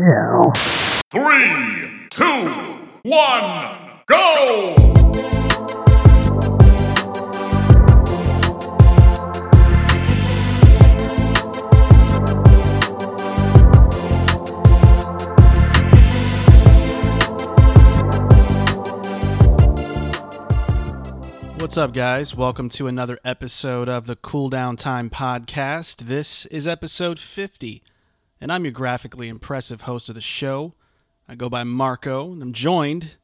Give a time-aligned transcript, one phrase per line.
[0.00, 0.50] Yeah.
[1.10, 2.48] Three, two,
[3.02, 4.74] one, go!
[21.58, 22.34] What's up, guys?
[22.34, 26.06] Welcome to another episode of the Cool Down Time podcast.
[26.06, 27.82] This is episode 50,
[28.40, 30.74] and I'm your graphically impressive host of the show.
[31.28, 33.16] I go by Marco, and I'm joined,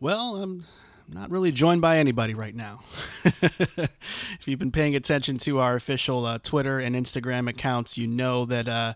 [0.00, 0.64] well, I'm
[1.08, 2.80] not really joined by anybody right now.
[3.24, 8.46] if you've been paying attention to our official uh, Twitter and Instagram accounts, you know
[8.46, 8.94] that uh,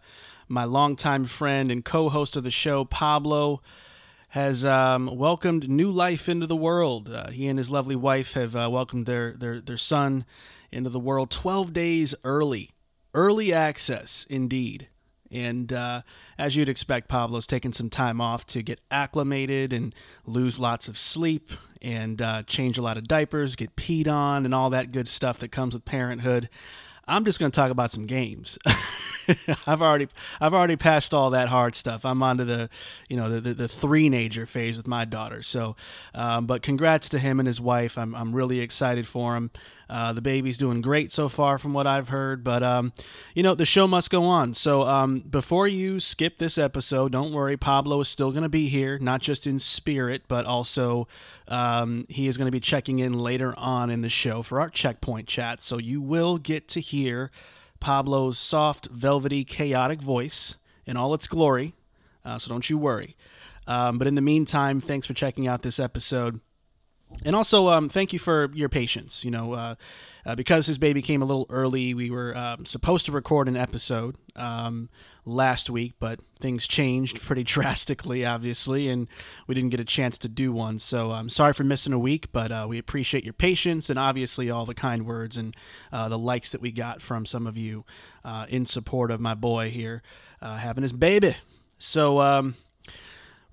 [0.49, 3.61] my longtime friend and co host of the show, Pablo,
[4.31, 7.13] has um, welcomed new life into the world.
[7.13, 10.25] Uh, he and his lovely wife have uh, welcomed their, their, their son
[10.73, 12.71] into the world 12 days early.
[13.13, 14.89] Early access, indeed.
[15.35, 16.03] And uh,
[16.39, 19.93] as you'd expect, Pablo's taken some time off to get acclimated and
[20.25, 21.51] lose lots of sleep
[21.83, 25.39] and uh, change a lot of diapers, get peed on, and all that good stuff
[25.41, 26.49] that comes with parenthood.
[27.07, 28.59] I'm just going to talk about some games.
[29.67, 30.09] I've already
[30.41, 32.05] I've already passed all that hard stuff.
[32.05, 32.71] I'm onto the
[33.09, 35.43] you know the the, the three nager phase with my daughter.
[35.43, 35.77] So,
[36.15, 37.99] um, but congrats to him and his wife.
[37.99, 39.51] I'm I'm really excited for him.
[39.89, 42.43] Uh, the baby's doing great so far, from what I've heard.
[42.43, 42.93] But um,
[43.35, 44.55] you know the show must go on.
[44.55, 47.57] So um, before you skip this episode, don't worry.
[47.57, 51.07] Pablo is still going to be here, not just in spirit, but also
[51.49, 54.69] um, he is going to be checking in later on in the show for our
[54.69, 55.63] checkpoint chat.
[55.63, 57.31] So you will get to hear
[57.81, 61.75] Pablo's soft, velvety, chaotic voice in all its glory.
[62.25, 63.17] Uh, so don't you worry.
[63.67, 66.41] Um, but in the meantime, thanks for checking out this episode.
[67.25, 69.25] And also, um, thank you for your patience.
[69.25, 69.75] You know, uh,
[70.27, 73.57] uh, because his baby came a little early, we were um, supposed to record an
[73.57, 74.89] episode um,
[75.27, 79.09] last week, but things changed pretty drastically, obviously, and
[79.47, 80.79] we didn't get a chance to do one.
[80.79, 84.51] So I'm sorry for missing a week, but uh, we appreciate your patience and obviously
[84.51, 85.55] all the kind words and
[85.93, 87.85] uh, the likes that we got from some of you
[88.25, 90.03] uh, in support of my boy here
[90.41, 91.37] uh, having his baby.
[91.79, 92.55] So, um,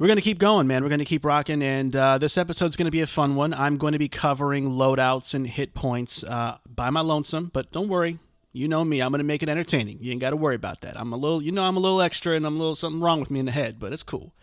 [0.01, 0.81] we're going to keep going, man.
[0.81, 3.53] We're going to keep rocking, and uh, this episode's going to be a fun one.
[3.53, 7.87] I'm going to be covering loadouts and hit points uh, by my lonesome, but don't
[7.87, 8.17] worry.
[8.51, 8.99] You know me.
[8.99, 9.99] I'm going to make it entertaining.
[10.01, 10.99] You ain't got to worry about that.
[10.99, 13.19] I'm a little, you know, I'm a little extra, and I'm a little something wrong
[13.19, 14.33] with me in the head, but it's cool.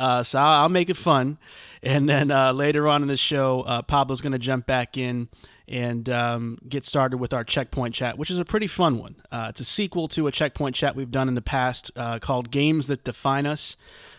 [0.00, 1.38] Uh, so I'll, make it fun,
[1.84, 5.28] and then uh, later on in the show, uh, Pablo's going to jump back in
[5.68, 9.14] and um, get started with our checkpoint chat, which is a pretty fun one.
[9.30, 12.88] Uh, it's a sequel to a checkpoint chat we've done in the past called "Games
[12.88, 13.76] That Define Us."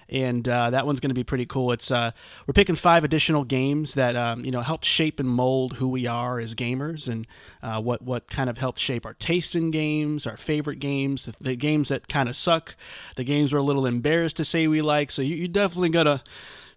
[0.09, 1.71] And uh, that one's going to be pretty cool.
[1.71, 2.11] It's uh,
[2.45, 6.07] we're picking five additional games that um, you know help shape and mold who we
[6.07, 7.27] are as gamers, and
[7.61, 11.43] uh, what what kind of helps shape our taste in games, our favorite games, the,
[11.43, 12.75] the games that kind of suck,
[13.15, 15.11] the games we're a little embarrassed to say we like.
[15.11, 16.23] So you, you're definitely gonna.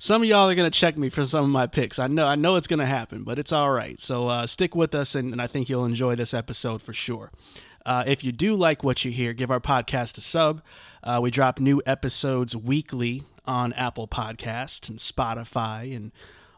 [0.03, 1.99] Some of y'all are gonna check me for some of my picks.
[1.99, 4.01] I know, I know it's gonna happen, but it's all right.
[4.01, 7.31] So uh, stick with us, and, and I think you'll enjoy this episode for sure.
[7.85, 10.63] Uh, if you do like what you hear, give our podcast a sub.
[11.03, 16.13] Uh, we drop new episodes weekly on Apple Podcasts and Spotify and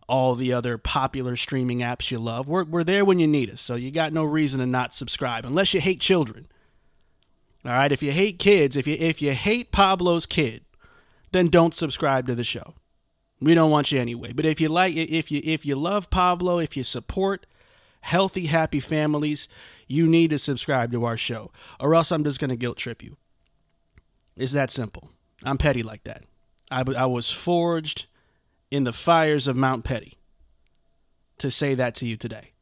[0.09, 2.49] all the other popular streaming apps you love.
[2.49, 5.47] We're, we're there when you need us, so you got no reason to not subscribe
[5.47, 6.49] unless you hate children.
[7.65, 10.65] All right, if you hate kids, if you if you hate Pablo's kid,
[11.31, 12.75] then don't subscribe to the show.
[13.41, 14.33] We don't want you anyway.
[14.33, 17.47] But if you like if you if you love Pablo, if you support
[18.01, 19.47] healthy, happy families,
[19.87, 23.01] you need to subscribe to our show, or else I'm just going to guilt trip
[23.01, 23.17] you.
[24.37, 25.11] It's that simple.
[25.45, 26.25] I'm petty like that.
[26.71, 28.07] I, I was forged
[28.71, 30.15] in the fires of Mount Petty
[31.39, 32.53] to say that to you today.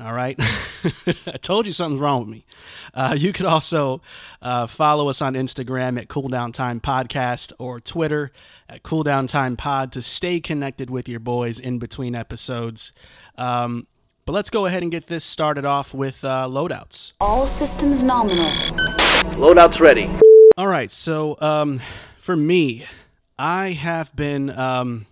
[0.00, 0.36] All right.
[1.26, 2.46] I told you something's wrong with me.
[2.94, 4.00] Uh, you could also
[4.40, 8.30] uh, follow us on Instagram at Cooldown Time Podcast or Twitter
[8.68, 12.94] at Cooldown Time Pod to stay connected with your boys in between episodes.
[13.36, 13.86] Um,
[14.24, 17.12] but let's go ahead and get this started off with uh, loadouts.
[17.20, 18.50] All systems nominal.
[19.34, 20.08] Loadouts ready.
[20.56, 20.90] All right.
[20.90, 21.78] So um,
[22.18, 22.84] for me,
[23.38, 24.50] I have been.
[24.50, 25.06] Um,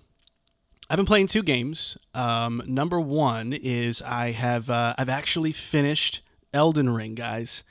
[0.91, 1.99] I've been playing two games.
[2.15, 7.63] Um, number one is I have uh, I've actually finished Elden Ring, guys.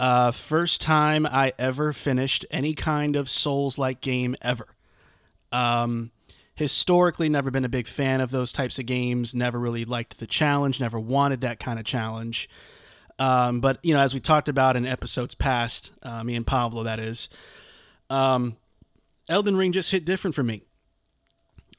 [0.00, 4.66] Uh, first time I ever finished any kind of Souls-like game ever.
[5.50, 6.10] Um,
[6.54, 9.34] historically, never been a big fan of those types of games.
[9.34, 10.80] Never really liked the challenge.
[10.80, 12.48] Never wanted that kind of challenge.
[13.18, 16.84] Um, but you know, as we talked about in episodes past, uh, me and Pablo,
[16.84, 17.28] that is,
[18.10, 18.56] um,
[19.28, 20.62] Elden Ring just hit different for me.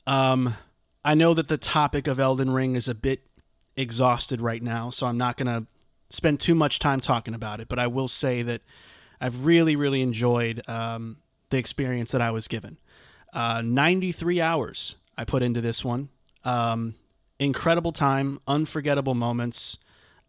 [0.06, 0.54] Um,
[1.04, 3.22] I know that the topic of Elden Ring is a bit
[3.76, 5.66] exhausted right now, so I'm not going to
[6.10, 7.70] spend too much time talking about it.
[7.70, 8.62] But I will say that
[9.22, 11.18] I've really, really enjoyed um,
[11.50, 12.78] the experience that I was given.
[13.34, 16.10] Uh, 93 hours I put into this one.
[16.44, 16.96] Um,
[17.40, 19.78] incredible time, unforgettable moments,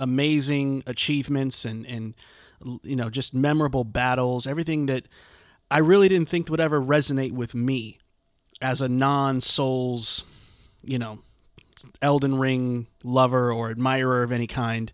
[0.01, 2.15] amazing achievements, and and
[2.83, 4.47] you know just memorable battles.
[4.47, 5.07] Everything that
[5.71, 7.99] I really didn't think would ever resonate with me
[8.61, 10.25] as a non Souls,
[10.83, 11.21] you know,
[12.03, 14.93] Elden Ring lover or admirer of any kind.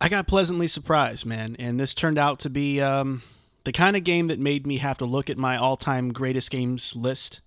[0.00, 3.22] I got pleasantly surprised, man, and this turned out to be um,
[3.64, 6.94] the kind of game that made me have to look at my all-time greatest games
[6.94, 7.40] list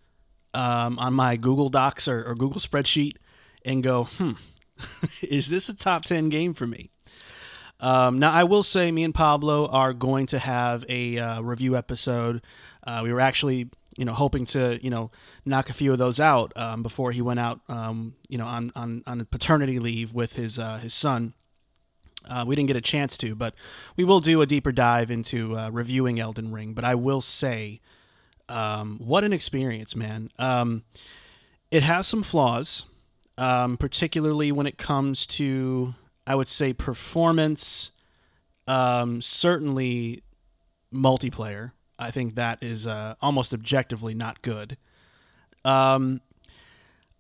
[0.54, 3.18] um, on my Google Docs or, or Google spreadsheet
[3.64, 4.32] and go, hmm,
[5.22, 6.90] is this a top 10 game for me?
[7.80, 11.76] Um, now, I will say, me and Pablo are going to have a uh, review
[11.76, 12.42] episode.
[12.86, 15.12] Uh, we were actually, you know, hoping to, you know,
[15.46, 18.72] knock a few of those out um, before he went out, um, you know, on,
[18.76, 21.34] on, on paternity leave with his uh, his son.
[22.30, 23.54] Uh, we didn't get a chance to, but
[23.96, 26.74] we will do a deeper dive into uh, reviewing Elden Ring.
[26.74, 27.80] But I will say,
[28.50, 30.30] um, what an experience, man!
[30.38, 30.84] Um,
[31.72, 32.86] it has some flaws,
[33.38, 35.94] um, particularly when it comes to
[36.28, 37.92] I would say performance,
[38.68, 40.22] um, certainly
[40.94, 41.72] multiplayer.
[41.98, 44.78] I think that is uh, almost objectively not good.
[45.64, 46.22] Um,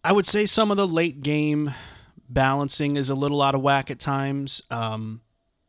[0.04, 1.72] I would say some of the late game
[2.30, 4.62] balancing is a little out of whack at times.
[4.70, 5.22] Um,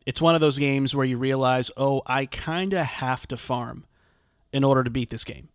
[0.05, 3.87] it's one of those games where you realize, oh, I kind of have to farm
[4.53, 5.49] in order to beat this game.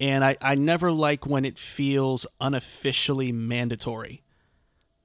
[0.00, 4.22] And I, I never like when it feels unofficially mandatory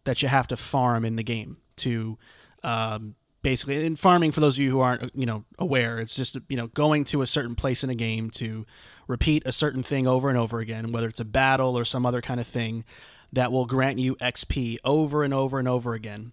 [0.06, 2.18] that you have to farm in the game to
[2.64, 3.16] um,
[3.46, 6.58] basically in farming for those of you who aren't you know aware it's just you
[6.58, 8.66] know going to a certain place in a game to
[9.08, 12.22] repeat a certain thing over and over again whether it's a battle or some other
[12.22, 12.84] kind of thing
[13.32, 16.32] that will grant you xp over and over and over again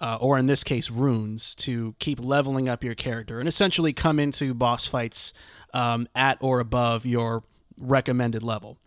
[0.00, 4.18] uh, or in this case runes to keep leveling up your character and essentially come
[4.18, 5.32] into boss fights
[5.74, 7.44] um, at or above your
[7.78, 8.78] recommended level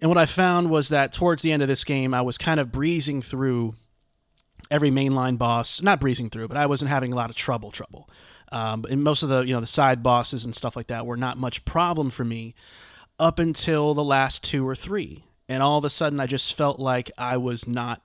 [0.00, 2.60] and what i found was that towards the end of this game i was kind
[2.60, 3.74] of breezing through
[4.70, 7.70] every mainline boss, not breezing through, but I wasn't having a lot of trouble.
[7.70, 8.08] Trouble.
[8.52, 11.16] Um, and most of the you know the side bosses and stuff like that were
[11.16, 12.54] not much problem for me
[13.18, 16.78] up until the last two or three, and all of a sudden I just felt
[16.78, 18.02] like I was not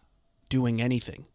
[0.50, 1.26] doing anything.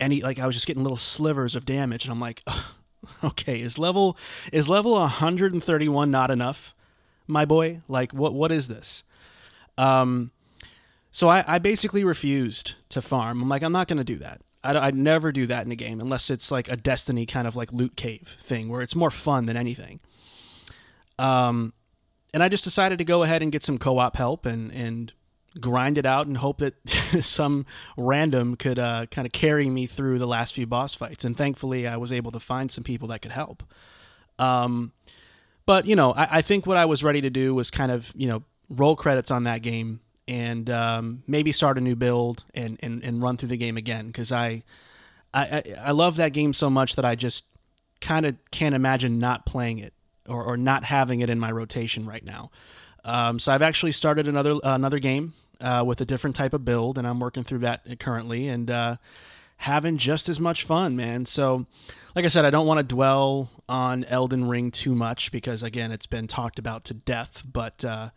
[0.00, 2.42] Any like I was just getting little slivers of damage, and I'm like,
[3.24, 4.16] okay, is level
[4.52, 6.74] is level 131 not enough,
[7.26, 7.82] my boy?
[7.88, 9.04] Like what what is this?
[9.76, 10.30] Um,
[11.10, 13.42] so I, I basically refused to farm.
[13.42, 14.40] I'm like, I'm not going to do that.
[14.62, 17.54] I'd, I'd never do that in a game unless it's like a Destiny kind of
[17.54, 20.00] like loot cave thing where it's more fun than anything.
[21.18, 21.72] Um,
[22.32, 25.12] and I just decided to go ahead and get some co-op help and and
[25.60, 27.64] grind it out and hope that some
[27.96, 31.24] random could uh, kind of carry me through the last few boss fights.
[31.24, 33.62] And thankfully, I was able to find some people that could help.
[34.38, 34.92] Um,
[35.66, 38.12] but you know, I, I think what I was ready to do was kind of
[38.16, 42.78] you know roll credits on that game and um, maybe start a new build and,
[42.82, 44.62] and, and run through the game again because I,
[45.34, 47.44] I I love that game so much that I just
[48.00, 49.92] kind of can't imagine not playing it
[50.28, 52.50] or, or not having it in my rotation right now.
[53.04, 56.96] Um, so I've actually started another another game uh, with a different type of build,
[56.96, 58.96] and I'm working through that currently and uh,
[59.58, 61.26] having just as much fun, man.
[61.26, 61.66] So,
[62.14, 65.92] like I said, I don't want to dwell on Elden Ring too much because again,
[65.92, 67.42] it's been talked about to death.
[67.50, 68.10] But uh,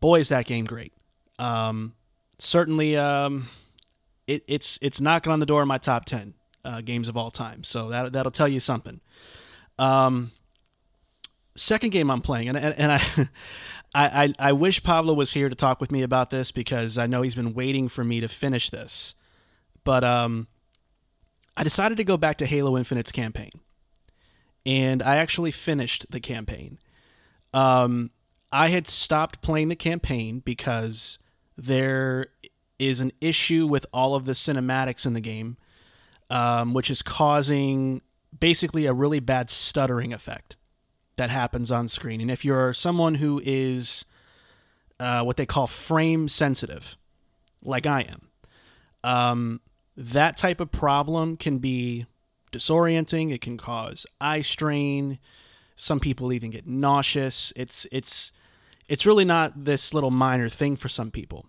[0.00, 0.92] boy, is that game great!
[1.38, 1.94] Um,
[2.38, 3.48] certainly, um,
[4.26, 6.34] it, it's it's knocking on the door of my top ten
[6.64, 7.64] uh, games of all time.
[7.64, 9.00] So that that'll tell you something.
[9.78, 10.32] Um,
[11.54, 12.92] second game I'm playing, and and,
[13.94, 17.06] I, I I wish Pablo was here to talk with me about this because I
[17.06, 19.14] know he's been waiting for me to finish this.
[19.82, 20.46] But um,
[21.60, 23.50] I decided to go back to Halo Infinite's campaign,
[24.64, 26.78] and I actually finished the campaign.
[27.52, 28.12] Um,
[28.50, 31.18] I had stopped playing the campaign because
[31.58, 32.28] there
[32.78, 35.58] is an issue with all of the cinematics in the game,
[36.30, 38.00] um, which is causing
[38.38, 40.56] basically a really bad stuttering effect
[41.16, 42.22] that happens on screen.
[42.22, 44.06] And if you're someone who is
[44.98, 46.96] uh, what they call frame sensitive,
[47.62, 48.30] like I am,
[49.04, 49.60] um,
[49.96, 52.06] that type of problem can be
[52.52, 53.32] disorienting.
[53.32, 55.18] It can cause eye strain.
[55.76, 57.52] Some people even get nauseous.
[57.56, 58.32] It's it's
[58.88, 61.46] it's really not this little minor thing for some people.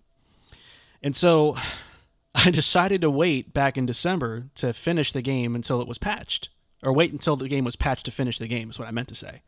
[1.02, 1.58] And so
[2.36, 6.50] I decided to wait back in December to finish the game until it was patched,
[6.82, 9.10] or wait until the game was patched to finish the game, is what I meant
[9.10, 9.42] to say.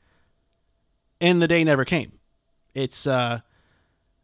[1.22, 2.20] And the day never came.
[2.74, 3.40] It's uh,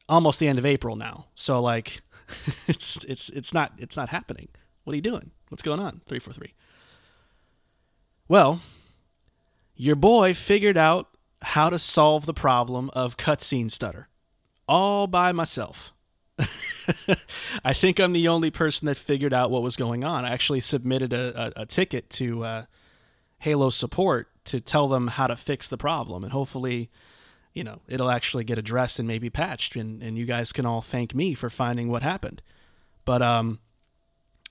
[0.10, 2.02] almost the end of April now, so like,
[2.68, 4.50] it's it's it's not it's not happening.
[4.90, 5.30] What are you doing?
[5.50, 6.02] What's going on?
[6.08, 6.56] Three four three.
[8.28, 8.60] Well,
[9.76, 11.10] your boy figured out
[11.44, 14.08] how to solve the problem of cutscene stutter
[14.68, 15.94] all by myself.
[17.64, 20.26] I think I'm the only person that figured out what was going on.
[20.26, 22.66] I actually submitted a, a, a ticket to uh,
[23.38, 26.90] Halo support to tell them how to fix the problem, and hopefully,
[27.54, 30.82] you know, it'll actually get addressed and maybe patched, and, and you guys can all
[30.82, 32.42] thank me for finding what happened.
[33.06, 33.60] But um,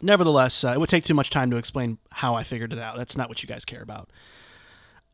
[0.01, 2.97] nevertheless, uh, it would take too much time to explain how I figured it out.
[2.97, 4.11] That's not what you guys care about.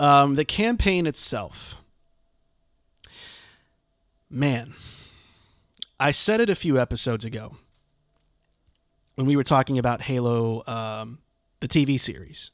[0.01, 1.81] Um, the campaign itself,
[4.29, 4.75] man,
[5.99, 7.57] I said it a few episodes ago
[9.15, 11.19] when we were talking about Halo, um,
[11.61, 12.51] the TV series.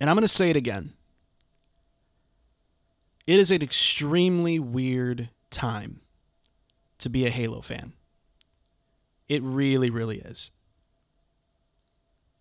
[0.00, 0.94] And I'm going to say it again.
[3.26, 6.00] It is an extremely weird time
[6.98, 7.92] to be a Halo fan.
[9.28, 10.52] It really, really is.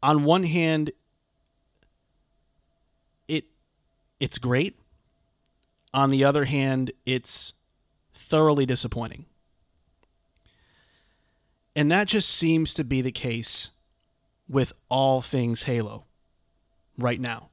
[0.05, 0.91] On one hand,
[3.27, 3.45] it
[4.19, 4.77] it's great.
[5.95, 7.53] On the other hand, it's
[8.13, 9.25] thoroughly disappointing.
[11.75, 13.71] And that just seems to be the case
[14.47, 16.05] with all things Halo
[16.99, 17.49] right now.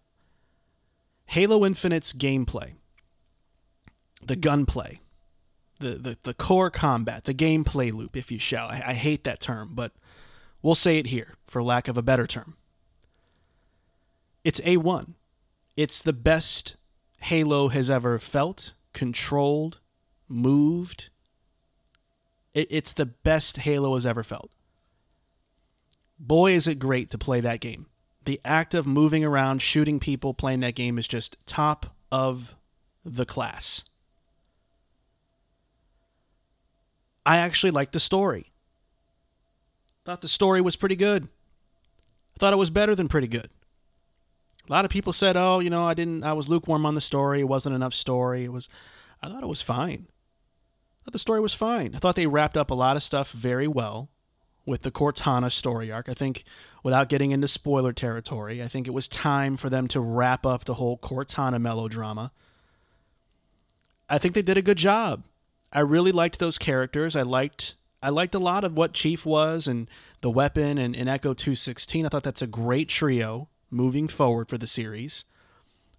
[1.24, 2.74] Halo Infinite's gameplay,
[4.22, 4.98] the gunplay,
[5.80, 8.66] the, the, the core combat, the gameplay loop, if you shall.
[8.66, 9.92] I, I hate that term, but
[10.62, 12.56] we'll say it here for lack of a better term.
[14.44, 15.14] It's A1.
[15.76, 16.76] It's the best
[17.20, 19.80] Halo has ever felt, controlled,
[20.28, 21.10] moved.
[22.52, 24.50] It's the best Halo has ever felt.
[26.18, 27.86] Boy, is it great to play that game.
[28.24, 32.54] The act of moving around, shooting people, playing that game is just top of
[33.04, 33.84] the class.
[37.24, 38.51] I actually liked the story.
[40.04, 41.24] Thought the story was pretty good.
[41.24, 43.48] I thought it was better than pretty good.
[44.68, 47.00] A lot of people said, "Oh, you know, I didn't I was lukewarm on the
[47.00, 47.40] story.
[47.40, 48.44] It wasn't enough story.
[48.44, 48.68] It was
[49.22, 50.06] I thought it was fine.
[50.08, 51.94] I thought the story was fine.
[51.94, 54.08] I thought they wrapped up a lot of stuff very well
[54.64, 56.08] with the Cortana story arc.
[56.08, 56.44] I think
[56.82, 60.64] without getting into spoiler territory, I think it was time for them to wrap up
[60.64, 62.30] the whole Cortana melodrama.
[64.08, 65.24] I think they did a good job.
[65.72, 67.16] I really liked those characters.
[67.16, 69.88] I liked I liked a lot of what Chief was and
[70.20, 72.04] the weapon and, and Echo 216.
[72.04, 75.24] I thought that's a great trio moving forward for the series.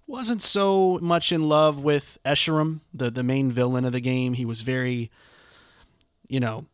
[0.06, 4.34] Wasn't so much in love with Escharum, the, the main villain of the game.
[4.34, 5.12] He was very,
[6.28, 6.66] you know,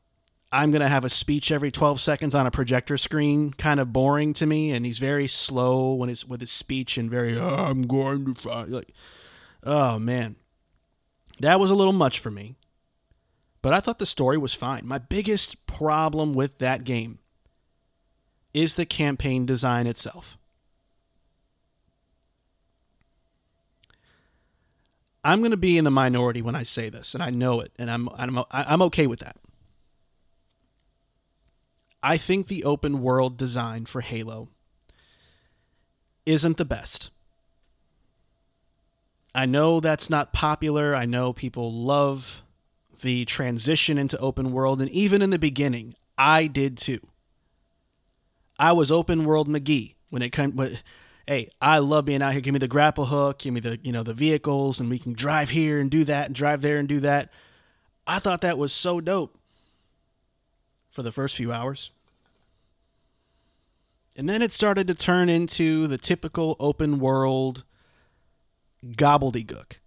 [0.52, 3.94] I'm going to have a speech every 12 seconds on a projector screen, kind of
[3.94, 4.72] boring to me.
[4.72, 8.34] And he's very slow when it's with his speech and very, oh, I'm going to
[8.34, 8.94] find, like,
[9.64, 10.36] oh man.
[11.40, 12.56] That was a little much for me.
[13.62, 14.82] But I thought the story was fine.
[14.86, 17.20] My biggest problem with that game
[18.54, 20.38] is the campaign design itself.
[25.24, 27.74] I'm going to be in the minority when I say this, and I know it,
[27.78, 29.36] and I'm I'm I'm okay with that.
[32.02, 34.48] I think the open world design for Halo
[36.26, 37.10] isn't the best.
[39.36, 40.96] I know that's not popular.
[40.96, 42.42] I know people love
[43.02, 47.00] the transition into open world, and even in the beginning, I did too.
[48.58, 50.52] I was open world McGee when it came.
[50.52, 50.84] But
[51.26, 52.42] hey, I love being out here.
[52.42, 53.40] Give me the grapple hook.
[53.40, 56.28] Give me the you know the vehicles, and we can drive here and do that,
[56.28, 57.32] and drive there and do that.
[58.06, 59.38] I thought that was so dope
[60.92, 61.92] for the first few hours.
[64.18, 67.64] And then it started to turn into the typical open world
[68.86, 69.80] gobbledygook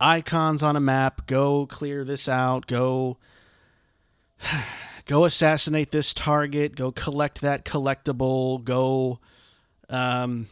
[0.00, 1.26] icons on a map.
[1.26, 2.66] Go clear this out.
[2.66, 3.18] Go
[5.06, 6.76] go assassinate this target.
[6.76, 8.64] Go collect that collectible.
[8.64, 9.20] Go
[9.88, 10.46] um,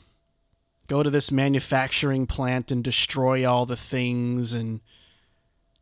[0.88, 4.80] go to this manufacturing plant and destroy all the things and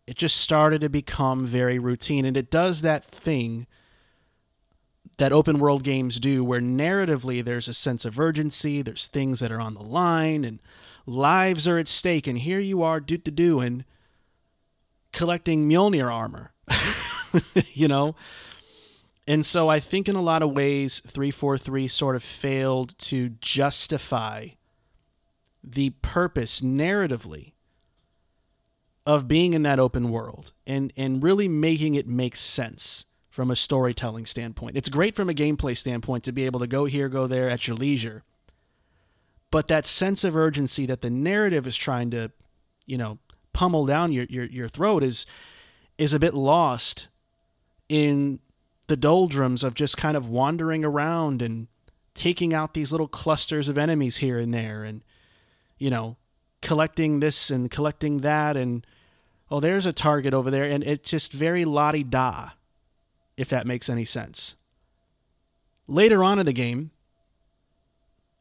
[0.07, 3.67] it just started to become very routine and it does that thing
[5.19, 9.53] that open world games do where narratively there's a sense of urgency there's things that
[9.53, 10.59] are on the line and
[11.07, 13.85] lives are at stake, and here you are doot to do doing
[15.13, 16.53] collecting Mjolnir armor.
[17.73, 18.15] you know?
[19.27, 24.49] And so I think in a lot of ways 343 sort of failed to justify
[25.65, 27.55] the purpose narratively
[29.05, 33.57] of being in that open world and and really making it make sense from a
[33.57, 34.77] storytelling standpoint.
[34.77, 37.67] It's great from a gameplay standpoint to be able to go here, go there at
[37.67, 38.23] your leisure
[39.51, 42.31] but that sense of urgency that the narrative is trying to,
[42.87, 43.19] you know,
[43.53, 45.27] pummel down your, your, your throat is
[45.99, 47.09] is a bit lost
[47.89, 48.39] in
[48.87, 51.69] the doldrums of just kind of wandering around and
[52.15, 55.03] taking out these little clusters of enemies here and there and
[55.79, 56.17] you know
[56.63, 58.87] collecting this and collecting that and
[59.51, 60.65] oh there's a target over there.
[60.65, 62.51] And it's just very la da
[63.37, 64.57] if that makes any sense.
[65.87, 66.91] Later on in the game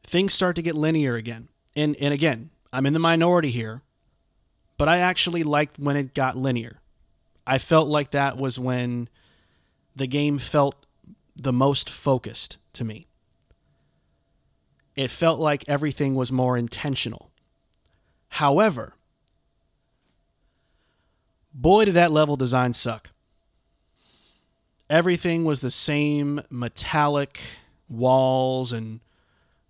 [0.06, 1.48] things start to get linear again.
[1.74, 3.82] And and again i'm in the minority here
[4.78, 6.80] but i actually liked when it got linear.
[7.46, 9.08] I felt like that was when
[9.94, 10.84] the game felt
[11.40, 13.06] the most focused to me.
[14.96, 17.30] It felt like everything was more intentional.
[18.30, 18.94] However,
[21.54, 23.10] boy, did that level design suck.
[24.90, 27.40] Everything was the same metallic
[27.88, 29.00] walls and,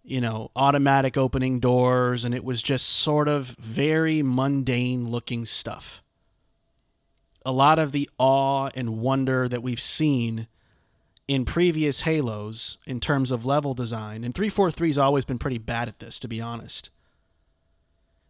[0.06, 6.02] you know, automatic opening doors, and it was just sort of very mundane looking stuff.
[7.44, 10.48] A lot of the awe and wonder that we've seen
[11.28, 15.98] in previous Halos in terms of level design, and 343's always been pretty bad at
[15.98, 16.90] this, to be honest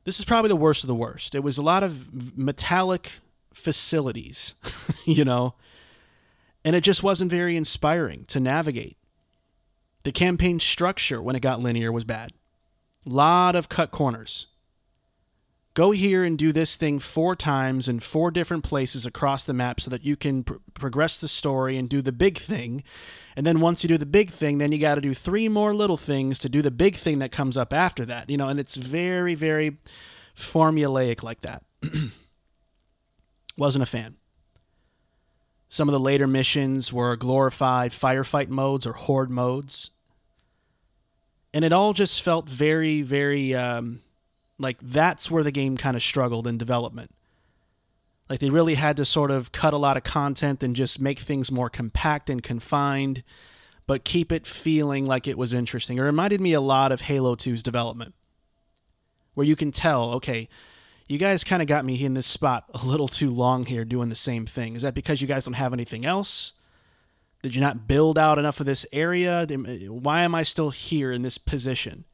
[0.07, 1.35] this is probably the worst of the worst.
[1.35, 3.19] It was a lot of metallic
[3.53, 4.55] facilities,
[5.05, 5.57] you know,
[6.65, 8.97] and it just wasn't very inspiring to navigate.
[10.07, 12.31] The campaign structure, when it got linear, was bad.
[13.05, 14.47] Lot of cut corners.
[15.75, 19.81] Go here and do this thing four times in four different places across the map
[19.81, 22.85] so that you can pr- progress the story and do the big thing.
[23.35, 25.75] And then once you do the big thing, then you got to do three more
[25.75, 28.31] little things to do the big thing that comes up after that.
[28.31, 29.79] You know, and it's very, very
[30.37, 31.65] formulaic like that.
[33.57, 34.15] Wasn't a fan.
[35.69, 39.91] Some of the later missions were glorified firefight modes or horde modes.
[41.57, 44.01] And it all just felt very, very um,
[44.59, 47.11] like that's where the game kind of struggled in development.
[48.29, 51.19] Like they really had to sort of cut a lot of content and just make
[51.19, 53.23] things more compact and confined,
[53.87, 55.97] but keep it feeling like it was interesting.
[55.97, 58.13] It reminded me a lot of Halo 2's development,
[59.33, 60.51] where you can tell, okay,
[61.09, 64.11] you guys kind of got me in this spot a little too long here doing
[64.11, 64.77] the same thing.
[64.77, 66.53] Is that because you guys don't have anything else?
[67.47, 69.47] Did you not build out enough of this area?
[69.89, 72.05] Why am I still here in this position?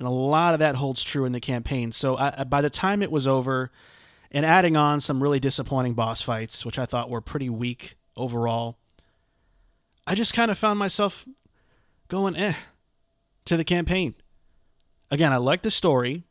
[0.00, 1.92] And a lot of that holds true in the campaign.
[1.92, 3.70] So I, by the time it was over,
[4.32, 8.76] and adding on some really disappointing boss fights, which I thought were pretty weak overall.
[10.04, 11.28] I just kind of found myself
[12.08, 12.54] going eh
[13.44, 14.16] to the campaign.
[15.12, 16.24] Again, I like the story.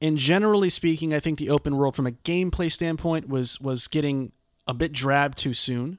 [0.00, 4.32] And generally speaking, I think the open world from a gameplay standpoint was was getting
[4.66, 5.98] a bit drab too soon.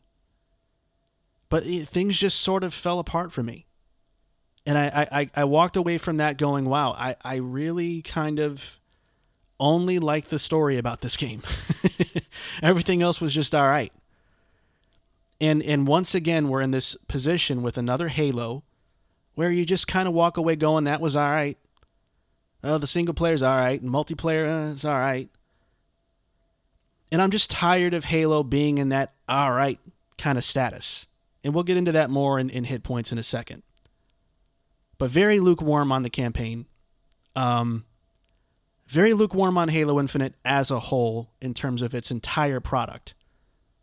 [1.54, 3.68] But it, things just sort of fell apart for me.
[4.66, 8.80] And I, I, I walked away from that going, wow, I, I really kind of
[9.60, 11.44] only liked the story about this game.
[12.64, 13.94] Everything else was just all right.
[15.40, 18.64] And and once again we're in this position with another Halo
[19.36, 21.60] where you just kind of walk away going that was all right.
[22.64, 25.30] Oh, the single player's all right, and multiplayer uh, is all right.
[27.12, 29.80] And I'm just tired of Halo being in that all right
[30.18, 31.06] kind of status.
[31.44, 33.64] And we'll get into that more in, in hit points in a second.
[34.98, 36.66] But very lukewarm on the campaign.
[37.36, 37.86] Um,
[38.88, 43.14] very lukewarm on Halo Infinite as a whole in terms of its entire product,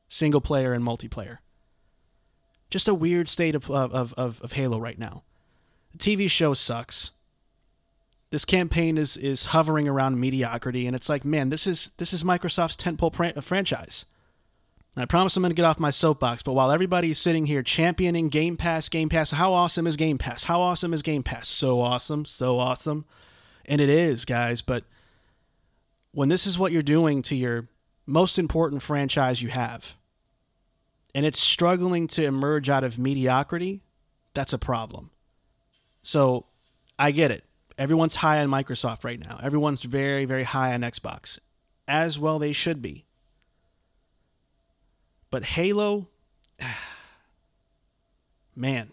[0.09, 1.39] single player and multiplayer.
[2.71, 5.25] Just a weird state of, of, of, of Halo right now.
[5.93, 7.11] The TV show sucks.
[8.31, 12.23] This campaign is is hovering around mediocrity, and it's like, man, this is this is
[12.23, 14.07] Microsoft's tentpole pr- franchise.
[14.97, 18.29] I promise I'm going to get off my soapbox, but while everybody's sitting here championing
[18.29, 20.45] Game Pass, Game Pass, how awesome is Game Pass?
[20.45, 21.49] How awesome is Game Pass?
[21.49, 23.05] So awesome, so awesome.
[23.67, 24.83] And it is, guys, but
[26.13, 27.69] when this is what you're doing to your
[28.05, 29.97] most important franchise you have,
[31.15, 33.83] and it's struggling to emerge out of mediocrity,
[34.35, 35.11] that's a problem.
[36.03, 36.47] So
[36.99, 37.45] I get it.
[37.79, 39.39] Everyone's high on Microsoft right now.
[39.43, 41.39] Everyone's very, very high on Xbox.
[41.87, 43.07] As well, they should be.
[45.31, 46.09] But Halo,
[48.57, 48.91] man,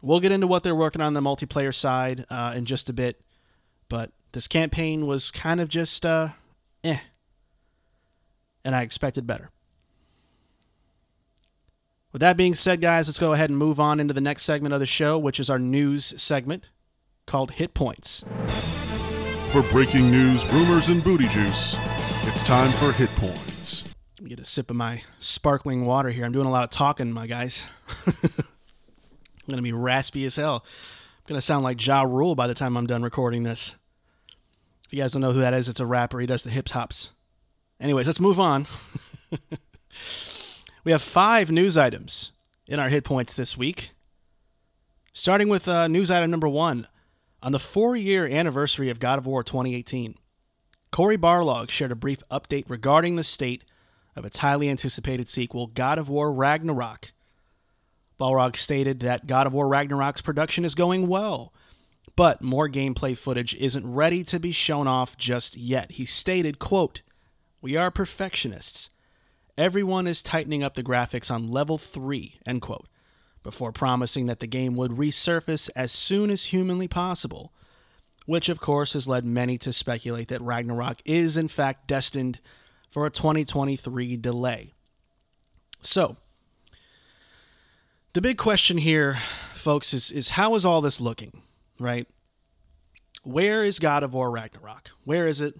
[0.00, 3.20] we'll get into what they're working on the multiplayer side uh, in just a bit.
[3.88, 6.28] But this campaign was kind of just, uh,
[6.84, 6.98] eh.
[8.64, 9.50] And I expected better.
[12.12, 14.74] With that being said, guys, let's go ahead and move on into the next segment
[14.74, 16.64] of the show, which is our news segment
[17.26, 18.24] called Hit Points.
[19.48, 21.76] For breaking news, rumors, and booty juice,
[22.24, 23.91] it's time for Hit Points.
[24.22, 26.24] Let me get a sip of my sparkling water here.
[26.24, 27.68] I'm doing a lot of talking, my guys.
[28.06, 28.12] I'm
[29.50, 30.64] going to be raspy as hell.
[30.64, 33.74] I'm going to sound like Ja Rule by the time I'm done recording this.
[34.86, 36.20] If you guys don't know who that is, it's a rapper.
[36.20, 37.10] He does the hip hops.
[37.80, 38.68] Anyways, let's move on.
[40.84, 42.30] we have five news items
[42.68, 43.90] in our hit points this week.
[45.12, 46.86] Starting with uh, news item number one
[47.42, 50.14] On the four year anniversary of God of War 2018,
[50.92, 53.64] Cory Barlog shared a brief update regarding the state
[54.14, 57.12] of its highly anticipated sequel, God of War Ragnarok.
[58.20, 61.52] Barlog stated that God of War Ragnarok's production is going well,
[62.14, 65.92] but more gameplay footage isn't ready to be shown off just yet.
[65.92, 67.02] He stated, quote,
[67.60, 68.90] "We are perfectionists.
[69.58, 72.86] Everyone is tightening up the graphics on level 3." End quote.
[73.42, 77.52] Before promising that the game would resurface as soon as humanly possible,
[78.24, 82.38] which of course has led many to speculate that Ragnarok is in fact destined
[82.92, 84.74] for a 2023 delay.
[85.80, 86.18] So,
[88.12, 89.14] the big question here,
[89.54, 91.40] folks, is, is how is all this looking,
[91.78, 92.06] right?
[93.24, 94.90] Where is God of War Ragnarok?
[95.04, 95.54] Where is it?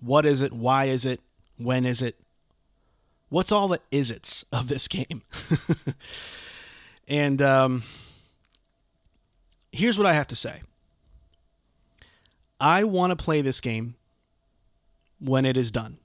[0.00, 0.52] What is it?
[0.52, 1.20] Why is it?
[1.58, 2.16] When is it?
[3.28, 5.22] What's all the is it's of this game?
[7.08, 7.84] and um,
[9.70, 10.62] here's what I have to say
[12.58, 13.94] I want to play this game
[15.20, 15.98] when it is done.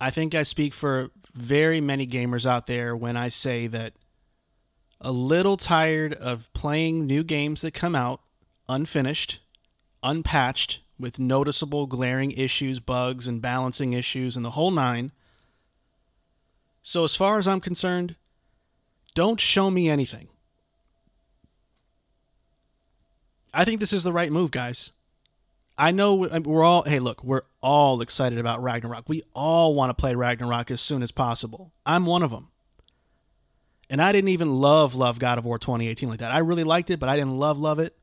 [0.00, 3.92] I think I speak for very many gamers out there when I say that
[5.00, 8.20] a little tired of playing new games that come out
[8.68, 9.40] unfinished,
[10.02, 15.12] unpatched, with noticeable glaring issues, bugs, and balancing issues, and the whole nine.
[16.82, 18.16] So, as far as I'm concerned,
[19.14, 20.28] don't show me anything.
[23.52, 24.92] I think this is the right move, guys.
[25.78, 29.08] I know we're all, hey, look, we're all excited about Ragnarok.
[29.08, 31.72] We all want to play Ragnarok as soon as possible.
[31.84, 32.48] I'm one of them.
[33.90, 36.32] And I didn't even love, love God of War 2018 like that.
[36.32, 37.96] I really liked it, but I didn't love, love it.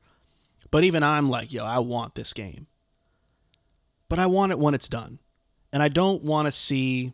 [0.70, 2.68] But even I'm like, yo, I want this game.
[4.08, 5.18] But I want it when it's done.
[5.72, 7.12] And I don't want to see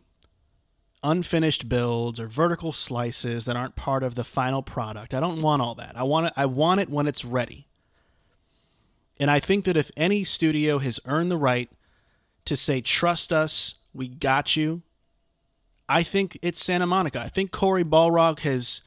[1.03, 5.13] unfinished builds or vertical slices that aren't part of the final product.
[5.13, 5.93] I don't want all that.
[5.95, 7.67] I want it I want it when it's ready.
[9.21, 11.69] And I think that if any studio has earned the right
[12.45, 14.81] to say, trust us, we got you,
[15.87, 17.21] I think it's Santa Monica.
[17.21, 18.81] I think Cory Barlog has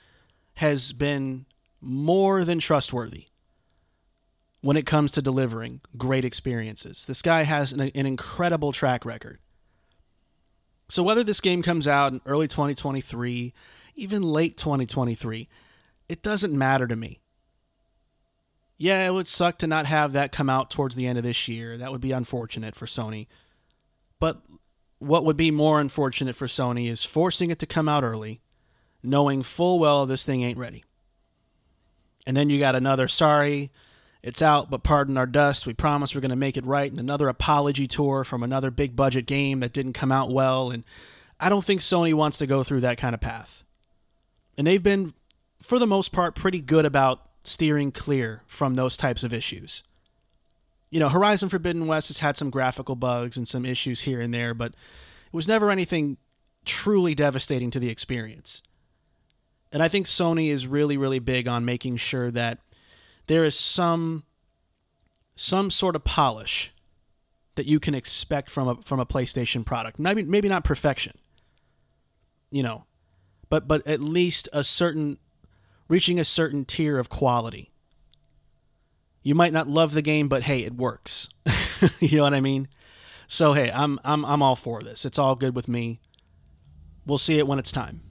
[0.55, 1.47] has been
[1.81, 3.27] more than trustworthy
[4.61, 7.05] when it comes to delivering great experiences.
[7.07, 9.39] This guy has an, an incredible track record.
[10.89, 13.53] So whether this game comes out in early 2023,
[13.95, 15.49] even late 2023,
[16.09, 17.21] it doesn't matter to me
[18.85, 21.49] yeah, it would suck to not have that come out towards the end of this
[21.49, 21.79] year.
[21.79, 23.29] That would be unfortunate for Sony.
[24.21, 24.43] But
[24.99, 28.43] what would be more unfortunate for Sony is forcing it to come out early,
[29.03, 30.85] knowing full well this thing ain't ready.
[32.27, 33.71] And then you got another sorry,
[34.23, 35.67] it's out, but pardon our dust.
[35.67, 36.91] We promise we're going to make it right.
[36.91, 40.71] And another apology tour from another big budget game that didn't come out well.
[40.71, 40.85] And
[41.41, 43.65] I don't think Sony wants to go through that kind of path.
[44.59, 45.15] And they've been,
[45.59, 49.85] for the most part, pretty good about steering clear from those types of issues.
[50.91, 54.33] You know, Horizon Forbidden West has had some graphical bugs and some issues here and
[54.33, 56.17] there, but it was never anything
[56.65, 58.63] truly devastating to the experience.
[59.73, 62.59] And I think Sony is really, really big on making sure that
[63.27, 64.25] there is some
[65.37, 66.73] some sort of polish
[67.57, 69.99] that you can expect from a from a PlayStation product.
[69.99, 71.19] Maybe maybe not perfection.
[72.51, 72.85] You know,
[73.51, 75.19] but but at least a certain
[75.89, 77.71] reaching a certain tier of quality.
[79.23, 81.29] You might not love the game, but hey, it works.
[82.01, 82.69] you know what I mean?
[83.27, 85.05] So hey, I'm I'm I'm all for this.
[85.05, 86.01] It's all good with me.
[87.07, 88.03] We'll see it when it's time.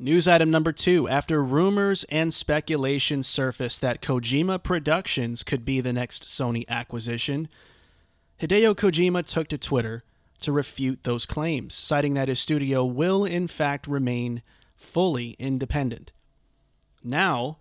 [0.00, 5.92] News item number two After rumors and speculation surfaced that Kojima Productions could be the
[5.92, 7.48] next Sony acquisition,
[8.40, 10.04] Hideo Kojima took to Twitter
[10.40, 14.42] to refute those claims, citing that his studio will in fact remain
[14.78, 16.12] fully independent.
[17.04, 17.58] Now,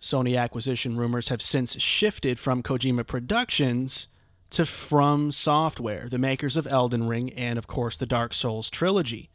[0.00, 4.08] Sony acquisition rumors have since shifted from Kojima Productions
[4.50, 9.30] to From Software, the makers of Elden Ring and, of course, the Dark Souls trilogy.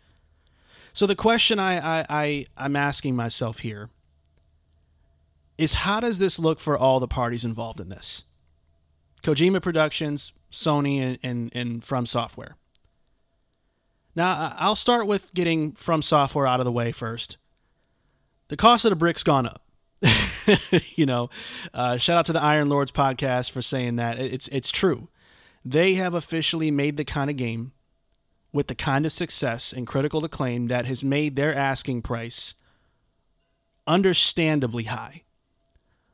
[0.93, 3.89] So the question I, I, I I'm asking myself here
[5.57, 8.23] is how does this look for all the parties involved in this?
[9.23, 12.55] Kojima Productions, Sony, and, and, and From Software.
[14.17, 17.37] Now, I'll start with getting From Software out of the way first.
[18.47, 19.61] The cost of the brick's gone up.
[20.95, 21.29] you know,
[21.71, 24.17] uh, shout out to the Iron Lords podcast for saying that.
[24.17, 25.09] It's it's true.
[25.63, 27.73] They have officially made the kind of game
[28.51, 32.55] with the kind of success and critical acclaim that has made their asking price
[33.85, 35.25] understandably high.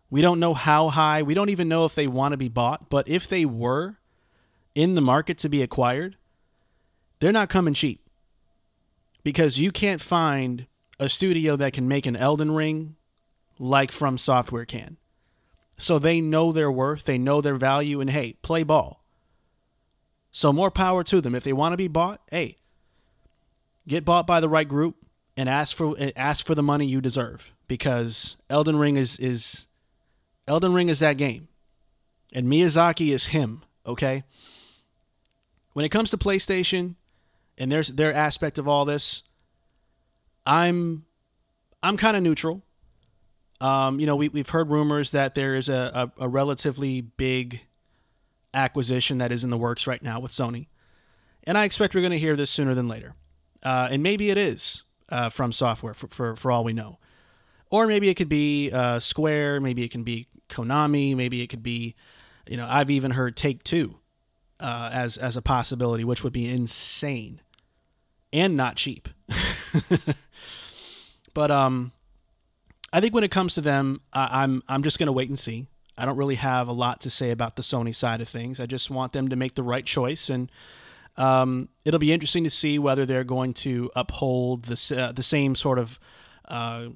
[0.10, 1.24] We don't know how high.
[1.24, 3.96] We don't even know if they want to be bought, but if they were
[4.76, 6.18] in the market to be acquired,
[7.24, 8.02] they're not coming cheap
[9.24, 10.68] because you can't find
[11.00, 12.98] a studio that can make an Elden Ring
[13.58, 14.98] like From Software can.
[15.78, 19.06] So they know their worth, they know their value, and hey, play ball.
[20.32, 21.34] So more power to them.
[21.34, 22.58] If they want to be bought, hey,
[23.88, 24.98] get bought by the right group
[25.38, 29.68] and ask for ask for the money you deserve because Elden Ring is is
[30.46, 31.48] Elden Ring is that game.
[32.34, 34.26] And Miyazaki is him, okay?
[35.72, 36.96] When it comes to PlayStation
[37.58, 39.24] and there's their aspect of all this,
[40.46, 41.06] I'm
[41.82, 42.64] I'm kind of neutral.
[43.62, 47.62] Um, you know, we, we've heard rumors that there is a, a, a relatively big
[48.54, 50.68] acquisition that is in the works right now with Sony.
[51.44, 53.16] And I expect we're going to hear this sooner than later.
[53.62, 57.00] Uh, and maybe it is uh, from software for, for, for all we know.
[57.70, 61.64] Or maybe it could be uh, Square, maybe it can be Konami, maybe it could
[61.64, 61.96] be,
[62.48, 63.98] you know, I've even heard Take Two
[64.64, 67.42] uh, as as a possibility, which would be insane
[68.32, 69.10] and not cheap.
[71.34, 71.92] but um,
[72.92, 75.68] I think when it comes to them, I'm I'm just gonna wait and see.
[75.98, 78.60] I don't really have a lot to say about the Sony side of things.
[78.60, 80.52] I just want them to make the right choice, and
[81.18, 85.56] um, it'll be interesting to see whether they're going to uphold the uh, the same
[85.56, 86.00] sort of
[86.48, 86.88] uh,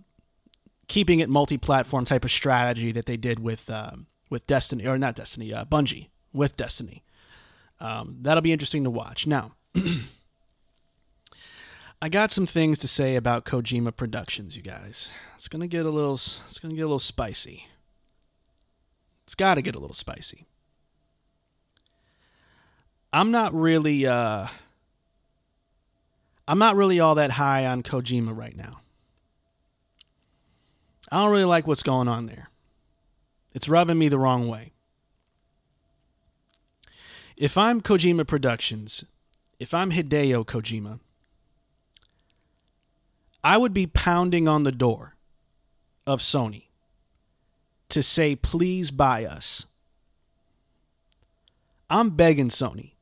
[0.87, 3.91] keeping it multi-platform type of strategy that they did with uh,
[4.29, 7.03] with Destiny or not Destiny, uh, Bungie with Destiny.
[7.79, 9.27] Um, that'll be interesting to watch.
[9.27, 9.53] Now,
[12.01, 15.11] I got some things to say about Kojima Productions, you guys.
[15.35, 16.13] It's gonna get a little.
[16.13, 17.67] It's gonna get a little spicy.
[19.27, 20.45] It's got to get a little spicy.
[23.11, 24.07] I'm not really.
[24.07, 24.47] Uh,
[26.47, 28.79] I'm not really all that high on Kojima right now.
[31.11, 32.49] I don't really like what's going on there.
[33.53, 34.71] It's rubbing me the wrong way.
[37.37, 39.05] If I'm Kojima Productions,
[39.59, 40.99] if I'm Hideo Kojima,
[43.43, 45.15] I would be pounding on the door
[46.07, 46.65] of Sony
[47.89, 49.67] to say, please buy us.
[51.91, 52.93] I'm begging Sony.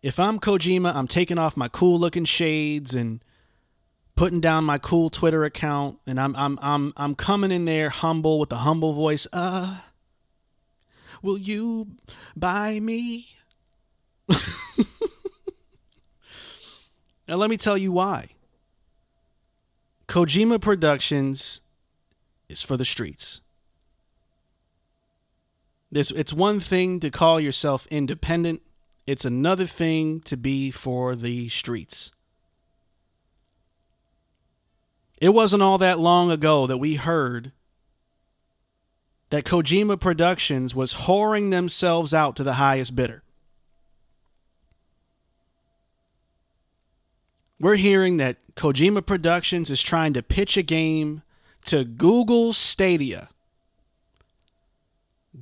[0.00, 3.20] If I'm Kojima, I'm taking off my cool looking shades and
[4.16, 8.38] putting down my cool Twitter account and I'm I'm I'm I'm coming in there humble
[8.38, 9.26] with a humble voice.
[9.30, 9.82] Uh
[11.22, 11.88] will you
[12.34, 13.28] buy me?
[17.28, 18.30] Now let me tell you why.
[20.06, 21.60] Kojima Productions
[22.48, 23.40] is for the streets.
[25.90, 28.62] This it's one thing to call yourself independent.
[29.06, 32.12] It's another thing to be for the streets.
[35.20, 37.52] It wasn't all that long ago that we heard
[39.30, 43.22] that Kojima Productions was whoring themselves out to the highest bidder.
[47.60, 51.22] We're hearing that Kojima Productions is trying to pitch a game
[51.66, 53.28] to Google Stadia.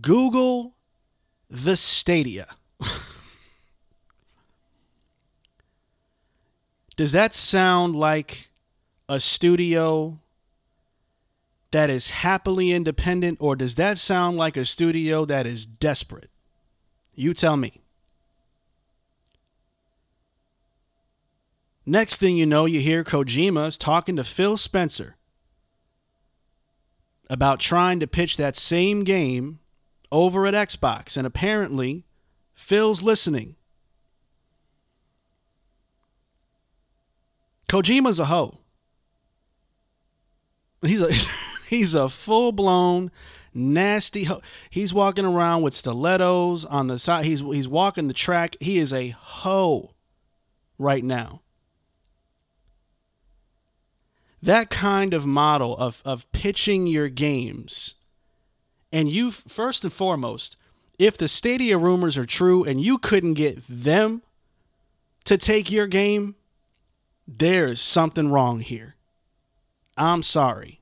[0.01, 0.75] Google
[1.51, 2.49] the Stadia.
[6.97, 8.49] Does that sound like
[9.09, 10.19] a studio
[11.71, 16.31] that is happily independent, or does that sound like a studio that is desperate?
[17.15, 17.83] You tell me.
[21.87, 25.17] Next thing you know, you hear Kojima's talking to Phil Spencer
[27.31, 29.61] about trying to pitch that same game
[30.11, 32.05] over at Xbox, and apparently
[32.55, 33.55] Phil's listening.
[37.69, 38.59] Kojima's a hoe.
[40.83, 41.13] He's a
[41.69, 43.13] he's a full blown
[43.55, 44.41] nasty hoe.
[44.71, 47.25] He's walking around with stilettos on the side.
[47.25, 48.57] He's he's walking the track.
[48.61, 49.95] He is a hoe
[50.79, 51.43] right now.
[54.43, 57.97] That kind of model of of pitching your games
[58.93, 60.57] and you, first and foremost,
[60.99, 64.23] if the Stadia rumors are true and you couldn't get them
[65.25, 66.37] to take your game,
[67.29, 68.97] there's something wrong here.
[69.97, 70.81] I'm sorry.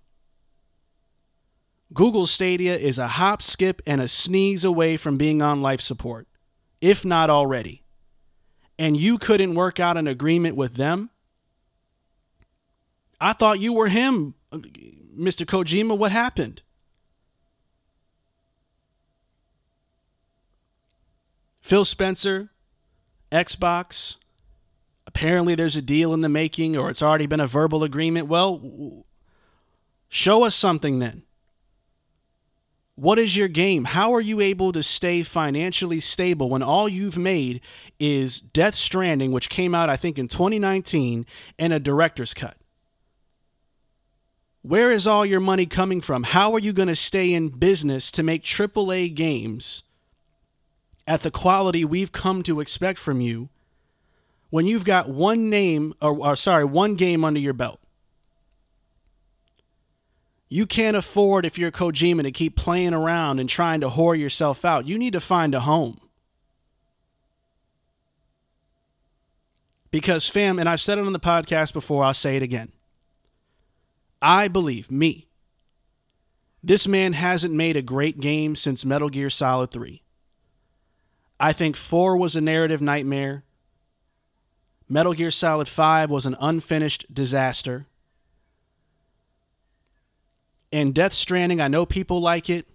[1.93, 6.29] Google Stadia is a hop, skip, and a sneeze away from being on life support,
[6.81, 7.83] if not already.
[8.79, 11.11] And you couldn't work out an agreement with them?
[13.21, 14.59] I thought you were him, uh,
[15.19, 15.45] Mr.
[15.47, 15.97] Kojima.
[15.97, 16.63] What happened?
[21.61, 22.51] Phil Spencer,
[23.33, 24.17] Xbox.
[25.07, 28.27] Apparently, there's a deal in the making, or it's already been a verbal agreement.
[28.27, 29.07] Well,
[30.09, 31.23] show us something then.
[32.97, 33.85] What is your game?
[33.85, 37.61] How are you able to stay financially stable when all you've made
[37.99, 41.27] is Death Stranding, which came out, I think, in 2019,
[41.59, 42.57] and a director's cut?
[44.65, 46.23] Where is all your money coming from?
[46.23, 49.83] How are you going to stay in business to make AAA games
[51.07, 53.51] at the quality we've come to expect from you
[54.49, 57.79] when you've got one name or, or sorry, one game under your belt?
[60.49, 64.65] You can't afford if you're Kojima to keep playing around and trying to whore yourself
[64.65, 64.87] out.
[64.87, 66.01] You need to find a home.
[69.91, 72.73] Because, fam, and I've said it on the podcast before, I'll say it again.
[74.27, 75.27] I believe, me,
[76.63, 80.03] this man hasn't made a great game since Metal Gear Solid 3.
[81.39, 83.45] I think 4 was a narrative nightmare.
[84.89, 87.87] Metal Gear Solid 5 was an unfinished disaster.
[90.73, 92.67] And Death Stranding, I know people like it.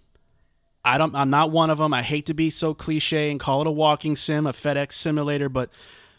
[0.84, 1.92] I don't I'm not one of them.
[1.92, 5.48] I hate to be so cliche and call it a walking sim, a FedEx simulator,
[5.48, 5.68] but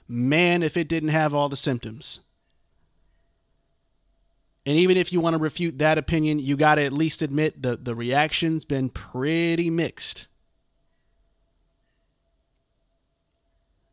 [0.10, 2.20] man, if it didn't have all the symptoms.
[4.66, 7.62] And even if you want to refute that opinion, you got to at least admit
[7.62, 10.28] the, the reaction's been pretty mixed.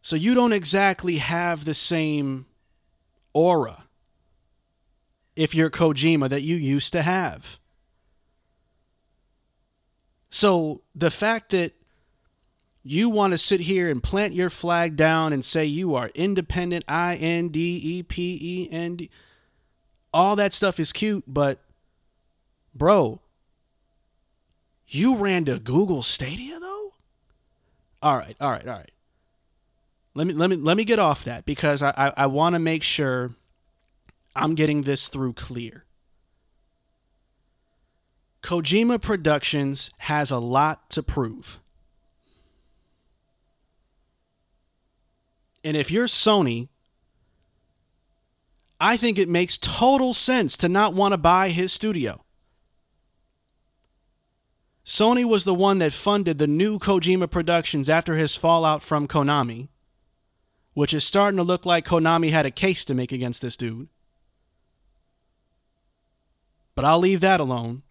[0.03, 2.47] So you don't exactly have the same
[3.33, 3.85] aura
[5.37, 7.59] if you're Kojima that you used to have.
[10.31, 11.73] So the fact that
[12.83, 16.85] you want to sit here and plant your flag down and say you are independent,
[16.89, 19.11] I N D E P E N D,
[20.13, 21.59] all that stuff is cute, but
[22.75, 23.21] bro,
[24.87, 26.91] you ran to Google Stadia though?
[28.03, 28.91] All right, all right, all right.
[30.15, 32.59] Let me let me let me get off that because I, I, I want to
[32.59, 33.33] make sure
[34.35, 35.85] I'm getting this through clear.
[38.43, 41.61] Kojima Productions has a lot to prove.
[45.65, 46.69] And if you're Sony,
[48.81, 52.25] I think it makes total sense to not want to buy his studio.
[54.85, 59.69] Sony was the one that funded the new Kojima Productions after his fallout from Konami,
[60.73, 63.89] which is starting to look like Konami had a case to make against this dude.
[66.75, 67.83] But I'll leave that alone.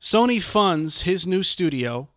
[0.00, 2.09] Sony funds his new studio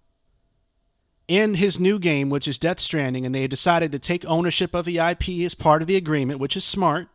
[1.33, 4.85] and his new game, which is Death Stranding, and they decided to take ownership of
[4.85, 7.07] the IP as part of the agreement, which is smart.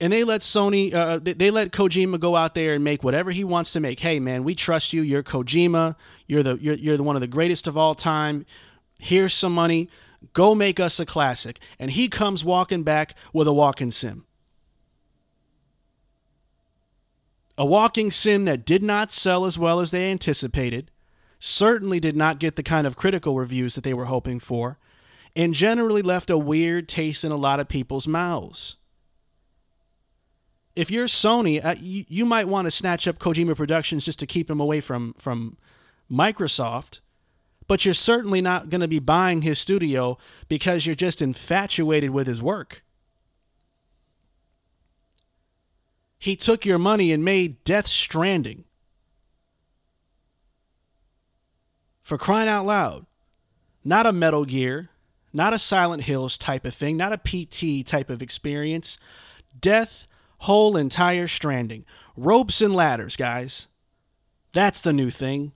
[0.00, 3.44] And they let Sony, uh, they let Kojima go out there and make whatever he
[3.44, 4.00] wants to make.
[4.00, 5.02] Hey, man, we trust you.
[5.02, 5.94] You're Kojima.
[6.26, 8.46] You're the you're, you're the one of the greatest of all time.
[8.98, 9.90] Here's some money.
[10.32, 11.58] Go make us a classic.
[11.78, 14.24] And he comes walking back with a walking sim.
[17.58, 20.90] A walking sim that did not sell as well as they anticipated,
[21.40, 24.78] certainly did not get the kind of critical reviews that they were hoping for,
[25.34, 28.76] and generally left a weird taste in a lot of people's mouths.
[30.76, 34.26] If you're Sony, uh, you, you might want to snatch up Kojima Productions just to
[34.26, 35.56] keep him away from, from
[36.10, 37.00] Microsoft,
[37.66, 42.26] but you're certainly not going to be buying his studio because you're just infatuated with
[42.26, 42.84] his work.
[46.18, 48.64] He took your money and made Death Stranding.
[52.10, 53.06] For crying out loud.
[53.84, 54.90] Not a Metal Gear,
[55.32, 58.98] not a Silent Hills type of thing, not a PT type of experience.
[59.60, 61.84] Death, whole entire stranding.
[62.16, 63.68] Ropes and ladders, guys.
[64.52, 65.52] That's the new thing.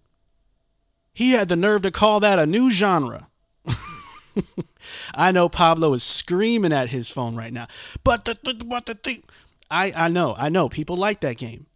[1.13, 3.27] He had the nerve to call that a new genre.
[5.17, 7.67] I know Pablo is screaming at his phone right now.
[8.05, 9.25] But the, the what the thing
[9.73, 11.67] I, I know, I know people like that game.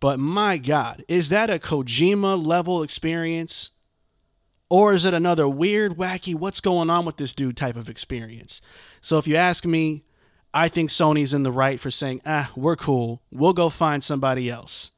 [0.00, 3.70] But my God, is that a Kojima level experience?
[4.68, 8.60] Or is it another weird, wacky, what's going on with this dude type of experience?
[9.00, 10.04] So if you ask me,
[10.52, 13.22] I think Sony's in the right for saying, ah, we're cool.
[13.30, 14.90] We'll go find somebody else.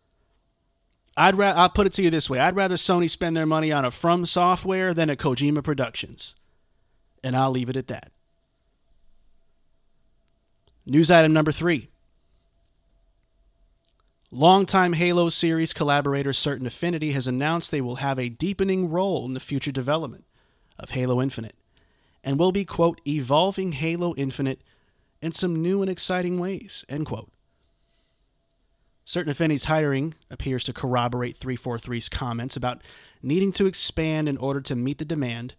[1.16, 3.72] I'd ra- I'll put it to you this way I'd rather Sony spend their money
[3.72, 6.36] on a From Software than a Kojima Productions.
[7.24, 8.12] And I'll leave it at that.
[10.86, 11.88] News item number three.
[14.30, 19.32] Longtime Halo series collaborator Certain Affinity has announced they will have a deepening role in
[19.32, 20.26] the future development
[20.78, 21.56] of Halo Infinite
[22.22, 24.60] and will be, quote, evolving Halo Infinite
[25.22, 27.30] in some new and exciting ways, end quote.
[29.06, 32.82] Certain Affinity's hiring appears to corroborate 343's comments about
[33.22, 35.54] needing to expand in order to meet the demand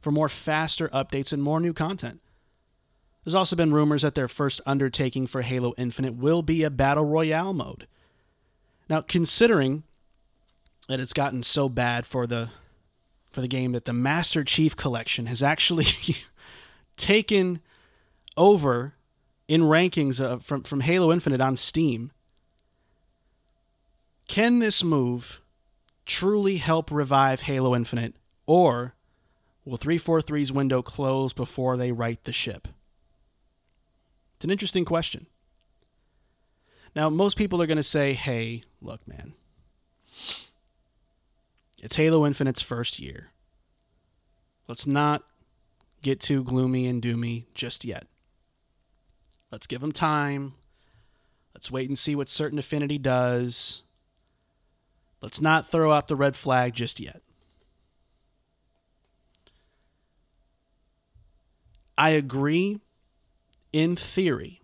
[0.00, 2.22] for more faster updates and more new content.
[3.22, 7.04] There's also been rumors that their first undertaking for Halo Infinite will be a Battle
[7.04, 7.86] Royale mode
[8.88, 9.82] now, considering
[10.88, 12.48] that it's gotten so bad for the
[13.30, 15.86] for the game that the Master Chief Collection has actually
[16.96, 17.60] taken
[18.36, 18.94] over
[19.46, 22.10] in rankings from from Halo Infinite on Steam.
[24.26, 25.40] Can this move
[26.04, 28.14] truly help revive Halo Infinite,
[28.46, 28.94] or
[29.64, 32.68] will 343's window close before they right the ship?
[34.36, 35.27] It's an interesting question.
[36.98, 39.34] Now, most people are going to say, hey, look, man,
[41.80, 43.28] it's Halo Infinite's first year.
[44.66, 45.22] Let's not
[46.02, 48.08] get too gloomy and doomy just yet.
[49.52, 50.54] Let's give them time.
[51.54, 53.84] Let's wait and see what Certain Affinity does.
[55.22, 57.22] Let's not throw out the red flag just yet.
[61.96, 62.80] I agree
[63.72, 64.62] in theory.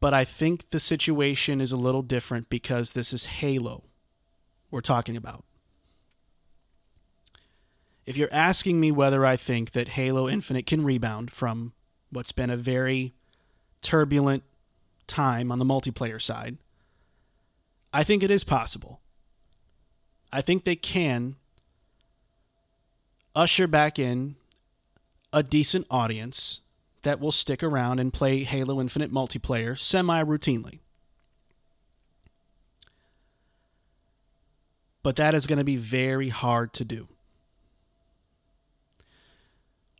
[0.00, 3.84] But I think the situation is a little different because this is Halo
[4.70, 5.44] we're talking about.
[8.06, 11.74] If you're asking me whether I think that Halo Infinite can rebound from
[12.10, 13.12] what's been a very
[13.82, 14.42] turbulent
[15.06, 16.56] time on the multiplayer side,
[17.92, 19.00] I think it is possible.
[20.32, 21.36] I think they can
[23.34, 24.36] usher back in
[25.32, 26.60] a decent audience
[27.02, 30.80] that will stick around and play Halo Infinite multiplayer semi routinely.
[35.02, 37.08] But that is going to be very hard to do.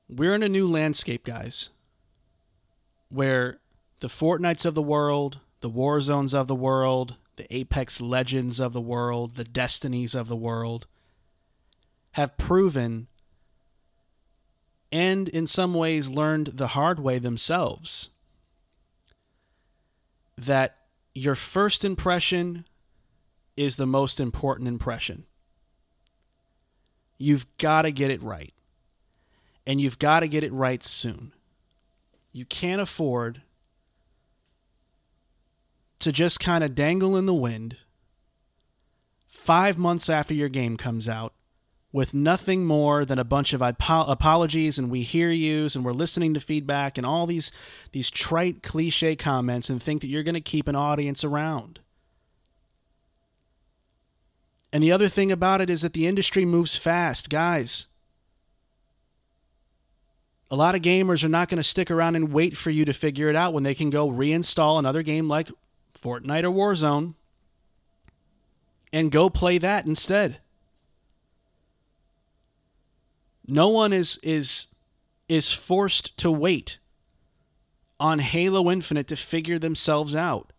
[0.08, 1.70] We're in a new landscape, guys,
[3.08, 3.60] where
[4.00, 8.80] the Fortnites of the world, the Warzones of the world, the Apex Legends of the
[8.80, 10.86] world, the Destinies of the world
[12.12, 13.06] have proven
[14.92, 18.10] and in some ways learned the hard way themselves
[20.36, 20.76] that
[21.14, 22.64] your first impression
[23.56, 25.24] is the most important impression.
[27.18, 28.54] You've got to get it right.
[29.66, 31.32] And you've got to get it right soon.
[32.32, 33.42] You can't afford
[35.98, 37.76] to just kind of dangle in the wind
[39.28, 41.34] five months after your game comes out
[41.92, 46.34] with nothing more than a bunch of apologies and we hear yous and we're listening
[46.34, 47.50] to feedback and all these
[47.92, 51.80] these trite cliche comments and think that you're going to keep an audience around.
[54.72, 57.88] And the other thing about it is that the industry moves fast, guys.
[60.48, 62.92] A lot of gamers are not going to stick around and wait for you to
[62.92, 65.48] figure it out when they can go reinstall another game like
[65.94, 67.14] Fortnite or Warzone
[68.92, 70.40] and go play that instead.
[73.50, 74.68] No one is is
[75.28, 76.78] is forced to wait
[77.98, 80.52] on Halo Infinite to figure themselves out.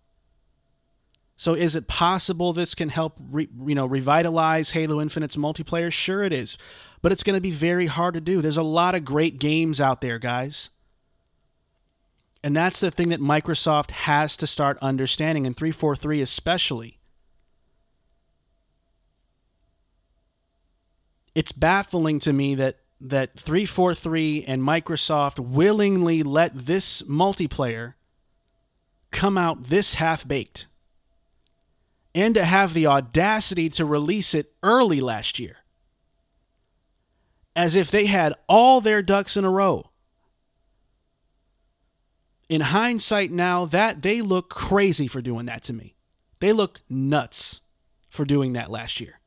[1.35, 5.91] So is it possible this can help re, you know revitalize Halo Infinite's multiplayer?
[5.91, 6.57] Sure it is.
[7.01, 8.41] But it's going to be very hard to do.
[8.41, 10.69] There's a lot of great games out there, guys.
[12.43, 16.99] And that's the thing that Microsoft has to start understanding and 343 especially.
[21.33, 27.95] It's baffling to me that that 343 and Microsoft willingly let this multiplayer
[29.11, 30.67] come out this half baked
[32.13, 35.57] and to have the audacity to release it early last year.
[37.55, 39.89] As if they had all their ducks in a row.
[42.49, 45.95] In hindsight now, that they look crazy for doing that to me.
[46.39, 47.61] They look nuts
[48.09, 49.20] for doing that last year.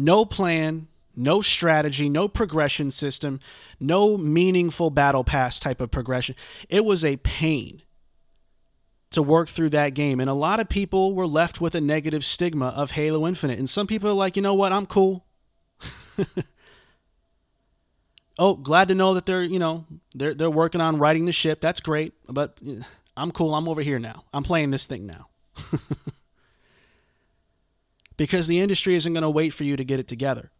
[0.00, 0.86] No plan,
[1.16, 3.40] no strategy, no progression system,
[3.80, 6.36] no meaningful battle pass type of progression.
[6.68, 7.82] It was a pain
[9.10, 10.20] to work through that game.
[10.20, 13.58] And a lot of people were left with a negative stigma of Halo Infinite.
[13.58, 15.26] And some people are like, you know what, I'm cool.
[18.38, 19.84] oh, glad to know that they're, you know,
[20.14, 21.60] they're they're working on writing the ship.
[21.60, 22.14] That's great.
[22.28, 22.82] But eh,
[23.16, 23.52] I'm cool.
[23.52, 24.26] I'm over here now.
[24.32, 25.28] I'm playing this thing now.
[28.18, 30.50] because the industry isn't going to wait for you to get it together.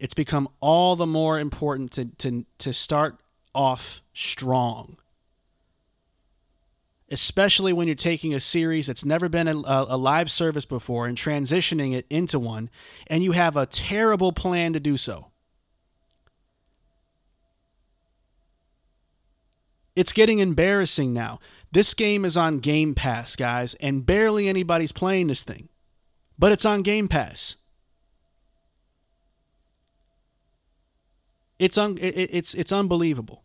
[0.00, 3.20] It's become all the more important to, to, to start
[3.54, 4.96] off strong
[7.10, 11.16] especially when you're taking a series that's never been a, a, live service before and
[11.16, 12.70] transitioning it into one,
[13.08, 15.26] and you have a terrible plan to do so.
[19.96, 21.40] It's getting embarrassing now.
[21.72, 25.68] This game is on Game Pass, guys, and barely anybody's playing this thing.
[26.40, 27.56] But it's on Game Pass.
[31.58, 33.44] It's un- it, it's it's unbelievable.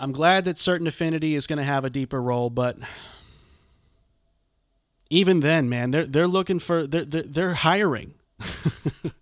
[0.00, 2.76] I'm glad that certain affinity is going to have a deeper role, but
[5.10, 8.14] even then, man, they're they're looking for they're they're, they're hiring.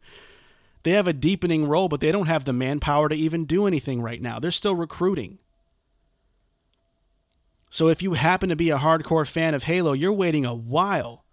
[0.87, 4.01] They have a deepening role, but they don't have the manpower to even do anything
[4.01, 4.39] right now.
[4.39, 5.41] They're still recruiting.
[7.77, 11.27] So if you happen to be a hardcore fan of Halo, you're waiting a while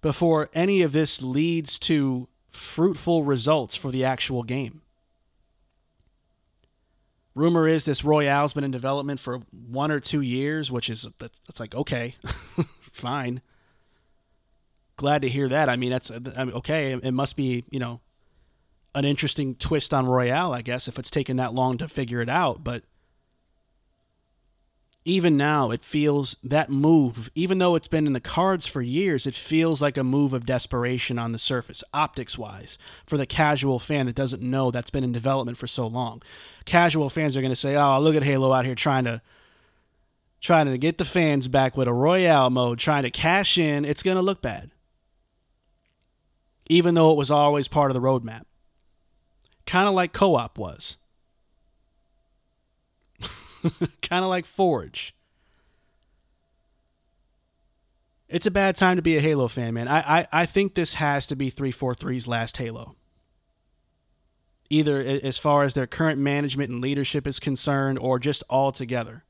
[0.00, 4.82] before any of this leads to fruitful results for the actual game.
[7.36, 11.38] Rumor is this Royale's been in development for one or two years, which is that's,
[11.38, 12.14] that's like okay,
[12.80, 13.40] fine.
[14.96, 15.68] Glad to hear that.
[15.68, 16.94] I mean, that's I mean, okay.
[16.94, 18.00] It must be you know
[18.92, 22.28] an interesting twist on Royale, I guess, if it's taken that long to figure it
[22.28, 22.64] out.
[22.64, 22.82] But
[25.08, 29.26] even now, it feels that move, even though it's been in the cards for years,
[29.26, 33.78] it feels like a move of desperation on the surface, optics wise, for the casual
[33.78, 36.20] fan that doesn't know that's been in development for so long.
[36.66, 39.22] Casual fans are going to say, oh, look at Halo out here trying to.
[40.40, 44.04] Trying to get the fans back with a Royale mode, trying to cash in, it's
[44.04, 44.70] going to look bad.
[46.68, 48.42] Even though it was always part of the roadmap.
[49.66, 50.96] Kind of like co op was.
[54.02, 55.14] kind of like Forge.
[58.28, 59.88] It's a bad time to be a Halo fan, man.
[59.88, 62.94] I, I, I think this has to be 343's last Halo.
[64.70, 69.24] Either as far as their current management and leadership is concerned, or just altogether.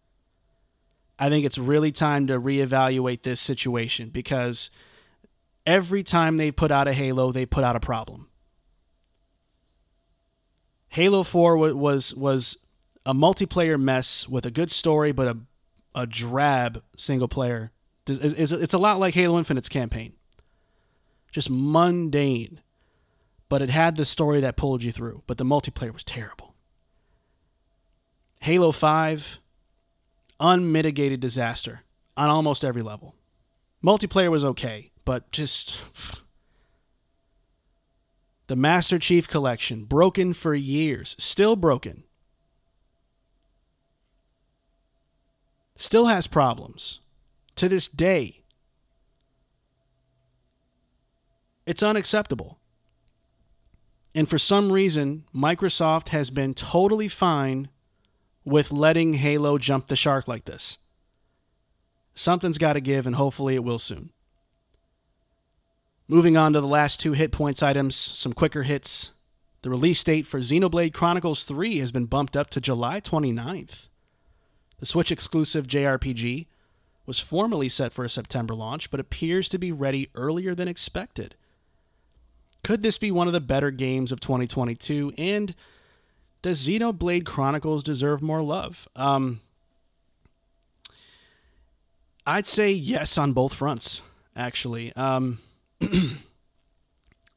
[1.16, 4.70] I think it's really time to reevaluate this situation because
[5.64, 8.28] every time they put out a Halo, they put out a problem.
[10.88, 12.56] Halo 4 was was
[13.08, 15.38] a multiplayer mess with a good story but a
[15.98, 17.72] a drab single player.
[18.06, 20.12] It's, it's a lot like Halo Infinite's campaign.
[21.32, 22.60] Just mundane.
[23.48, 26.54] But it had the story that pulled you through, but the multiplayer was terrible.
[28.40, 29.40] Halo 5
[30.38, 31.82] unmitigated disaster
[32.16, 33.16] on almost every level.
[33.84, 35.84] Multiplayer was okay, but just
[38.46, 42.04] the Master Chief Collection, broken for years, still broken.
[45.78, 47.00] Still has problems
[47.54, 48.42] to this day.
[51.64, 52.58] It's unacceptable.
[54.14, 57.68] And for some reason, Microsoft has been totally fine
[58.44, 60.78] with letting Halo jump the shark like this.
[62.14, 64.10] Something's got to give, and hopefully it will soon.
[66.08, 69.12] Moving on to the last two hit points items, some quicker hits.
[69.62, 73.90] The release date for Xenoblade Chronicles 3 has been bumped up to July 29th.
[74.78, 76.46] The Switch exclusive JRPG
[77.06, 81.34] was formally set for a September launch, but appears to be ready earlier than expected.
[82.62, 85.12] Could this be one of the better games of 2022?
[85.16, 85.54] And
[86.42, 88.86] does Xenoblade Chronicles deserve more love?
[88.94, 89.40] Um,
[92.26, 94.02] I'd say yes on both fronts,
[94.36, 94.92] actually.
[94.94, 95.38] Um,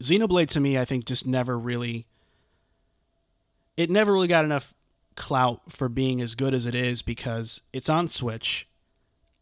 [0.04, 2.06] Xenoblade to me, I think, just never really.
[3.78, 4.76] It never really got enough
[5.16, 8.68] clout for being as good as it is because it's on Switch.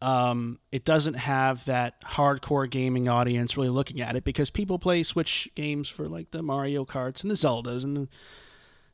[0.02, 5.02] Um, it doesn't have that hardcore gaming audience really looking at it because people play
[5.02, 8.08] Switch games for like the Mario Karts and the Zeldas and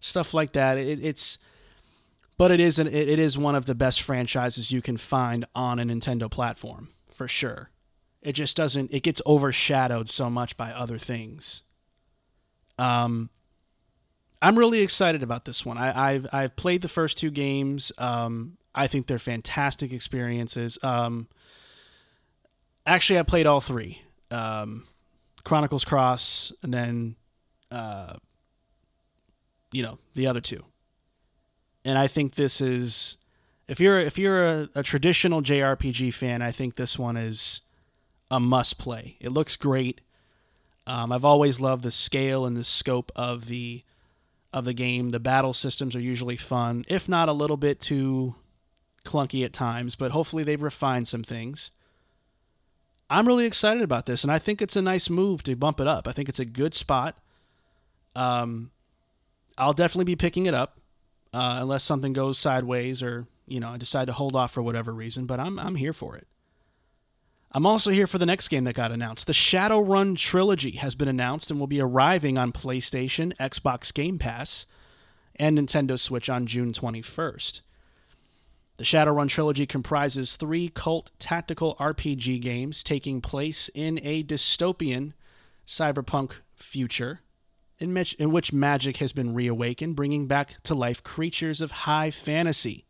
[0.00, 0.78] stuff like that.
[0.78, 1.38] It, it's,
[2.38, 5.44] but it is an, it, it is one of the best franchises you can find
[5.54, 7.70] on a Nintendo platform for sure.
[8.20, 8.92] It just doesn't.
[8.92, 11.62] It gets overshadowed so much by other things.
[12.76, 13.30] Um,
[14.46, 15.76] I'm really excited about this one.
[15.76, 17.90] I, have I've played the first two games.
[17.98, 20.78] Um, I think they're fantastic experiences.
[20.84, 21.26] Um,
[22.86, 24.86] actually, I played all three: um,
[25.42, 27.16] Chronicles Cross, and then,
[27.72, 28.18] uh,
[29.72, 30.62] you know, the other two.
[31.84, 33.16] And I think this is,
[33.66, 37.62] if you're if you're a, a traditional JRPG fan, I think this one is
[38.30, 39.16] a must play.
[39.18, 40.02] It looks great.
[40.86, 43.82] Um, I've always loved the scale and the scope of the
[44.56, 45.10] of the game.
[45.10, 48.36] The battle systems are usually fun, if not a little bit too
[49.04, 51.70] clunky at times, but hopefully they've refined some things.
[53.10, 55.86] I'm really excited about this, and I think it's a nice move to bump it
[55.86, 56.08] up.
[56.08, 57.18] I think it's a good spot.
[58.16, 58.70] Um,
[59.58, 60.80] I'll definitely be picking it up
[61.34, 64.92] uh, unless something goes sideways or you know I decide to hold off for whatever
[64.92, 65.26] reason.
[65.26, 66.26] But I'm I'm here for it.
[67.52, 69.26] I'm also here for the next game that got announced.
[69.26, 74.66] The Shadowrun trilogy has been announced and will be arriving on PlayStation, Xbox Game Pass,
[75.36, 77.60] and Nintendo Switch on June 21st.
[78.78, 85.14] The Shadowrun trilogy comprises three cult tactical RPG games taking place in a dystopian
[85.66, 87.20] cyberpunk future
[87.78, 92.84] in, in which magic has been reawakened, bringing back to life creatures of high fantasy.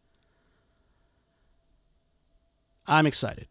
[2.86, 3.46] I'm excited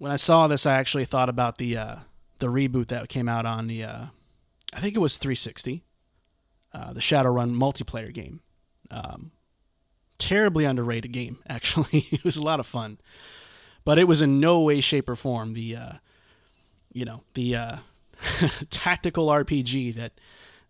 [0.00, 1.96] when I saw this, I actually thought about the uh,
[2.38, 4.06] the reboot that came out on the uh,
[4.72, 5.84] I think it was 360,
[6.72, 8.40] uh, the Shadowrun multiplayer game.
[8.90, 9.32] Um,
[10.16, 12.06] terribly underrated game, actually.
[12.10, 12.96] it was a lot of fun,
[13.84, 15.92] but it was in no way, shape, or form the, uh,
[16.94, 17.76] you know, the uh,
[18.70, 20.12] tactical RPG that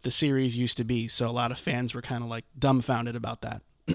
[0.03, 1.07] the series used to be.
[1.07, 3.63] So a lot of fans were kind of like dumbfounded about that.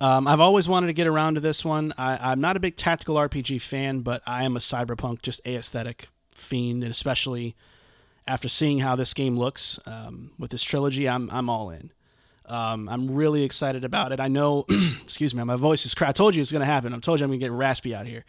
[0.00, 1.92] um, I've always wanted to get around to this one.
[1.96, 6.08] I, am not a big tactical RPG fan, but I am a cyberpunk, just aesthetic
[6.34, 7.56] fiend, and especially
[8.26, 11.92] after seeing how this game looks um, with this trilogy, I'm I'm all in.
[12.44, 14.20] Um, I'm really excited about it.
[14.20, 14.66] I know,
[15.02, 16.10] excuse me, my voice is cracked.
[16.10, 16.92] I told you it's going to happen.
[16.94, 18.24] I told you I'm going to get raspy out here.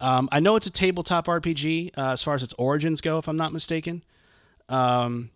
[0.00, 3.28] Um, I know it's a tabletop RPG uh, as far as its origins go, if
[3.28, 4.02] I'm not mistaken.
[4.68, 5.30] Um,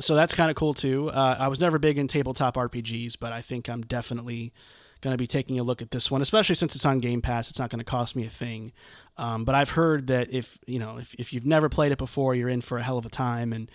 [0.00, 1.10] so that's kind of cool too.
[1.10, 4.52] Uh, I was never big in tabletop RPGs, but I think I'm definitely
[5.00, 7.50] going to be taking a look at this one, especially since it's on Game Pass.
[7.50, 8.72] It's not going to cost me a thing.
[9.16, 12.34] Um, but I've heard that if you know if, if you've never played it before,
[12.34, 13.70] you're in for a hell of a time, and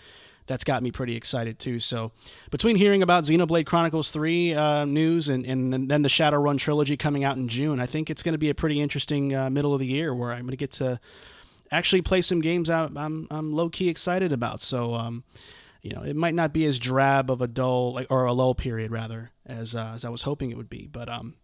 [0.47, 1.80] that's got me pretty excited too.
[1.80, 2.11] So
[2.51, 7.23] between hearing about Xenoblade Chronicles 3 uh, news and, and then the Shadowrun trilogy coming
[7.23, 9.80] out in June, I think it's going to be a pretty interesting uh, middle of
[9.80, 10.99] the year where I'm going to get to
[11.71, 14.61] actually play some games I'm, I'm, I'm low key excited about.
[14.61, 15.23] So, um,
[15.86, 18.55] you know, it might not be as drab of a dull like or a low
[18.55, 21.36] period rather as uh, as I was hoping it would be, but um,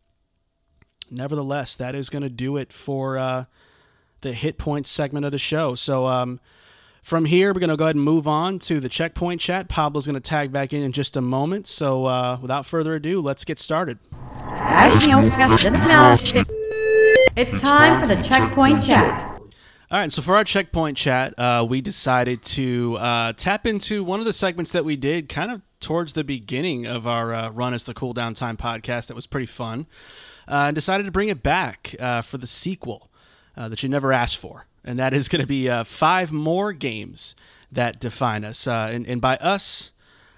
[1.12, 3.46] nevertheless, that is going to do it for uh,
[4.22, 5.76] the hit points segment of the show.
[5.76, 6.40] So um,
[7.04, 9.70] from here, we're going to go ahead and move on to the checkpoint chat.
[9.70, 11.68] Pablo's going to tag back in in just a moment.
[11.68, 14.00] So uh, without further ado, let's get started.
[17.38, 19.41] It's time for the checkpoint chat.
[19.92, 24.22] All right, so for our checkpoint chat, uh, we decided to uh, tap into one
[24.22, 27.74] of the segments that we did kind of towards the beginning of our uh, run
[27.74, 29.08] as the Cool Down Time podcast.
[29.08, 29.88] That was pretty fun.
[30.48, 33.12] Uh, and decided to bring it back uh, for the sequel
[33.58, 37.36] uh, that you never asked for and that is going to be five more games
[37.70, 38.66] that define us.
[38.68, 39.91] And, and, by us,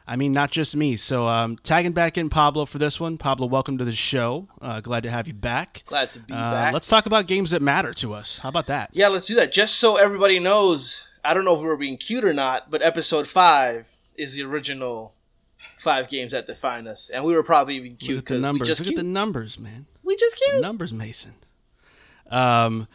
[0.08, 0.96] I mean not just me.
[0.96, 3.18] So um, tagging back in Pablo for this one.
[3.18, 4.48] Pablo, welcome to the show.
[4.62, 5.84] Uh, glad to have you back.
[5.86, 6.74] Glad to be uh, back.
[6.74, 8.40] Let's talk about games that matter to us.
[8.40, 8.90] How about that?
[8.92, 9.52] Yeah, let's do that.
[9.52, 12.82] Just so everybody knows, I don't know if we were being cute or not, but
[12.82, 15.14] episode five is the original
[15.58, 18.18] five games that define us, and we were probably being cute.
[18.18, 18.70] Look at the numbers.
[18.70, 18.90] Look cute.
[18.90, 19.86] at the numbers, man.
[20.04, 20.62] We just cute.
[20.62, 21.36] numbers, Mason.
[22.30, 22.88] Um,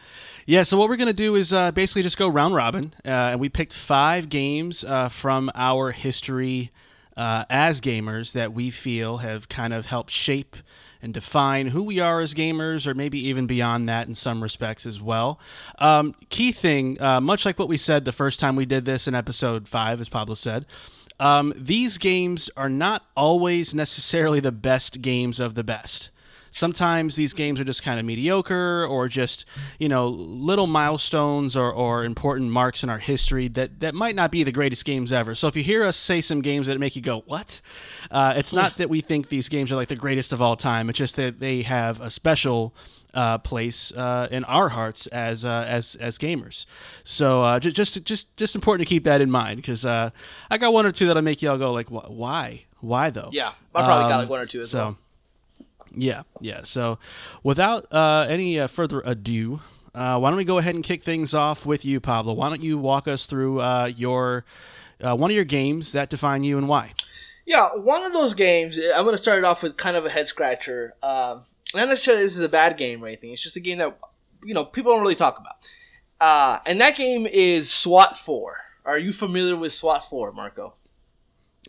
[0.45, 2.93] yeah, so what we're going to do is uh, basically just go round robin.
[3.05, 6.71] Uh, and we picked five games uh, from our history
[7.19, 10.55] uh, as gamers that we feel have kind of helped shape
[11.01, 14.85] and define who we are as gamers, or maybe even beyond that in some respects
[14.85, 15.37] as well.
[15.79, 19.05] Um, key thing, uh, much like what we said the first time we did this
[19.05, 20.65] in episode five, as Pablo said,
[21.19, 26.11] um, these games are not always necessarily the best games of the best
[26.51, 29.45] sometimes these games are just kind of mediocre or just
[29.79, 34.31] you know little milestones or, or important marks in our history that, that might not
[34.31, 36.95] be the greatest games ever so if you hear us say some games that make
[36.95, 37.61] you go what
[38.11, 40.89] uh, it's not that we think these games are like the greatest of all time
[40.89, 42.73] it's just that they have a special
[43.13, 46.65] uh, place uh, in our hearts as uh, as as gamers.
[47.03, 50.11] So uh, just just just important to keep that in mind because uh,
[50.49, 53.29] I got one or two that'll make y'all go like, why, why though?
[53.31, 54.97] Yeah, I probably um, got like one or two as so, well.
[55.95, 56.61] Yeah, yeah.
[56.63, 56.99] So,
[57.43, 59.61] without uh, any uh, further ado,
[59.93, 62.33] uh, why don't we go ahead and kick things off with you, Pablo?
[62.33, 64.45] Why don't you walk us through uh, your
[65.01, 66.91] uh, one of your games that define you and why?
[67.45, 68.77] Yeah, one of those games.
[68.77, 70.93] I'm going to start it off with kind of a head scratcher.
[71.01, 73.31] Um, not necessarily this is a bad game or anything.
[73.31, 73.97] It's just a game that
[74.43, 75.55] you know people don't really talk about.
[76.21, 78.57] Uh, and that game is SWAT 4.
[78.85, 80.73] Are you familiar with SWAT 4, Marco?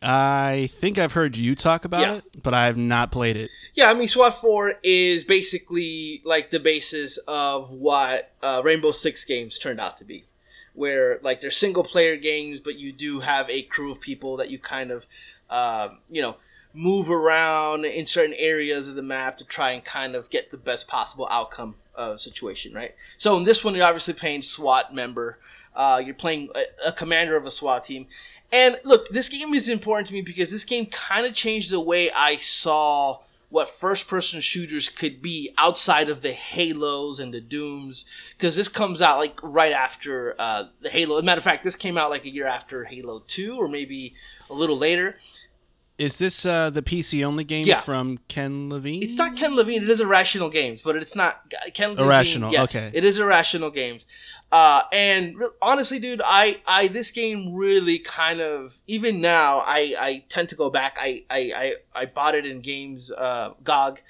[0.03, 2.17] I think I've heard you talk about yeah.
[2.17, 3.51] it, but I have not played it.
[3.75, 9.25] Yeah, I mean, SWAT 4 is basically like the basis of what uh, Rainbow Six
[9.25, 10.25] games turned out to be.
[10.73, 14.51] Where, like, they're single player games, but you do have a crew of people that
[14.51, 15.05] you kind of,
[15.51, 16.37] uh, you know,
[16.73, 20.57] move around in certain areas of the map to try and kind of get the
[20.57, 22.95] best possible outcome uh, situation, right?
[23.19, 25.39] So in this one, you're obviously playing SWAT member.
[25.75, 28.07] Uh, you're playing a, a commander of a SWAT team,
[28.53, 31.81] and look, this game is important to me because this game kind of changed the
[31.81, 37.41] way I saw what first person shooters could be outside of the Halos and the
[37.41, 38.05] Dooms.
[38.37, 41.17] Because this comes out like right after uh, the Halo.
[41.17, 43.69] As a matter of fact, this came out like a year after Halo 2 or
[43.69, 44.15] maybe
[44.49, 45.17] a little later.
[45.99, 47.79] Is this uh, the PC only game yeah.
[47.79, 49.03] from Ken Levine?
[49.03, 49.83] It's not Ken Levine.
[49.83, 52.07] It is Irrational Games, but it's not Ken Levine.
[52.07, 52.53] Irrational.
[52.53, 52.91] Yeah, okay.
[52.95, 54.07] It is Irrational Games.
[54.53, 59.95] Uh, and re- honestly, dude, I, I, this game really kind of, even now, I,
[59.99, 60.97] I tend to go back.
[61.01, 61.53] I, I,
[61.95, 64.01] I, I bought it in games, uh, GOG.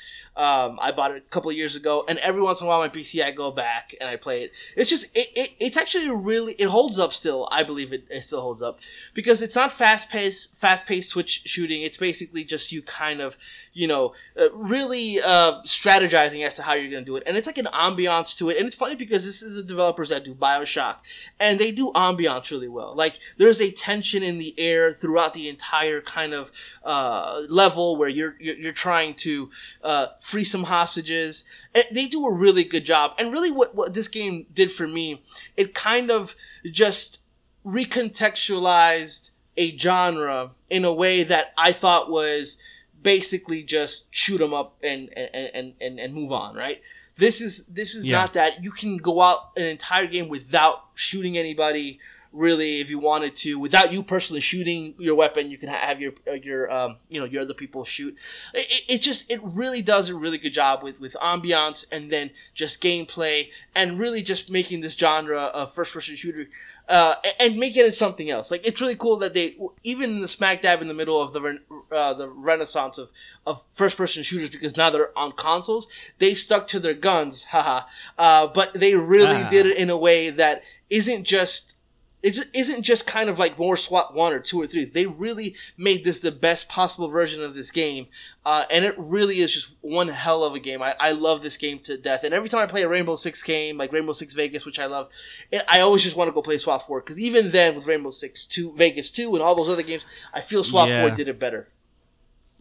[0.40, 2.88] Um, I bought it a couple years ago, and every once in a while, my
[2.88, 4.52] PC, I go back and I play it.
[4.74, 7.46] It's just, it, it it's actually really, it holds up still.
[7.52, 8.80] I believe it, it still holds up
[9.12, 11.82] because it's not fast paced, fast paced Twitch shooting.
[11.82, 13.36] It's basically just you kind of,
[13.74, 17.36] you know, uh, really uh, strategizing as to how you're going to do it, and
[17.36, 18.56] it's like an ambiance to it.
[18.56, 20.96] And it's funny because this is the developers that do Bioshock,
[21.38, 22.94] and they do ambiance really well.
[22.94, 26.50] Like there's a tension in the air throughout the entire kind of
[26.82, 29.50] uh, level where you're you're, you're trying to
[29.82, 31.44] uh, free some hostages.
[31.92, 35.22] They do a really good job, and really what what this game did for me,
[35.56, 36.36] it kind of
[36.70, 37.22] just
[37.66, 42.58] recontextualized a genre in a way that I thought was
[43.02, 46.80] basically just shoot them up and and, and, and, and move on, right?
[47.16, 48.20] This is this is Yeah.
[48.20, 48.62] not that.
[48.62, 51.98] You can go out an entire game without shooting anybody.
[52.32, 56.12] Really, if you wanted to, without you personally shooting your weapon, you can have your
[56.28, 58.16] uh, your um, you know your other people shoot.
[58.54, 62.30] It, it- just it really does a really good job with with ambiance and then
[62.54, 66.48] just gameplay and really just making this genre of first person shooter
[66.88, 68.52] uh, and making it something else.
[68.52, 71.32] Like it's really cool that they even in the smack dab in the middle of
[71.32, 71.58] the
[71.90, 73.10] uh, the renaissance of,
[73.44, 75.88] of first person shooters because now they're on consoles.
[76.20, 77.86] They stuck to their guns, haha.
[78.16, 79.48] Uh, but they really Ah.
[79.50, 81.76] did it in a way that isn't just.
[82.22, 84.84] It just isn't just kind of like more SWAT one or two or three.
[84.84, 88.08] They really made this the best possible version of this game,
[88.44, 90.82] uh, and it really is just one hell of a game.
[90.82, 93.42] I, I love this game to death, and every time I play a Rainbow Six
[93.42, 95.08] game, like Rainbow Six Vegas, which I love,
[95.50, 98.10] it, I always just want to go play SWAT four because even then with Rainbow
[98.10, 100.04] Six two Vegas two and all those other games,
[100.34, 101.00] I feel SWAT Yeah.
[101.08, 101.68] four did it better.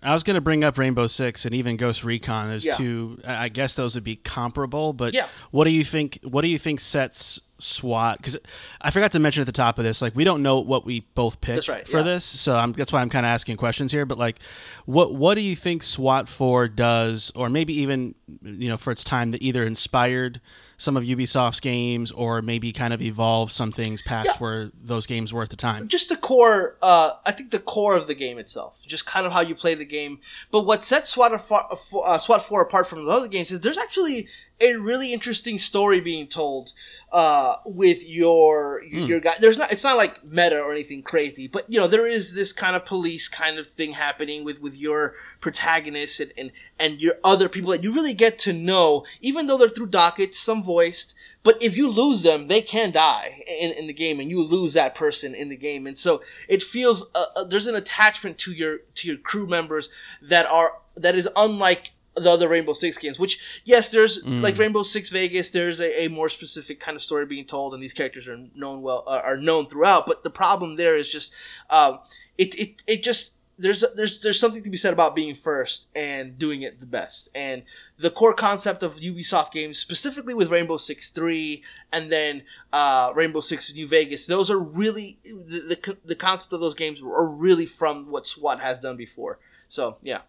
[0.02, 2.72] I was going to bring up Rainbow Six and even Ghost Recon as Yeah.
[2.76, 3.20] two.
[3.28, 5.28] I I guess those would be comparable, but Yeah.
[5.52, 6.20] what do you think?
[6.24, 8.18] What do you think sets SWAT?
[8.18, 8.38] Because
[8.82, 11.02] I forgot to mention at the top of this, like we don't know what we
[11.16, 12.04] both picked right, for yeah.
[12.04, 14.06] this, so I'm, that's why I'm kind of asking questions here.
[14.06, 14.40] But like,
[14.86, 19.04] what what do you think SWAT Four does, or maybe even you know for its
[19.04, 20.42] time that either inspired
[20.78, 24.38] some of Ubisoft's games, or maybe kind of evolved some things past Yeah.
[24.38, 25.90] where those games were at the time?
[25.90, 29.32] just the core uh, i think the core of the game itself just kind of
[29.34, 30.20] how you play the game
[30.52, 31.68] but what sets swat, afar-
[32.06, 34.28] uh, SWAT 4 apart from the other games is there's actually
[34.62, 36.74] a really interesting story being told
[37.12, 39.34] uh, with your your guy.
[39.40, 42.54] There's not it's not like meta or anything crazy but you know there is this
[42.54, 47.16] kind of police kind of thing happening with with your protagonists and and, and your
[47.24, 51.16] other people that you really get to know even though they're through dockets some voiced
[51.42, 54.74] but if you lose them, they can die in, in the game, and you lose
[54.74, 58.52] that person in the game, and so it feels uh, uh, there's an attachment to
[58.52, 59.90] your to your crew members
[60.22, 63.20] that are that is unlike the other Rainbow Six games.
[63.20, 65.50] Which yes, there's like Rainbow Six Vegas.
[65.50, 68.82] There's a, a more specific kind of story being told, and these characters are known
[68.82, 70.06] well uh, are known throughout.
[70.06, 71.34] But the problem there is just
[71.70, 72.00] um,
[72.38, 76.40] it it it just there's there's there's something to be said about being first and
[76.40, 77.30] doing it the best.
[77.36, 77.64] And
[77.98, 83.42] the core concept of Ubisoft games, specifically with Rainbow Six Three and then uh, Rainbow
[83.42, 87.66] Six New Vegas, those are really the, the the concept of those games are really
[87.66, 89.40] from what SWAT has done before.
[89.68, 90.22] So yeah,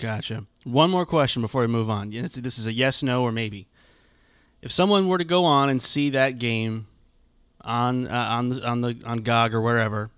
[0.00, 0.44] Gotcha.
[0.64, 2.10] One more question before we move on.
[2.10, 3.66] This is a yes, no, or maybe.
[4.62, 6.86] If someone were to go on and see that game
[7.62, 10.10] on uh, on the, on the on GOG or wherever,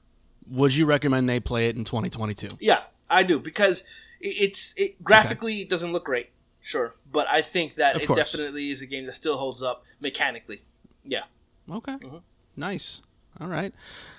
[0.48, 2.48] would you recommend they play it in 2022?
[2.60, 3.84] yeah, I do because
[4.20, 8.18] it's it graphically it doesn't look great, sure, but I think that Of it course.
[8.32, 10.62] definitely is a game that still holds up mechanically.
[11.04, 11.24] Yeah.
[11.70, 11.92] Okay.
[11.96, 12.16] Mm-hmm.
[12.56, 13.00] Nice.
[13.40, 13.72] All right.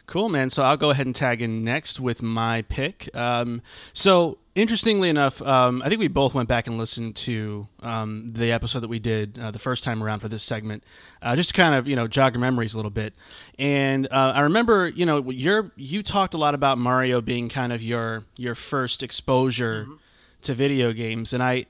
[0.06, 0.50] Cool, man.
[0.50, 3.10] So I'll go ahead and tag in next with my pick.
[3.14, 8.32] Um, so interestingly enough, um, I think we both went back and listened to um,
[8.32, 10.84] the episode that we did uh, the first time around for this segment,
[11.22, 13.16] uh, just to kind of you know jog our memories a little bit.
[13.58, 17.74] And uh, I remember, you know, you're you talked a lot about Mario being kind
[17.74, 19.88] of your your first exposure
[20.42, 21.66] to video games, and I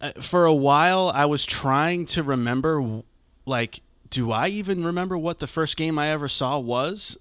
[0.00, 3.02] uh, for a while I was trying to remember
[3.46, 7.18] like do I even remember what the first game I ever saw was?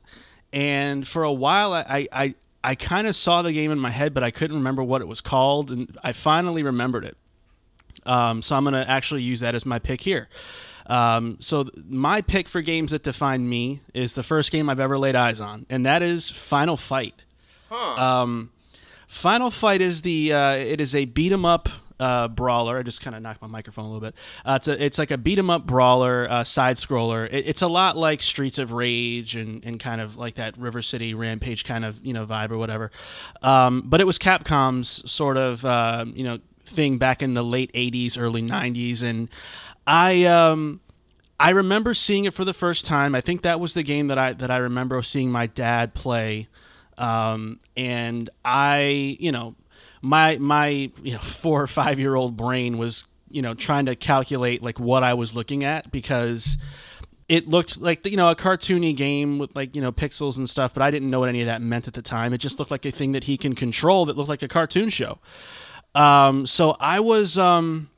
[0.53, 4.13] And for a while I I, I, kind of saw the game in my head,
[4.13, 7.17] but I couldn't remember what it was called, and I finally remembered it.
[8.05, 10.29] Um, so I'm gonna actually use that as my pick here.
[10.85, 14.79] Um, so th- my pick for games that define me is the first game I've
[14.79, 17.23] ever laid eyes on, and that is Final Fight.
[17.99, 18.51] Um,
[19.07, 21.67] Final Fight is the uh, it is a beat 'em up
[21.99, 22.77] uh, brawler.
[22.77, 24.15] I just kind of knocked my microphone a little bit.
[24.45, 27.27] Uh, it's a, it's like a beat 'em up brawler, uh, side scroller.
[27.31, 30.81] It, it's a lot like Streets of Rage and, and kind of like that River
[30.81, 32.91] City Rampage kind of you know vibe or whatever.
[33.41, 37.71] Um, but it was Capcom's sort of uh, you know thing back in the late
[37.73, 39.29] '80s, early '90s, and
[39.85, 40.81] I um,
[41.39, 43.13] I remember seeing it for the first time.
[43.15, 46.47] I think that was the game that I that I remember seeing my dad play,
[46.97, 49.55] um, and I, you know,
[50.01, 53.95] my my you know four or five year old brain was you know trying to
[53.95, 56.57] calculate like what I was looking at because
[57.29, 60.73] it looked like you know a cartoony game with like you know pixels and stuff,
[60.73, 62.33] but I didn't know what any of that meant at the time.
[62.33, 64.89] It just looked like a thing that he can control that looked like a cartoon
[64.89, 65.19] show.
[65.93, 67.89] Um, so I was um,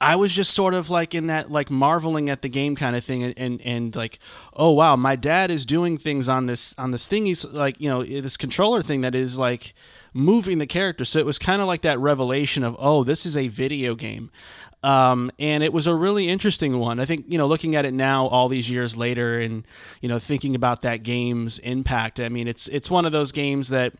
[0.00, 3.04] I was just sort of like in that like marveling at the game kind of
[3.04, 4.18] thing and, and and like
[4.54, 7.88] oh wow my dad is doing things on this on this thing he's like you
[7.88, 9.74] know this controller thing that is like
[10.16, 13.36] moving the character so it was kind of like that revelation of oh this is
[13.36, 14.30] a video game
[14.82, 17.00] um, and it was a really interesting one.
[17.00, 19.66] I think you know, looking at it now, all these years later, and
[20.00, 22.20] you know, thinking about that game's impact.
[22.20, 23.94] I mean, it's it's one of those games that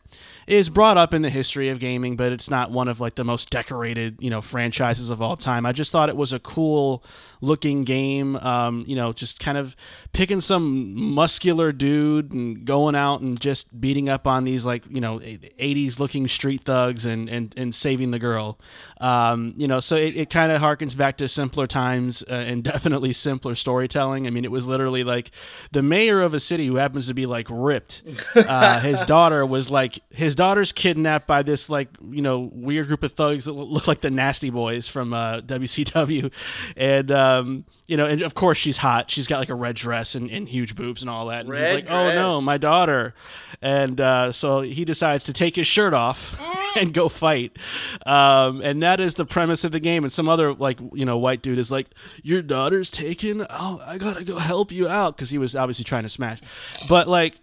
[0.46, 3.24] is brought up in the history of gaming, but it's not one of like the
[3.24, 5.66] most decorated you know franchises of all time.
[5.66, 7.02] I just thought it was a cool
[7.40, 8.36] looking game.
[8.36, 9.74] Um, you know, just kind of
[10.12, 15.00] picking some muscular dude and going out and just beating up on these like you
[15.00, 18.58] know 80s looking street thugs and and, and saving the girl.
[19.00, 22.62] Um, you know, so it, it kind of harkens back to simpler times uh, and
[22.76, 24.28] definitely simpler storytelling.
[24.28, 25.32] I mean, it was literally like
[25.72, 28.02] the mayor of a city who happens to be like ripped.
[28.36, 33.02] Uh, his daughter was like his daughter's kidnapped by this like you know weird group
[33.02, 36.32] of thugs that look like the Nasty Boys from uh, WCW,
[36.76, 39.10] and um, you know, and of course she's hot.
[39.10, 41.46] She's got like a red dress and, and huge boobs and all that.
[41.46, 43.14] And he's Red like, "Oh no, my daughter!"
[43.62, 46.40] And uh, so he decides to take his shirt off
[46.76, 47.56] and go fight.
[48.04, 50.04] Um, and that is the premise of the game.
[50.04, 51.88] And some other like you know white dude is like,
[52.22, 53.44] "Your daughter's taken.
[53.50, 56.40] Oh, I gotta go help you out," because he was obviously trying to smash.
[56.88, 57.40] But like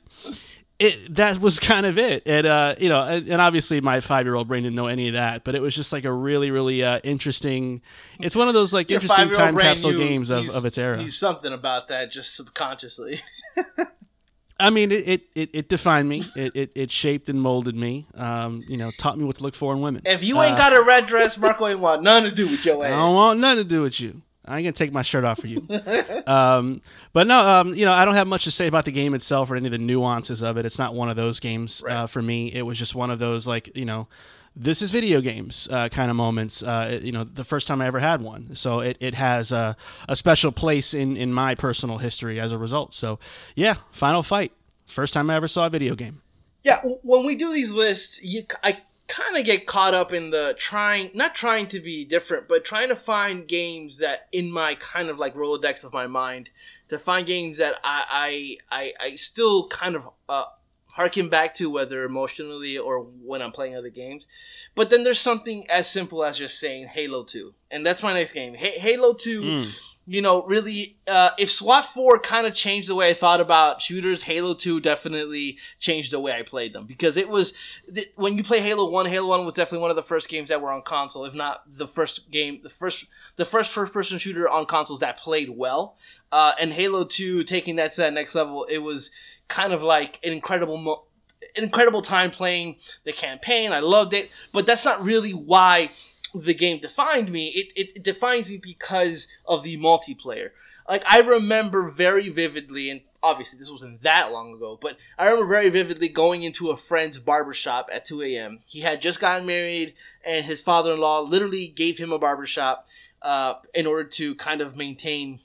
[0.83, 4.47] it that was kind of it and uh you know and, and obviously my five-year-old
[4.47, 6.99] brain didn't know any of that but it was just like a really really uh
[7.03, 7.81] interesting
[8.19, 10.97] it's one of those like Your interesting time capsule knew- games of, of its era
[10.97, 13.21] Knew something about that just subconsciously.
[14.59, 18.61] i mean it it, it, defined me it, it it shaped and molded me um
[18.67, 20.83] you know taught me what to look for in women If you ain't got a
[20.85, 22.91] red dress, Marco ain't want nothing to do with your ass.
[22.91, 24.21] I don't want nothing to do with you.
[24.45, 25.65] I ain't gonna take my shirt off for you.
[26.27, 26.81] um,
[27.13, 29.49] but no, um, you know, I don't have much to say about the game itself
[29.49, 30.65] or any of the nuances of it.
[30.65, 32.47] It's not one of those games uh, for me.
[32.53, 34.07] It was just one of those like you know,
[34.55, 36.61] this is video games uh, kind of moments.
[36.61, 39.77] Uh, you know, the first time I ever had one, so it, it has a,
[40.09, 42.93] a special place in in my personal history as a result.
[42.93, 43.19] So
[43.55, 44.51] yeah, Final Fight,
[44.85, 46.21] first time I ever saw a video game.
[46.63, 48.77] Yeah, when we do these lists, you I
[49.07, 52.89] kind of get caught up in the trying, not trying to be different, but trying
[52.89, 56.49] to find games that in my kind of like rolodex of my mind,
[56.87, 60.45] to find games that I I I, I still kind of uh,
[60.87, 64.27] harken back to, whether emotionally or when I'm playing other games.
[64.75, 68.33] But then there's something as simple as just saying Halo Two, and that's my next
[68.33, 68.55] game.
[68.55, 69.65] Ha- Halo Two
[70.05, 73.81] you know, really, uh, if SWAT 4 kind of changed the way I thought about
[73.81, 76.85] shooters, Halo 2 definitely changed the way I played them.
[76.85, 77.53] Because it was,
[77.93, 80.49] th- when you play Halo 1, Halo 1 was definitely one of the first games
[80.49, 83.05] that were on console, if not the first game, the first,
[83.37, 85.95] the first first person shooter on consoles that played well.
[86.33, 89.11] Uh, and Halo 2 taking that to that next level, it was
[89.47, 91.07] kind of like an incredible
[91.55, 93.71] incredible time playing the campaign.
[93.71, 95.91] I loved it, but that's not really why
[96.33, 97.47] the game defined me.
[97.47, 100.51] It, it, it defines me because of the multiplayer.
[100.87, 105.53] Like I remember very vividly, and obviously this wasn't that long ago, but I remember
[105.53, 108.59] very vividly going into a friend's barbershop at 2 a.m.
[108.65, 109.93] He had just gotten married,
[110.25, 112.87] and his father-in-law literally gave him a barbershop
[113.21, 115.39] uh, in order to kind of maintain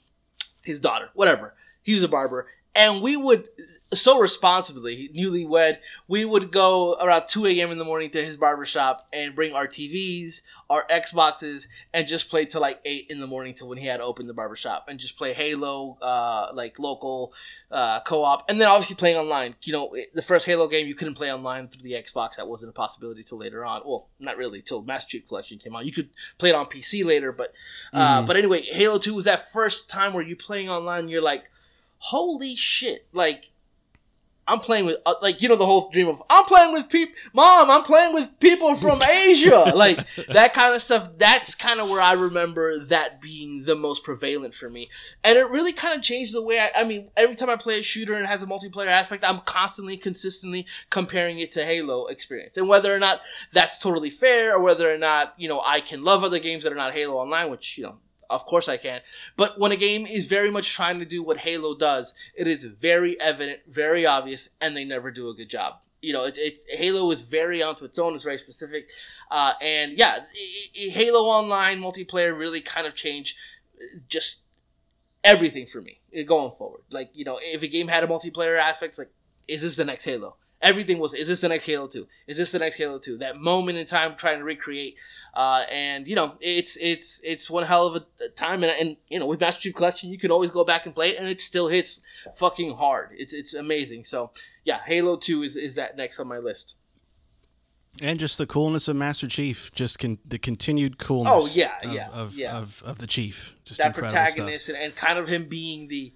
[0.63, 1.55] his daughter, whatever.
[1.81, 2.47] He was a barber.
[2.75, 3.49] And we would,
[3.93, 7.71] so responsibly, newlywed, we would go around 2 a.m.
[7.71, 12.45] in the morning to his barbershop and bring our TVs, our Xboxes, and just play
[12.45, 15.17] till like 8 in the morning till when he had opened the barbershop and just
[15.17, 17.33] play Halo, uh, like local
[17.71, 18.47] uh, co op.
[18.49, 19.55] And then obviously playing online.
[19.63, 22.35] You know, the first Halo game you couldn't play online through the Xbox.
[22.35, 23.81] That wasn't a possibility till later on.
[23.83, 25.87] Well, not really, till Master Chief Collection came out.
[25.87, 27.51] You could play it on PC later, but
[27.93, 31.49] uh, but anyway, Halo 2 was that first time where you playing online, you're like,
[31.99, 33.51] holy shit, like
[34.49, 37.13] I'm playing with uh, like you know the whole dream of I'm playing with people,
[37.33, 41.17] mom, I'm playing with people from Asia, like that kind of stuff.
[41.19, 44.89] That's kind of where I remember that being the most prevalent for me,
[45.23, 46.71] and it really kind of changed the way I.
[46.77, 49.41] I mean, every time I play a shooter and it has a multiplayer aspect, I'm
[49.41, 53.21] constantly, consistently comparing it to Halo experience, and whether or not
[53.53, 56.73] that's totally fair, or whether or not you know I can love other games that
[56.73, 57.97] are not Halo Online, which you know
[58.29, 59.01] of course I can.
[59.35, 62.63] But when a game is very much trying to do what Halo does, it is
[62.63, 65.75] very evident, very obvious, and they never do a good job.
[66.01, 68.15] You know, it, it, Halo is very onto its own.
[68.15, 68.89] It's very specific,
[69.31, 73.35] uh, and yeah, i i Halo Online multiplayer really kind of changed.
[74.07, 74.43] Just
[75.23, 76.81] everything for me uh, going forward.
[76.89, 79.11] Like you know, if a game had a multiplayer aspect, like,
[79.47, 80.37] is this the next Halo?
[80.61, 82.07] Everything was, is this the next Halo Two?
[82.27, 83.17] Is this the next Halo Two?
[83.17, 84.95] That moment in time trying to recreate,
[85.33, 89.19] uh, and you know, it's it's it's one hell of a time, and, and you
[89.19, 91.39] know, with Master Chief Collection, you can always go back and play it, and it
[91.39, 92.01] still hits
[92.35, 93.11] fucking hard.
[93.17, 94.03] It's it's amazing.
[94.03, 94.31] So
[94.65, 96.75] yeah, Halo Two is is that next on my list.
[98.01, 101.57] And just the coolness of Master Chief, just con- the continued coolness.
[101.57, 102.57] Oh, yeah, of, yeah, of, yeah.
[102.57, 106.13] Of, of the Chief, just that incredible protagonist and, and kind of him being the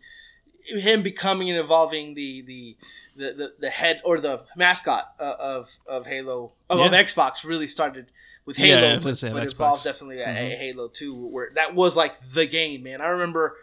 [0.66, 2.78] him becoming and evolving the the
[3.16, 7.68] the, the, the head or the mascot uh, of of Halo of, of Xbox really
[7.68, 8.07] started
[8.45, 11.95] with Halo, was but, say, but evolved definitely at a Halo Two, where that was
[11.95, 13.01] like the game, man.
[13.01, 13.55] I remember,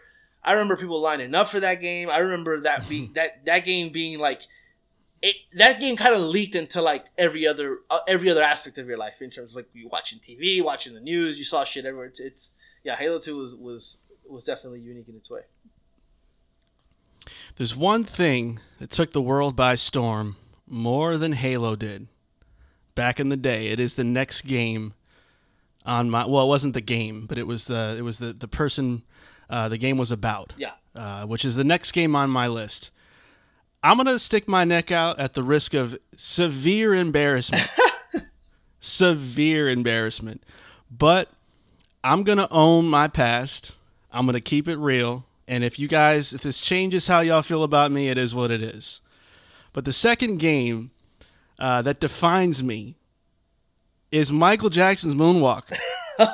[0.43, 2.09] I remember people lining up for that game.
[2.09, 4.41] I remember that being that that game being like.
[5.23, 8.87] It, that game kind of leaked into like every other uh, every other aspect of
[8.87, 11.85] your life in terms of like you watching TV, watching the news, you saw shit
[11.85, 12.07] everywhere.
[12.07, 12.51] It's, it's
[12.83, 15.41] yeah, Halo Two was was was definitely unique in its way.
[17.55, 20.35] There's one thing that took the world by storm
[20.67, 22.07] more than Halo did
[22.95, 23.67] back in the day.
[23.67, 24.93] It is the next game
[25.85, 26.25] on my.
[26.25, 29.03] Well, it wasn't the game, but it was the it was the the person
[29.49, 30.53] uh, the game was about.
[30.57, 30.71] Yeah.
[30.95, 32.91] uh, which is the next game on my list.
[33.83, 37.69] I'm gonna stick my neck out at the risk of severe embarrassment.
[38.79, 40.43] severe embarrassment,
[40.89, 41.29] but
[42.03, 43.75] I'm gonna own my past.
[44.11, 45.25] I'm gonna keep it real.
[45.51, 48.51] And if you guys, if this changes how y'all feel about me, it is what
[48.51, 49.01] it is.
[49.73, 50.91] But the second game
[51.59, 52.95] uh, that defines me
[54.11, 55.63] is Michael Jackson's Moonwalk.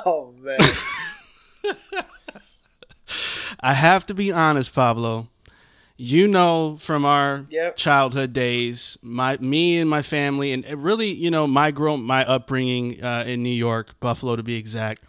[0.04, 0.58] Oh man.
[3.60, 5.28] I have to be honest, Pablo.
[5.96, 7.76] You know from our Yep.
[7.76, 13.02] childhood days, my me and my family, and really, you know, my grow my upbringing
[13.02, 15.04] uh, in New York, Buffalo to be exact.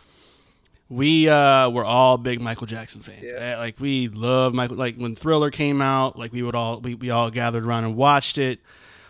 [0.90, 3.24] We uh, were all big Michael Jackson fans.
[3.24, 3.56] Yeah.
[3.56, 4.76] Uh, Like we love Michael.
[4.78, 7.96] Like when Thriller came out, like we would all we, we all gathered around and
[7.96, 8.60] watched it.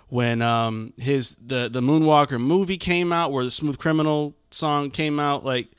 [0.09, 5.19] When um his the the Moonwalker movie came out, where the Smooth Criminal song came
[5.19, 5.69] out, like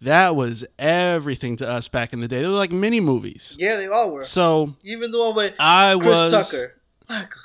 [0.00, 2.40] that was everything to us back in the day.
[2.40, 3.56] They were like mini movies.
[3.58, 4.22] yeah, they all were.
[4.22, 6.74] So Even the one with I Chris was Tucker.
[7.08, 7.40] Michael.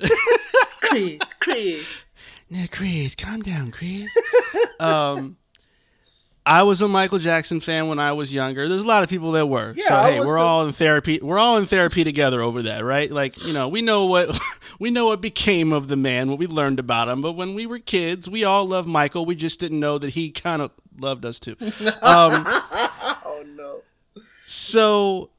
[0.80, 1.86] Chris, Chris.
[2.48, 4.08] No, Chris, calm down, Chris.
[4.80, 5.36] um,
[6.46, 8.66] I was a Michael Jackson fan when I was younger.
[8.68, 9.74] There's a lot of people that were.
[9.76, 11.18] Yeah, so I hey, we're the- all in therapy.
[11.22, 13.10] We're all in therapy together over that, right?
[13.10, 14.38] Like you know, we know what
[14.80, 17.20] we know what became of the man, what we learned about him.
[17.20, 19.26] But when we were kids, we all loved Michael.
[19.26, 21.56] We just didn't know that he kind of loved us too.
[22.02, 22.44] Um,
[23.24, 23.82] Oh no.
[24.46, 25.30] so,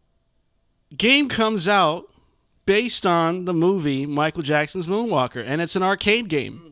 [0.95, 2.07] game comes out
[2.65, 6.70] based on the movie Michael Jackson's Moonwalker, and it's an arcade game.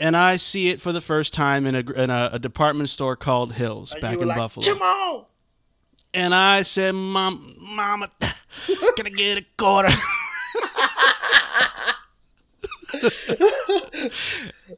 [0.00, 3.16] And I see it for the first time in a, in a, a department store
[3.16, 4.66] called Hills And back in like, Buffalo.
[4.66, 5.24] Come on.
[6.12, 8.06] And I said, "Mom, Mama,
[8.96, 9.88] can I get a quarter?"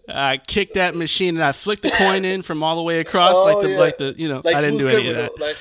[0.08, 3.36] I kicked that machine and I flicked the coin in from all the way across,
[3.36, 3.78] Oh, like the yeah.
[3.78, 5.38] like the you know Like I didn't do any of that.
[5.38, 5.56] Like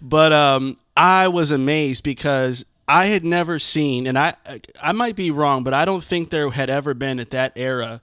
[0.02, 4.34] but um, I was amazed because I had never seen, and I
[4.80, 8.02] I might be wrong, but I don't think there had ever been at that era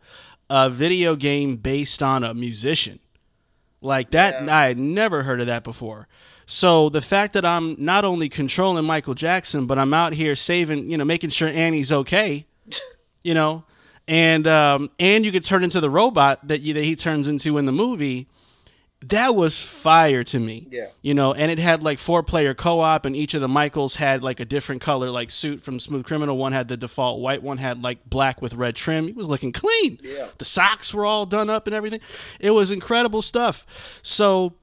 [0.50, 3.00] a video game based on a musician
[3.82, 4.46] like that.
[4.46, 4.56] Yeah.
[4.56, 6.08] I had never heard of that before.
[6.46, 10.90] So the fact that I'm not only controlling Michael Jackson, but I'm out here saving,
[10.90, 12.46] you know, making sure Annie's okay,
[13.24, 13.64] you know,
[14.08, 17.58] and um, and you could turn into the robot that you, that he turns into
[17.58, 18.28] in the movie.
[19.04, 20.68] That was fire to me.
[20.70, 20.88] Yeah.
[21.02, 23.96] You know, and it had like four player co op, and each of the Michaels
[23.96, 26.38] had like a different color, like suit from Smooth Criminal.
[26.38, 29.08] One had the default white, one had like black with red trim.
[29.08, 29.98] He was looking clean.
[30.04, 30.28] Yeah.
[30.38, 32.00] The socks were all done up and everything.
[32.40, 34.00] It was incredible stuff.
[34.04, 34.54] So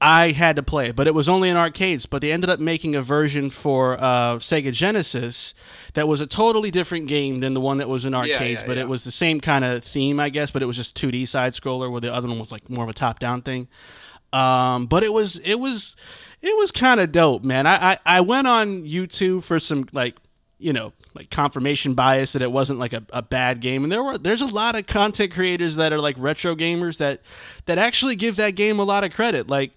[0.00, 2.06] I had to play it, but it was only in arcades.
[2.06, 5.54] But they ended up making a version for uh, Sega Genesis
[5.94, 8.62] that was a totally different game than the one that was in arcades.
[8.62, 8.84] yeah, but yeah.
[8.84, 10.50] it was the same kind of theme, I guess.
[10.50, 12.90] But it was just 2D side scroller, where the other one was like more of
[12.90, 13.68] a top down thing.
[14.32, 15.96] Um, but it was it was
[16.42, 17.66] it was kind of dope, man.
[17.66, 20.16] I, I I went on YouTube for some like
[20.58, 24.02] you know like confirmation bias that it wasn't like a, a bad game and there
[24.02, 27.20] were there's a lot of content creators that are like retro gamers that
[27.66, 29.72] that actually give that game a lot of credit like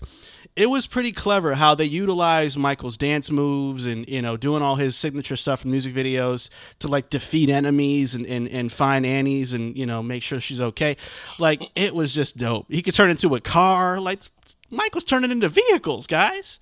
[0.56, 4.76] it was pretty clever how they utilized Michael's dance moves and you know doing all
[4.76, 9.54] his signature stuff in music videos to like defeat enemies and, and, and find Annie's
[9.54, 10.98] and you know make sure she's okay.
[11.40, 12.66] Like it was just dope.
[12.70, 14.00] He could turn into a car.
[14.00, 14.24] Like
[14.70, 16.60] Michael's turning into vehicles, guys.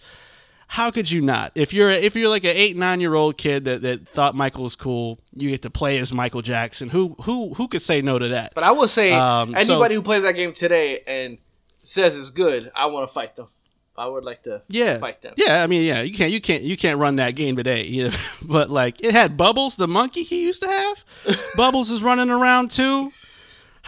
[0.72, 1.51] How could you not?
[1.55, 4.61] If you're if you're like an eight nine year old kid that, that thought Michael
[4.63, 6.89] was cool, you get to play as Michael Jackson.
[6.89, 8.53] Who who who could say no to that?
[8.53, 11.39] But I will say, Um, so- anybody who plays that game today and
[11.82, 13.47] says it's good, I want to fight them.
[13.97, 15.34] I would like to Yeah, fight them.
[15.36, 15.61] yeah.
[15.61, 16.03] I mean, yeah.
[16.03, 17.84] You can't, you can't, you can't run that game today.
[17.86, 18.15] You know?
[18.43, 21.03] but like, it had Bubbles, the monkey he used to have.
[21.57, 23.09] Bubbles is running around too.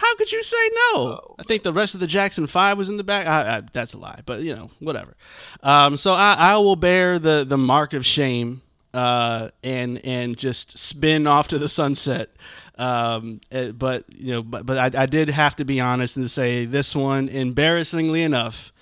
[0.02, 0.96] How could you say no?
[0.96, 3.26] Oh, I think the rest of the Jackson Five was in the back.
[3.26, 5.14] I, I, that's a lie, but you know, whatever.
[5.62, 10.76] Um, so I, I will bear the the mark of shame uh, and and just
[10.76, 12.30] spin off to the sunset.
[12.78, 16.28] Um, eh, but you know, but, but I, I did have to be honest and
[16.30, 18.72] say this one, embarrassingly enough,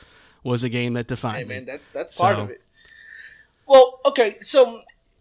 [0.43, 1.55] was a game that defined Hey me.
[1.57, 2.62] man, that that's part So- of it.
[3.66, 4.81] Well, okay, so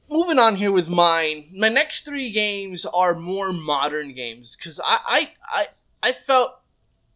[0.10, 4.98] moving on here with mine, my next three games are more modern games because I,
[5.06, 5.32] I
[5.62, 5.66] I
[6.02, 6.60] I felt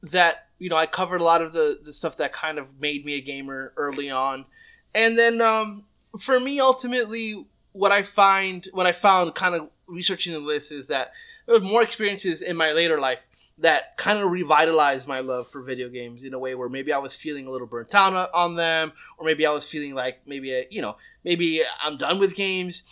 [0.01, 3.05] that you know I covered a lot of the the stuff that kind of made
[3.05, 4.45] me a gamer early on,
[4.93, 5.85] and then um,
[6.19, 10.87] for me ultimately what I find what I found kind of researching the list is
[10.87, 11.11] that
[11.45, 13.19] there were more experiences in my later life
[13.59, 16.97] that kind of revitalized my love for video games in a way where maybe I
[16.97, 20.55] was feeling a little burnt out on- them, or maybe I was feeling like maybe
[20.57, 22.83] uh, you know maybe I'm done with games.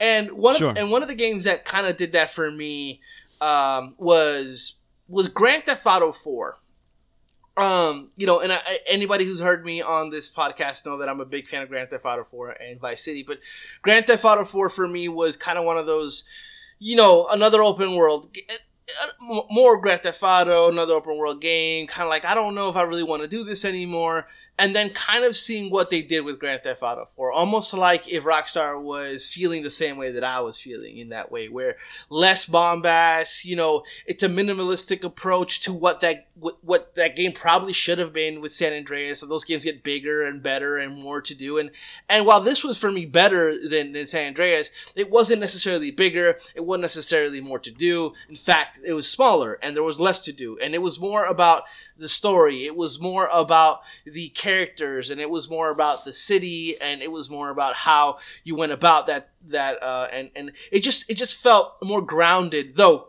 [0.00, 0.70] And one Sure.
[0.70, 3.00] of, and one of the games that kind of did that for me
[3.40, 4.74] um, was
[5.08, 6.58] was Grand Theft Auto Four.
[7.58, 11.20] Um, you know, and I, anybody who's heard me on this podcast know that I'm
[11.20, 13.24] a big fan of Grand Theft Auto 4 and Vice City.
[13.24, 13.40] But
[13.82, 16.22] Grand Theft Auto 4 for me was kind of one of those,
[16.78, 21.88] you know, another open world, uh, more Grand Theft Auto, another open world game.
[21.88, 24.28] Kind of like I don't know if I really want to do this anymore.
[24.58, 28.12] And then kind of seeing what they did with Grand Theft Auto 4, almost like
[28.12, 31.76] if Rockstar was feeling the same way that I was feeling in that way, where
[32.10, 37.32] less bombast, you know, it's a minimalistic approach to what that what, what that game
[37.32, 39.20] probably should have been with San Andreas.
[39.20, 41.58] So those games get bigger and better and more to do.
[41.58, 41.70] And
[42.08, 46.38] and while this was for me better than, than San Andreas, it wasn't necessarily bigger.
[46.54, 48.12] It wasn't necessarily more to do.
[48.28, 50.58] In fact, it was smaller and there was less to do.
[50.58, 51.64] And it was more about
[51.98, 52.64] the story.
[52.64, 57.10] It was more about the characters, and it was more about the city, and it
[57.10, 59.30] was more about how you went about that.
[59.48, 63.08] That uh, and and it just it just felt more grounded, though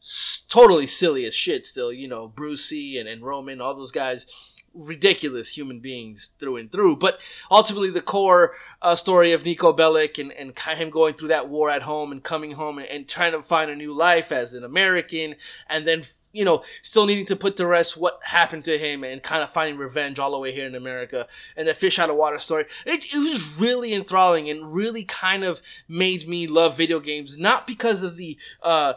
[0.00, 1.66] s- totally silly as shit.
[1.66, 4.26] Still, you know, Brucey and, and Roman, all those guys.
[4.72, 7.18] Ridiculous human beings through and through, but
[7.50, 11.70] ultimately the core uh, story of Niko Bellic and, and him going through that war
[11.70, 14.62] at home and coming home and, and trying to find a new life as an
[14.62, 15.34] American,
[15.68, 19.22] and then you know, still needing to put to rest what happened to him and
[19.22, 21.26] kind of finding revenge all the way here in America.
[21.56, 25.44] And the fish out of water story, it, it was really enthralling and really kind
[25.44, 28.94] of made me love video games, not because of the, uh,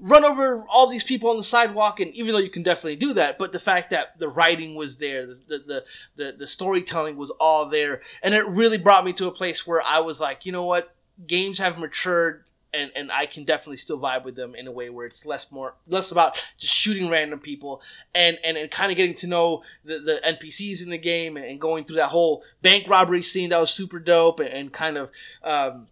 [0.00, 3.12] run over all these people on the sidewalk and even though you can definitely do
[3.12, 5.84] that but the fact that the writing was there the the,
[6.16, 9.80] the, the storytelling was all there and it really brought me to a place where
[9.82, 10.92] i was like you know what
[11.24, 12.42] games have matured
[12.72, 15.50] and, and I can definitely still vibe with them in a way where it's less
[15.50, 17.82] more less about just shooting random people
[18.14, 21.60] and and, and kind of getting to know the, the NPCs in the game and,
[21.60, 25.10] going through that whole bank robbery scene that was super dope and, and kind of
[25.44, 25.88] um,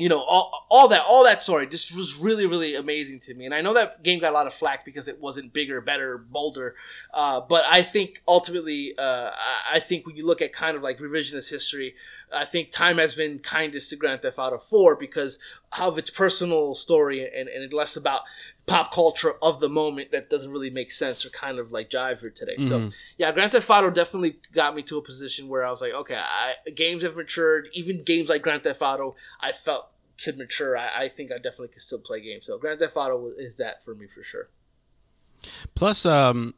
[0.00, 3.44] you know all, all that all that story just was really really amazing to me.
[3.44, 6.18] And i know that game got a lot of flack because it wasn't bigger better
[6.18, 6.74] bolder.
[7.12, 9.30] Uh, but i think ultimately uh,
[9.72, 11.94] I- think when you look at kind of like revisionist history
[12.32, 15.38] i think time has been kindest to grand theft auto 4 because
[15.78, 18.22] of its personal story and, and less about
[18.66, 22.20] pop culture of the moment that doesn't really make sense or kind of like jive
[22.20, 22.88] here today so
[23.18, 26.14] yeah grand theft auto definitely got me to a position where i was like okay
[26.14, 29.90] I, games have matured even games like grand theft auto i felt
[30.22, 32.46] could mature, I, I think I definitely could still play games.
[32.46, 34.48] So Grand Theft Auto is that for me for sure.
[35.74, 36.54] Plus, um,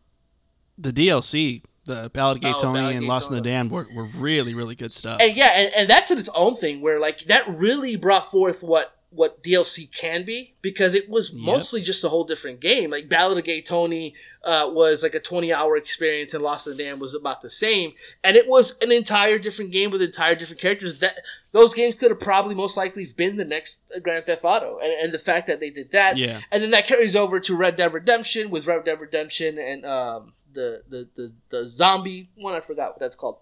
[0.76, 3.50] the DLC, the Ballad of Oh, Tony Ballad and Lost in the Tony.
[3.52, 5.20] Damned were, were really, really good stuff.
[5.20, 8.62] And yeah, and, and that's in its own thing where like that really brought forth
[8.62, 12.90] what what DLC can be because it was mostly just a whole different game.
[12.90, 16.76] Like Ballad of Gay Tony uh, was like a 20 hour experience and Lost in
[16.76, 17.92] the Dam was about the same.
[18.24, 21.18] And it was an entire different game with entire different characters that
[21.52, 24.78] those games could have probably most likely been the next Grand Theft Auto.
[24.78, 26.16] And, and the fact that they did that.
[26.16, 26.40] Yeah.
[26.50, 30.32] And then that carries over to Red Dead Redemption with Red Dead Redemption and um,
[30.52, 32.54] the, the, the, the zombie one.
[32.54, 33.38] I forgot what that's called.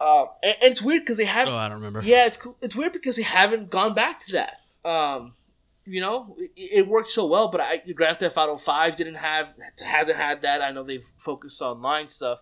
[0.00, 1.54] Uh, and, and it's weird because they haven't.
[1.54, 2.02] oh, I don't remember.
[2.02, 2.56] Yeah, it's cool.
[2.60, 4.56] It's weird because they haven't gone back to that.
[4.84, 5.34] Um,
[5.84, 9.48] you know, it, it worked so well, but I Grand Theft Auto Five didn't have
[9.84, 10.62] hasn't had that.
[10.62, 12.40] I know they've focused on line stuff.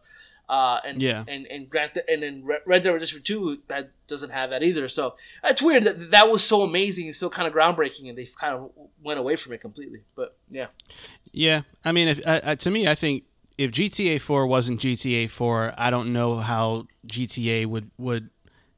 [0.49, 1.23] Uh, and Yeah.
[1.29, 4.89] and and Grand and then Red Red Dead Redemption Two that doesn't have that either.
[4.89, 5.15] So
[5.45, 8.55] it's weird that that was so amazing and so kind of groundbreaking, and they kind
[8.55, 8.71] of
[9.03, 10.01] went away from it completely.
[10.17, 10.67] But yeah,
[11.31, 13.23] Yeah, I mean, if uh, to me, I think
[13.59, 18.31] if GTA 4 wasn't GTA 4, I don't know how GTA would would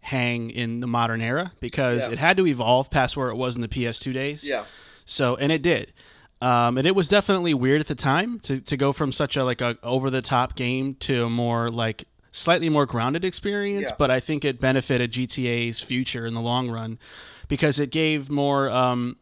[0.02, 2.12] hang in the modern era because Yeah.
[2.14, 4.48] it had to evolve past where it was in the PS2 days.
[4.48, 4.64] yeah,
[5.04, 5.92] So, and it did.
[6.40, 9.44] Um, and it was definitely weird at the time to, to go from such a
[9.44, 13.96] like a over the top game to a more like slightly more grounded experience, Yeah.
[13.98, 16.98] but I think it benefited GTA's future in the long run
[17.46, 19.18] because it gave more um,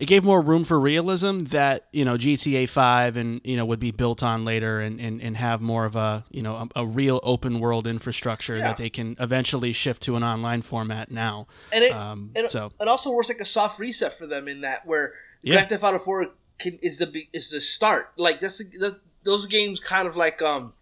[0.00, 3.80] it gave more room for realism that you know GTA Five and you know would
[3.80, 6.86] be built on later and, and, and have more of a you know a, a
[6.86, 8.68] real open world infrastructure Yeah.
[8.68, 11.46] that they can eventually shift to an online format now.
[11.72, 14.60] and it Um, and so- it also works like a soft reset for them in
[14.62, 15.54] that where Yeah.
[15.54, 16.26] Grand Theft Auto Four
[16.58, 18.12] can, is the is the start.
[18.16, 20.72] Like that's, the, those games kind of like um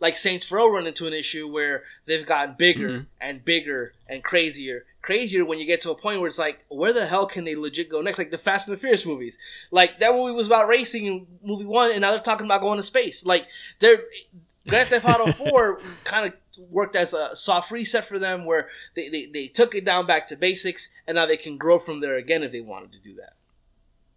[0.00, 3.04] like Saints Row run into an issue where they've gotten bigger Mm-hmm.
[3.20, 4.84] and bigger and crazier.
[5.06, 7.54] Crazier when you get to a point where it's like, where the hell can they
[7.54, 8.18] legit go next?
[8.18, 9.38] Like the Fast and the Furious movies.
[9.70, 12.76] Like that movie was about racing in movie one, and now they're talking about going
[12.76, 13.24] to space.
[13.24, 13.46] Like
[13.78, 14.02] they're
[14.68, 16.34] Grand Theft Auto 4 kind of
[16.70, 20.26] worked as a soft reset for them where they, they, they took it down back
[20.26, 23.14] to basics and now they can grow from there again if they wanted to do
[23.14, 23.34] that.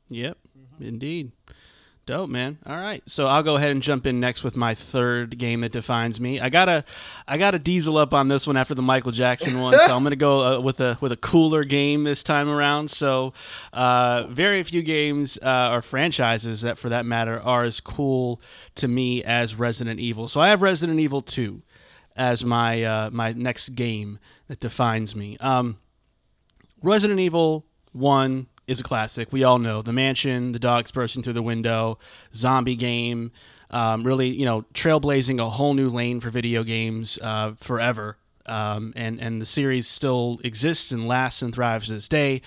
[0.08, 0.84] Yep, mm-hmm.
[0.84, 1.32] indeed.
[2.10, 2.58] Dope, man.
[2.66, 5.72] All right, so I'll go ahead and jump in next with my third game that
[5.72, 6.40] defines me.
[6.40, 6.84] I gotta,
[7.28, 10.16] I gotta diesel up on this one after the Michael Jackson one, so I'm gonna
[10.16, 12.90] go uh, with a with a cooler game this time around.
[12.90, 13.34] So,
[13.74, 18.42] uh, very few games uh, or franchises that, for that matter, are as cool
[18.74, 20.28] to me as Resident Evil.
[20.28, 21.62] So I have Resident Evil Two
[22.16, 24.18] as my uh, my next game
[24.48, 25.38] that defines me.
[25.40, 25.78] Um,
[26.82, 29.32] Resident Evil 1 is a classic.
[29.32, 31.98] We all know the mansion, the dogs bursting through the window,
[32.34, 33.32] zombie game,
[33.72, 38.18] um, really, you know, trailblazing a whole new lane for video games uh, forever.
[38.46, 42.42] Um, and, and the series still exists and lasts and thrives to this day.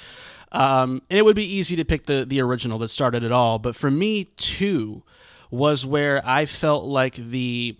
[0.51, 3.59] Um, and it would be easy to pick the, the original that started it all.
[3.59, 5.03] But for me, 2
[5.51, 7.77] was where I felt like the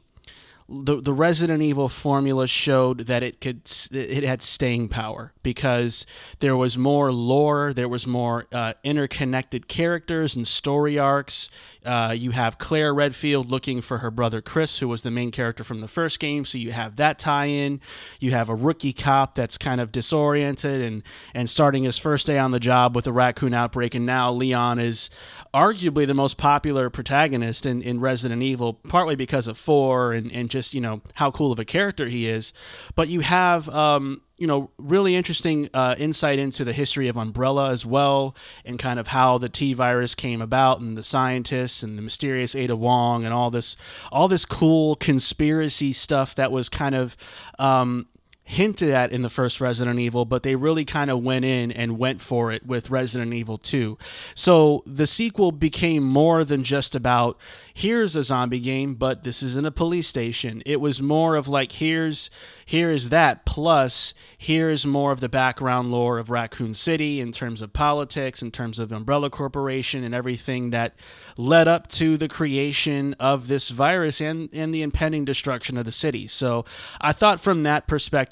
[0.73, 3.63] the the Resident Evil formula showed that it could
[3.93, 6.07] it had staying power because
[6.41, 11.51] there was more lore, there was more uh, interconnected characters and story arcs.
[11.85, 15.65] Uh, you have Claire Redfield looking for her brother Chris, who was the main character
[15.65, 17.81] from the first game, so you have that tie-in.
[18.19, 21.03] You have a rookie cop that's kind of disoriented and
[21.35, 24.79] and starting his first day on the job with a raccoon outbreak, and now Leon
[24.79, 25.11] is
[25.53, 30.49] arguably the most popular protagonist in, in Resident Evil, partly because of four and, and
[30.49, 32.53] just, you know, how cool of a character he is.
[32.95, 37.71] But you have, um, you know, really interesting uh, insight into the history of Umbrella
[37.71, 38.35] as well,
[38.65, 42.55] and kind of how the T virus came about, and the scientists, and the mysterious
[42.55, 43.77] Ada Wong, and all this,
[44.11, 47.17] all this cool conspiracy stuff that was kind of
[47.59, 48.07] um,
[48.45, 51.99] hinted at in the first Resident Evil, but they really kind of went in and
[51.99, 53.97] went for it with Resident Evil 2.
[54.35, 57.41] So the sequel became more than just about
[57.73, 60.63] here's a zombie game, but this isn't a police station.
[60.67, 62.31] It was more of like here's
[62.67, 67.73] here's that plus here's more of the background lore of Raccoon City in terms of
[67.73, 70.95] politics, in terms of Umbrella Corporation and everything that
[71.37, 75.93] led up to the creation of this virus and and the impending destruction of the
[75.93, 76.27] city.
[76.27, 76.65] So
[77.01, 78.32] I thought from that perspective,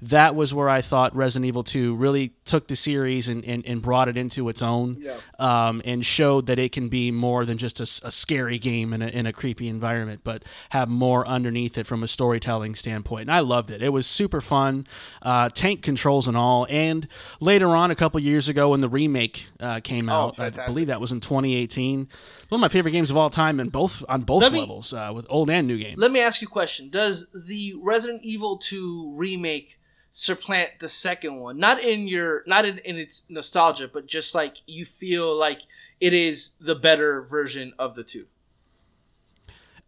[0.00, 3.80] that was where I thought Resident Evil 2 really took the series and, and, and
[3.82, 4.96] brought it into its own
[5.38, 9.08] um, and showed that it can be more than just a scary game in a,
[9.08, 13.22] in a creepy environment, but have more underneath it from a storytelling standpoint.
[13.22, 13.82] And I loved it.
[13.82, 14.84] It was super fun,
[15.22, 16.66] uh, tank controls and all.
[16.70, 17.08] And
[17.40, 21.00] later on, a couple years ago, when the remake uh, came out, I believe that
[21.00, 22.08] was in 2018.
[22.52, 25.10] One of my favorite games of all time, and both on both me- levels, uh,
[25.14, 25.94] with old and new game.
[25.96, 26.90] Let me ask you a question.
[26.90, 29.78] Does the Resident Evil 2 remake
[30.10, 31.56] supplant the second one?
[31.56, 35.60] Not in your not in, in its nostalgia, but just like you feel like
[35.98, 38.26] it is the better version of the two.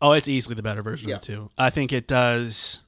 [0.00, 1.16] Oh, it's easily the better version Yeah.
[1.16, 1.50] of the two.
[1.58, 2.80] I think it does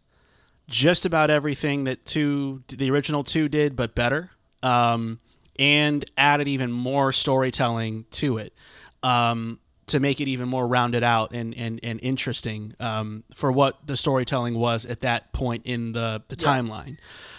[0.71, 4.31] just about everything that two the original two did, but better,
[4.63, 5.21] um,
[5.59, 8.55] and added even more storytelling to it
[9.03, 13.87] um, to make it even more rounded out and and, and interesting um, for what
[13.87, 16.99] the storytelling was at that point in the the timeline.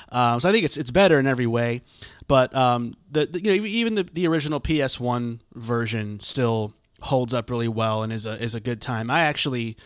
[0.10, 1.82] Um, so I think it's it's better in every way,
[2.28, 7.34] but um, the, the you know even the the original PS One version still holds
[7.34, 9.12] up really well and is a is a good time.
[9.12, 9.78] I actually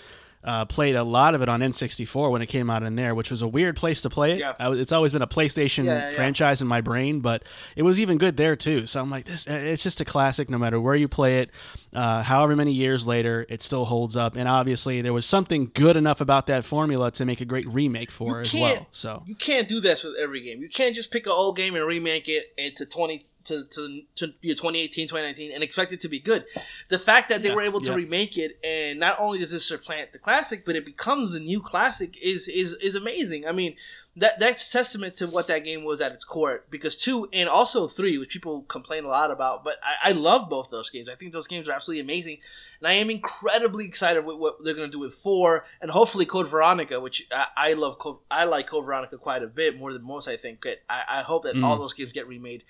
[0.44, 3.30] uh, played a lot of it on N64 when it came out in there, which
[3.30, 4.40] was a weird place to play it.
[4.40, 4.54] Yeah.
[4.60, 7.44] I, it's always been a PlayStation Yeah, yeah, franchise in my brain, but
[7.76, 8.86] it was even good there too.
[8.86, 11.52] So I'm like, this it's just a classic no matter where you play it.
[11.94, 14.36] Uh, however many years later, it still holds up.
[14.36, 18.12] And obviously, there was something good enough about that formula to make a great remake
[18.12, 18.88] for as well.
[18.92, 20.62] So You can't do this with every game.
[20.62, 24.28] You can't just pick an old game and remake it into 20 to, to, to
[24.42, 26.46] you know, 2018, 2019 and expect it to be good.
[26.90, 29.60] The fact that they Yeah, were able to remake it and not only does it
[29.62, 33.48] supplant the classic, but it becomes a new classic is is is amazing.
[33.48, 33.76] I mean,
[34.18, 36.64] that that's testament to what that game was at its core.
[36.70, 40.50] Because two and also three, which people complain a lot about, but I, I love
[40.50, 41.08] both those games.
[41.08, 42.40] I think those games are absolutely amazing,
[42.80, 46.26] and I am incredibly excited with what they're going to do with four and hopefully
[46.26, 48.00] Code Veronica, which I, I love.
[48.00, 50.28] Code, I like Code Veronica quite a bit more than most.
[50.28, 50.60] I think.
[50.62, 51.80] But I, I hope that all mm.
[51.80, 52.64] those games get remade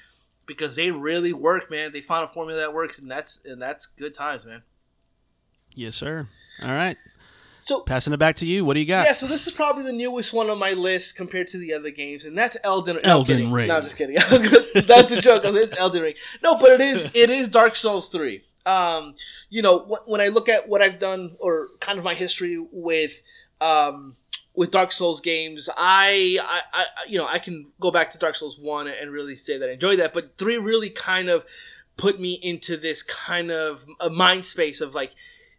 [0.46, 1.92] because they really work, man.
[1.92, 4.64] They found a formula that works, and that's and that's good times, man.
[5.76, 6.28] Yes, sir.
[6.62, 6.98] All right.
[7.64, 8.66] So Passing it back to you.
[8.66, 9.06] What do you got?
[9.06, 11.92] Yeah, so this is probably the newest one on my list compared to the other
[11.92, 12.96] games, and that's Elden.
[13.04, 13.52] no, Elden.
[13.52, 13.68] Ring.
[13.68, 14.16] No, I'm just kidding.
[14.30, 15.44] Gonna, that's a joke.
[15.46, 16.16] It's Elden Ring.
[16.44, 17.06] No, but it is.
[17.14, 18.44] It is Dark Souls three.
[18.66, 19.16] Um,
[19.50, 22.58] you know, wh- when I look at what I've done or kind of my history
[22.72, 23.22] with,
[23.62, 24.16] um,
[24.54, 28.36] with Dark Souls games, I, I, I, you know, I can go back to Dark
[28.36, 31.46] Souls one and really say that I enjoyed that, but three really kind of
[31.98, 35.12] put me into this kind of a mind space of like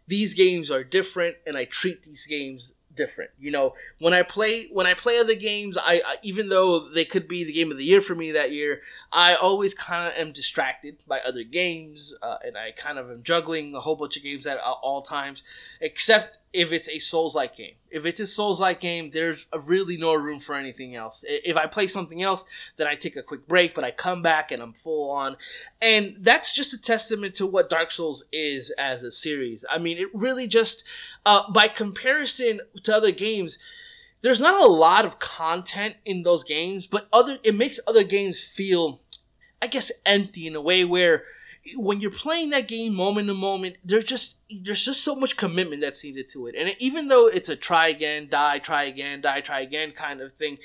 [0.07, 3.31] these games are different and I treat these games different.
[3.39, 7.05] You know, when I play when I play other games, I, I even though they
[7.05, 10.19] could be the game of the year for me that year, I always kind of
[10.19, 14.17] am distracted by other games, uh, and I kind of am juggling a whole bunch
[14.17, 15.43] of games at all times,
[15.81, 17.73] except if it's a Souls-like game.
[17.89, 21.25] If it's a Souls-like game, there's really no room for anything else.
[21.27, 22.45] If I play something else,
[22.77, 25.35] then I take a quick break, but I come back and I'm full on.
[25.81, 29.65] And that's just a testament to what Dark Souls is as a series.
[29.69, 30.83] I mean, it really just,
[31.25, 33.57] uh, by comparison to other games,
[34.21, 38.41] there's not a lot of content in those games, but other it makes other games
[38.41, 39.01] feel,
[39.61, 41.25] I guess, empty in a way where
[41.75, 45.81] when you're playing that game moment to moment, there's just there's just so much commitment
[45.81, 46.55] that's needed to it.
[46.57, 50.33] And even though it's a try again, die, try again, die, try again kind of
[50.33, 50.57] thing,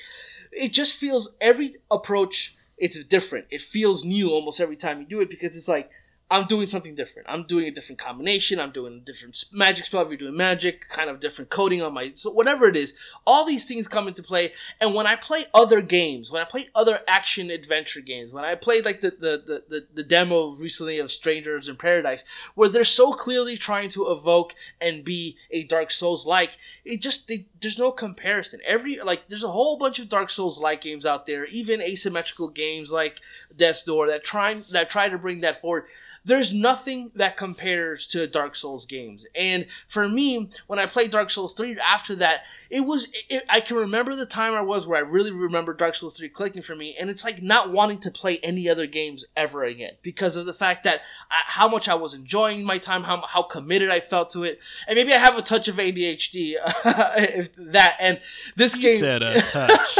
[0.51, 3.45] it just feels every approach it's different.
[3.49, 5.91] It feels new almost every time you do it because it's like
[6.31, 7.27] I'm doing something different.
[7.27, 8.59] I'm doing a different combination.
[8.59, 10.01] I'm doing a different magic spell.
[10.01, 12.93] If you're doing magic, kind of different coding on my so whatever it is.
[13.25, 14.53] All these things come into play.
[14.79, 18.53] And when I play other games, when I play other action adventure games, when I
[18.53, 22.23] played like the the, the, the, the demo recently of Strangers in Paradise,
[22.53, 27.27] where they're so clearly trying to evoke and be a Dark Souls like, it just
[27.27, 28.59] they, there's no comparison.
[28.67, 32.49] Every like there's a whole bunch of Dark Souls like games out there, even asymmetrical
[32.49, 33.19] games like
[33.55, 35.85] Death's Door that try that try to bring that forward
[36.29, 39.25] there's nothing that compares to Dark Souls games.
[39.35, 43.59] And for me, when I played Dark Souls 3 after that, it was it, I
[43.61, 46.75] can remember the time I was where I really remember Dark Souls 3 clicking for
[46.75, 50.45] me and it's like not wanting to play any other games ever again because of
[50.45, 51.01] the fact that
[51.31, 54.59] I, how much I was enjoying my time, how how committed I felt to it.
[54.87, 56.55] And maybe I have a touch of ADHD
[57.35, 58.21] if that and
[58.55, 59.97] this You game said a touch.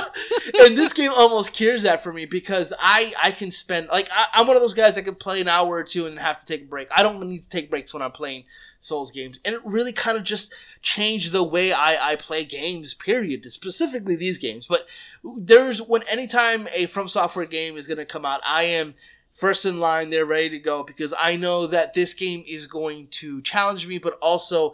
[0.64, 4.28] and this game almost cures that for me because I I can spend like I,
[4.34, 6.46] I'm one of those guys that can play an hour or two and have to
[6.46, 6.88] take a break.
[6.96, 8.44] I don't need to take breaks when I'm playing
[8.80, 12.94] Souls games, and it really kind of just changed the way I I play games.
[12.94, 13.50] Period.
[13.52, 14.88] Specifically these games, but
[15.24, 18.96] there's when anytime a From Software game is gonna come out, I am
[19.34, 23.08] first in line they're ready to go because I know that this game is going
[23.12, 24.74] to challenge me, but also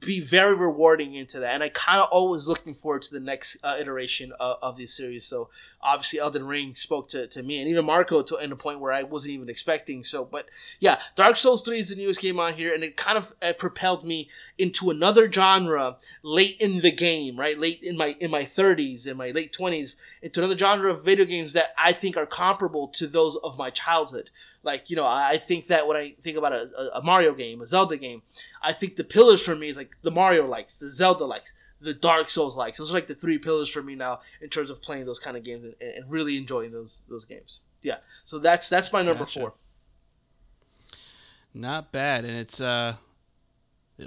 [0.00, 1.54] be very rewarding into that.
[1.54, 4.94] And I kind of always looking forward to the next uh, iteration of, of this
[4.96, 5.24] series.
[5.24, 5.50] So
[5.82, 8.92] obviously Elden Ring spoke to, to me and even Marco to in a point where
[8.92, 10.02] I wasn't even expecting.
[10.04, 10.46] So, but
[10.80, 13.52] yeah, Dark Souls 3 is the newest game on here and it kind of uh,
[13.52, 17.58] propelled me into another genre late in the game, right?
[17.58, 21.24] Late in my, in my 30s, in my late 20s, into another genre of video
[21.24, 24.30] games that I think are comparable to those of my childhood.
[24.64, 27.34] Like, you know, I I think that when I think about a, a- a Mario
[27.34, 28.22] game, a Zelda game,
[28.62, 31.94] I think the pillars for me is like the Mario likes, the Zelda likes, the
[31.94, 32.78] Dark Souls likes.
[32.78, 35.36] Those are like the three pillars for me now in terms of playing those kind
[35.36, 37.60] of games and, and really enjoying those those games.
[37.82, 37.98] Yeah.
[38.24, 39.40] So that's that's my number Gotcha.
[39.40, 39.54] four.
[41.52, 42.96] Not bad, and it's uh,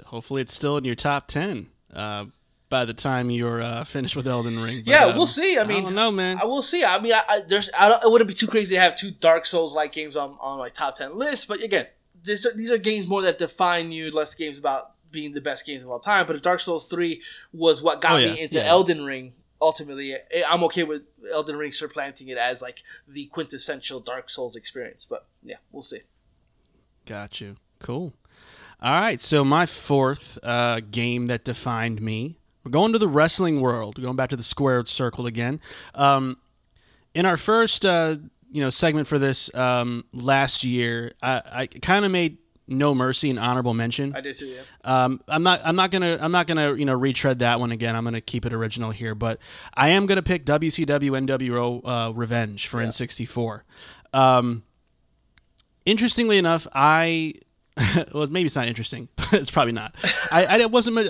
[0.06, 2.26] hopefully it's still in your top ten uh,
[2.68, 4.82] by the time you're uh, finished with Elden Ring.
[4.84, 5.58] But, Yeah, um, we'll see.
[5.58, 6.38] I mean, don't know, man.
[6.40, 6.84] I will see.
[6.84, 9.10] I mean, I, I, there's I, don't, it wouldn't be too crazy to have two
[9.10, 11.86] Dark Souls like games on, on my top ten list, but again,
[12.22, 15.64] these are, these are games more that define you, less games about being the best
[15.64, 16.26] games of all time.
[16.26, 17.22] But if Dark Souls three
[17.52, 18.64] was what got Oh, yeah, me into yeah.
[18.64, 20.16] Elden Ring, ultimately,
[20.46, 25.06] I'm okay with Elden Ring supplanting it as like the quintessential Dark Souls experience.
[25.08, 26.00] But yeah, we'll see.
[27.06, 27.56] Got you.
[27.78, 28.12] Cool.
[28.82, 29.20] All right.
[29.20, 32.38] So my fourth uh, game that defined me.
[32.68, 33.96] We're going to the wrestling world.
[33.96, 35.58] We're going back to the squared circle again.
[35.94, 36.36] Um,
[37.14, 38.16] in our first, uh,
[38.52, 42.36] you know, segment for this um, last year, I, I kind of made
[42.66, 44.14] No Mercy and honorable mention.
[44.14, 44.48] I did too.
[44.48, 44.60] Yeah.
[44.84, 45.60] Um, I'm not.
[45.64, 46.18] I'm not gonna.
[46.20, 46.74] I'm not gonna.
[46.74, 47.96] You know, retread that one again.
[47.96, 49.38] I'm gonna keep it original here, but
[49.72, 53.62] I am gonna pick WCW NWO uh, Revenge for N64.
[54.12, 54.62] Um,
[55.86, 57.32] interestingly enough, I
[58.12, 59.94] well, maybe it's not interesting, but it's probably not.
[60.30, 61.08] I, I wasn't.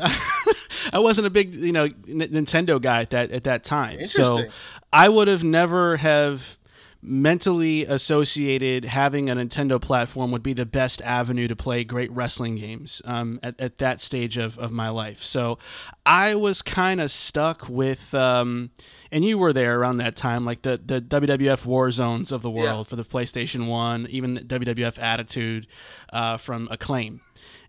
[0.92, 1.94] I wasn't a big you know N-
[2.30, 4.04] Nintendo guy at that at that time.
[4.06, 4.44] So
[4.92, 6.58] I would have never have
[7.00, 12.56] mentally associated having a Nintendo platform would be the best avenue to play great wrestling
[12.56, 15.20] games um, at, at that stage of, of my life.
[15.20, 15.58] So
[16.04, 18.70] I was kind of stuck with, um,
[19.12, 22.50] and you were there around that time, like the, the WWF War Zones of the
[22.50, 22.62] Yeah.
[22.62, 25.68] world for the PlayStation 1, even the WWF Attitude
[26.12, 27.20] uh, from Acclaim.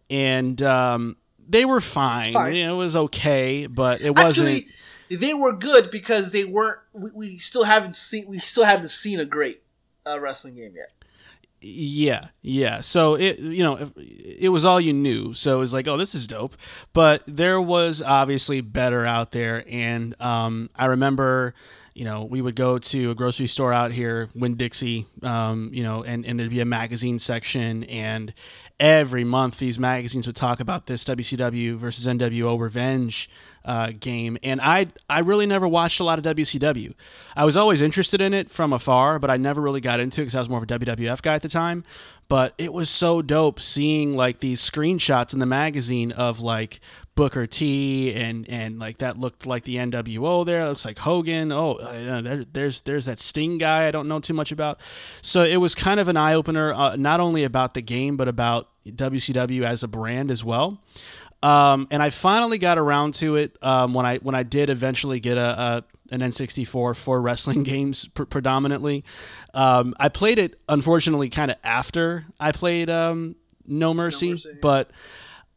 [0.10, 1.18] And um,
[1.50, 2.34] they were fine.
[2.34, 2.56] Fine.
[2.56, 4.50] It was okay, but it wasn't.
[4.50, 6.80] Actually, they were good because they weren't.
[6.94, 8.28] We, we still haven't seen.
[8.28, 9.64] We still haven't seen a great
[10.06, 10.92] uh, wrestling game yet.
[11.62, 12.80] Yeah, yeah.
[12.82, 13.92] So it you know it,
[14.42, 15.34] it was all you knew.
[15.34, 16.56] So it was like, oh, this is dope.
[16.94, 21.54] But there was obviously better out there, and um, I remember.
[21.96, 25.84] You know, we would go to a grocery store out here, Winn Dixie, um, you
[25.84, 27.84] know, and, and there'd be a magazine section.
[27.86, 28.34] And
[28.80, 33.30] every month, these magazines would talk about this WCW versus NWO Revenge
[33.66, 34.38] uh, game.
[34.42, 36.94] And I, I really never watched a lot of WCW.
[37.36, 40.26] I was always interested in it from afar, but I never really got into it
[40.26, 41.84] because I was more of a WWF guy at the time.
[42.28, 46.80] But it was so dope seeing like these screenshots in the magazine of like
[47.20, 50.62] Booker T and and like that looked like the NWO there.
[50.62, 51.52] It looks like Hogan.
[51.52, 54.80] Oh, uh, there, there's there's that Sting guy I don't know too much about.
[55.22, 58.30] So it was kind of an eye opener, uh, not only about the game but
[58.30, 60.82] about WCW as a brand as well.
[61.44, 65.20] Um, and I finally got around to it um, when I when I did eventually
[65.20, 69.04] get a, a an N64 for wrestling games pr- predominantly.
[69.54, 73.36] Um, I played it unfortunately kind of after I played um,
[73.68, 74.58] No Mercy, Mercy.
[74.62, 74.90] but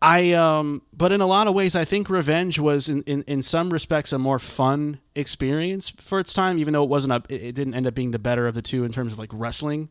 [0.03, 3.41] I um but in a lot of ways I think Revenge was in, in, in
[3.41, 7.55] some respects a more fun experience for its time even though it wasn't a it
[7.55, 9.89] didn't end up being the better of the two in terms of like wrestling.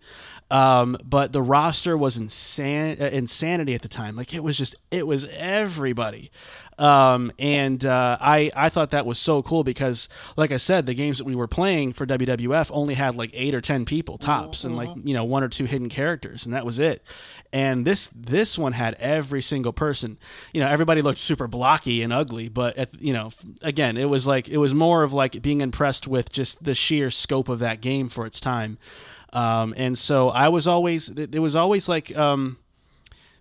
[0.50, 4.18] Um but the roster was insan- uh, insanity at the time.
[4.18, 6.30] Like it was just it was everybody.
[6.78, 10.94] Um and uh, I I thought that was so cool because like I said the
[10.94, 14.66] games that we were playing for WWF only had like 8 or 10 people tops
[14.66, 17.02] and like you know one or two hidden characters and that was it
[17.53, 20.18] and this this one had every single person.
[20.53, 23.30] You know everybody looked super blocky and ugly but at, you know
[23.61, 27.10] again it was like it was more of like being impressed with just the sheer
[27.10, 28.78] scope of that game for its time.
[29.34, 32.57] Um, and so i was always there was always like um,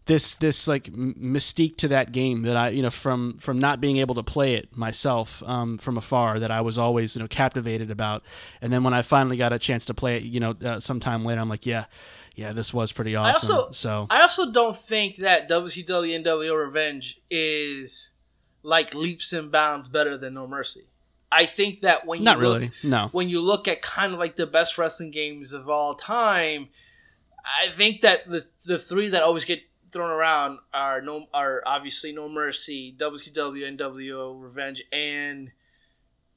[0.06, 3.98] this this like mystique to that game that I you know from from not being
[3.98, 7.90] able to play it myself um, from afar that I was always you know captivated
[7.92, 8.24] about.
[8.60, 11.24] And then when I finally got a chance to play it you know uh, sometime
[11.24, 11.84] later I'm like yeah
[12.34, 16.64] yeah this was pretty I awesome also, so I also don't think that WCW NWO
[16.66, 18.10] Revenge is
[18.62, 20.86] like leaps and bounds better than No Mercy.
[21.32, 24.18] I think that when you not look, really no when you look at kind of
[24.18, 26.68] like the best wrestling games of all time,
[27.44, 29.62] I think that the the three that always get
[29.92, 35.52] thrown around are no are obviously No Mercy, WCW, NWO, Revenge, and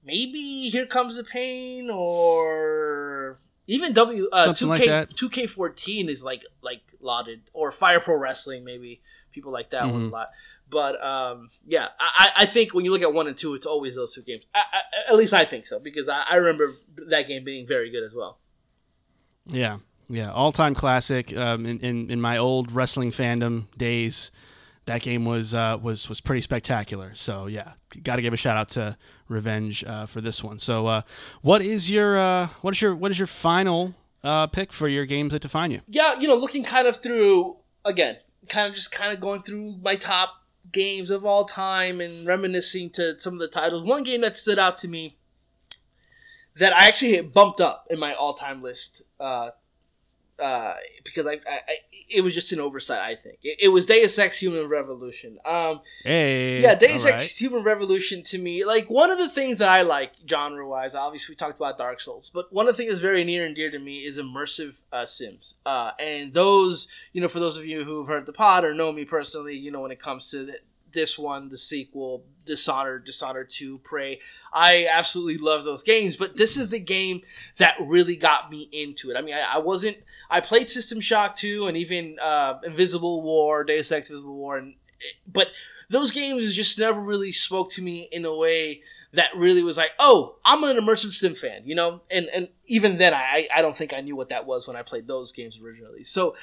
[0.04, 6.82] maybe Here Comes the Pain or even W uh, 2K like 2K14 is like like
[7.00, 10.12] lauded or Fire Pro Wrestling maybe people like that one a Mhm.
[10.12, 10.30] lot.
[10.70, 13.66] But um, yeah, I, I I think when you look at one and two, it's
[13.66, 14.44] always those two games.
[14.56, 16.74] I, I, at least I think so because I, I remember
[17.10, 18.40] that game being very good as well.
[19.46, 19.80] Yeah,
[20.10, 21.36] yeah, all time classic.
[21.36, 24.32] Um, in, in in my old wrestling fandom days,
[24.86, 27.12] that game was uh, was was pretty spectacular.
[27.16, 27.74] So yeah,
[28.04, 28.98] got to give a shout out to
[29.28, 30.60] Revenge uh, for this one.
[30.60, 31.02] So uh,
[31.42, 35.06] what is your uh, what is your what is your final uh, pick for your
[35.06, 35.82] games that define you?
[35.88, 38.18] yeah, you know, looking kind of through again,
[38.50, 42.90] kind of just kind of going through my top games of all time and reminiscing
[42.90, 43.88] to some of the titles.
[43.88, 45.18] One game that stood out to me
[46.56, 49.02] that I actually bumped up in my all-time list
[50.40, 50.74] uh,
[51.04, 51.76] because I, I, I
[52.10, 53.00] it was just an oversight.
[53.00, 55.38] I think it, it was Deus Ex: Human Revolution.
[55.46, 57.30] Um, Hey, yeah, Deus Ex right.
[57.30, 61.34] Human Revolution to me, like one of the things that I like genre wise, obviously
[61.34, 63.72] we talked about Dark Souls, but one of the things that's very near and dear
[63.72, 65.56] to me is immersive uh, sims.
[65.66, 68.92] Uh, and those, you know, for those of you who've heard the pod or know
[68.92, 73.50] me personally, you know, when it comes to th- this one, the sequel, Dishonored, Dishonored
[73.50, 74.20] 2, Prey,
[74.52, 77.22] I absolutely love those games, but this is the game
[77.58, 79.18] that really got me into it.
[79.18, 79.98] I mean, I, I wasn't,
[80.30, 84.76] I played System Shock 2 and even uh, Invisible War, Deus Ex Invisible War, and
[85.28, 85.50] but
[85.90, 88.82] those games just never really spoke to me in a way
[89.14, 92.02] that really was like, oh, I'm an immersive sim fan, you know?
[92.10, 94.82] And and even then I I don't think I knew what that was when I
[94.82, 96.04] played those games originally.
[96.04, 96.36] So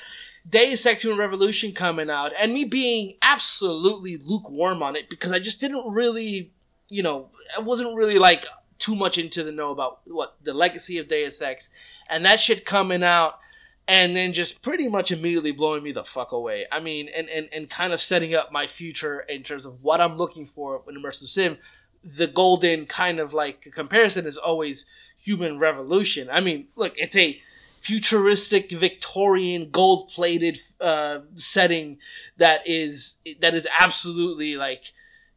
[0.49, 5.39] Deus Ex Human Revolution coming out and me being absolutely lukewarm on it because I
[5.39, 6.53] just didn't really,
[6.89, 8.47] you know, I wasn't really like
[8.79, 11.69] too much into the know about what the legacy of Deus Ex
[12.09, 13.39] and that shit coming out
[13.87, 16.65] and then just pretty much immediately blowing me the fuck away.
[16.71, 20.01] I mean, and, and, and kind of setting up my future in terms of what
[20.01, 21.59] I'm looking for in immersive sim.
[22.03, 24.87] The golden kind of like comparison is always
[25.21, 26.29] human revolution.
[26.31, 27.43] I mean, look, it's a
[27.81, 31.98] futuristic Victorian gold plated uh, setting
[32.36, 34.93] that is that is absolutely like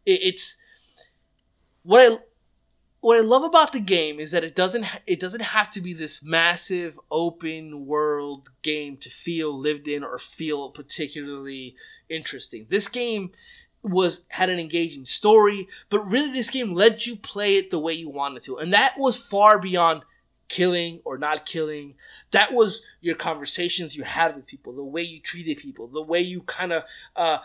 [0.05, 0.57] it, it's
[1.83, 2.17] what I
[2.99, 5.93] what I love about the game is that it doesn't it doesn't have to be
[5.93, 11.75] this massive open world game to feel lived in or feel particularly
[12.09, 12.67] interesting.
[12.69, 13.31] This game
[13.83, 17.93] was had an engaging story, but really this game let you play it the way
[17.93, 18.57] you wanted to.
[18.57, 20.03] And that was far beyond
[20.47, 21.95] killing or not killing.
[22.33, 26.19] That was your conversations you had with people, the way you treated people, the way
[26.19, 26.83] you kind of
[27.15, 27.39] uh,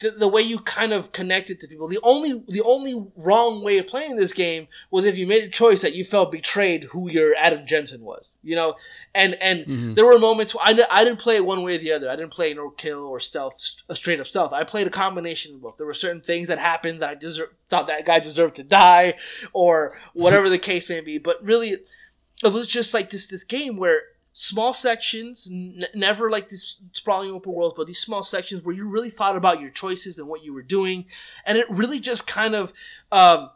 [0.00, 1.86] the, the way you kind of connected to people.
[1.86, 5.48] The only the only wrong way of playing this game was if you made a
[5.48, 8.74] choice that you felt betrayed who your Adam Jensen was, you know.
[9.14, 9.94] And and Mm-hmm.
[9.94, 12.10] there were moments where I, I didn't play it one way or the other.
[12.10, 13.56] I didn't play no kill or stealth,
[13.88, 14.52] a straight up stealth.
[14.52, 15.76] I played a combination of both.
[15.78, 19.14] There were certain things that happened that I deserve, thought that guy deserved to die,
[19.52, 21.18] or whatever the case may be.
[21.18, 21.70] But really,
[22.42, 24.02] it was just like this this game where
[24.36, 28.88] small sections, n- never like this sprawling open world, but these small sections where you
[28.88, 31.06] really thought about your choices and what you were doing,
[31.46, 32.74] and it really just kind of
[33.12, 33.48] um,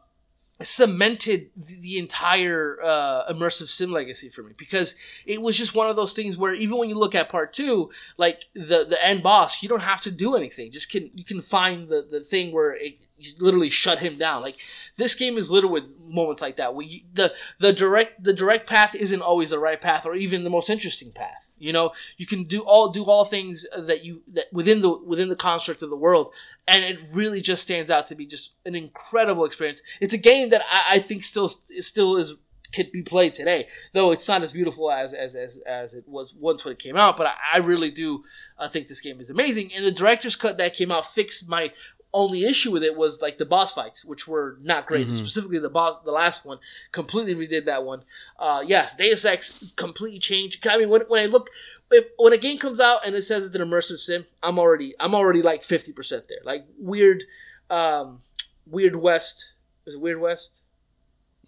[0.61, 5.97] cemented the, entire uh, immersive sim legacy for me because it was just one of
[5.97, 9.63] those things where even when you look at part two, like the the end boss,
[9.63, 10.71] you don't have to do anything.
[10.71, 12.99] Just can you can find the the thing where it
[13.39, 14.43] literally shut him down.
[14.43, 14.59] Like
[14.97, 18.69] this game is littered with moments like that where you, the the direct the direct
[18.69, 21.48] path isn't always the right path or even the most interesting path.
[21.59, 25.29] You know, you can do all do all things that you that within the within
[25.29, 26.33] the construct of the world,
[26.67, 29.83] and it really just stands out to be just an incredible experience.
[30.01, 32.37] It's a game that I, I think still still is
[32.75, 36.35] could be played today, though it's not as beautiful as as as, as it was
[36.35, 37.17] once when it came out.
[37.17, 38.25] But I, I really do
[38.59, 41.73] uh, think this game is amazing, and the director's cut that came out fixed my
[42.15, 45.11] only issue with it was like the boss fights, which were not great.
[45.13, 46.59] Specifically, the boss, the last one,
[46.91, 48.03] completely redid that one.
[48.39, 50.67] Uh, yes, Deus Ex completely changed.
[50.67, 51.51] I mean, when, when I look,
[51.91, 54.95] if, when a game comes out and it says it's an immersive sim, I'm already
[54.99, 56.39] I'm already like fifty percent there.
[56.45, 57.25] Like weird,
[57.71, 58.23] um,
[58.67, 59.53] Weird West.
[59.87, 60.63] Is it Weird West?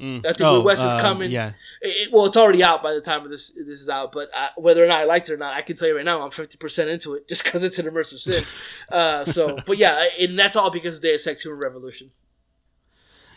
[0.01, 0.18] Mm.
[0.24, 1.31] I think Weird West is um, coming.
[1.31, 1.52] Yeah.
[1.82, 4.12] It, it- well, it's already out by the time this this is out.
[4.12, 6.05] But I, whether or not I liked it or not, I can tell you right
[6.05, 8.43] now, I'm 50 percent into it just because it's an immersive sim.
[8.90, 12.10] uh, so, but yeah, and that's all because of Deus Ex Human Revolution.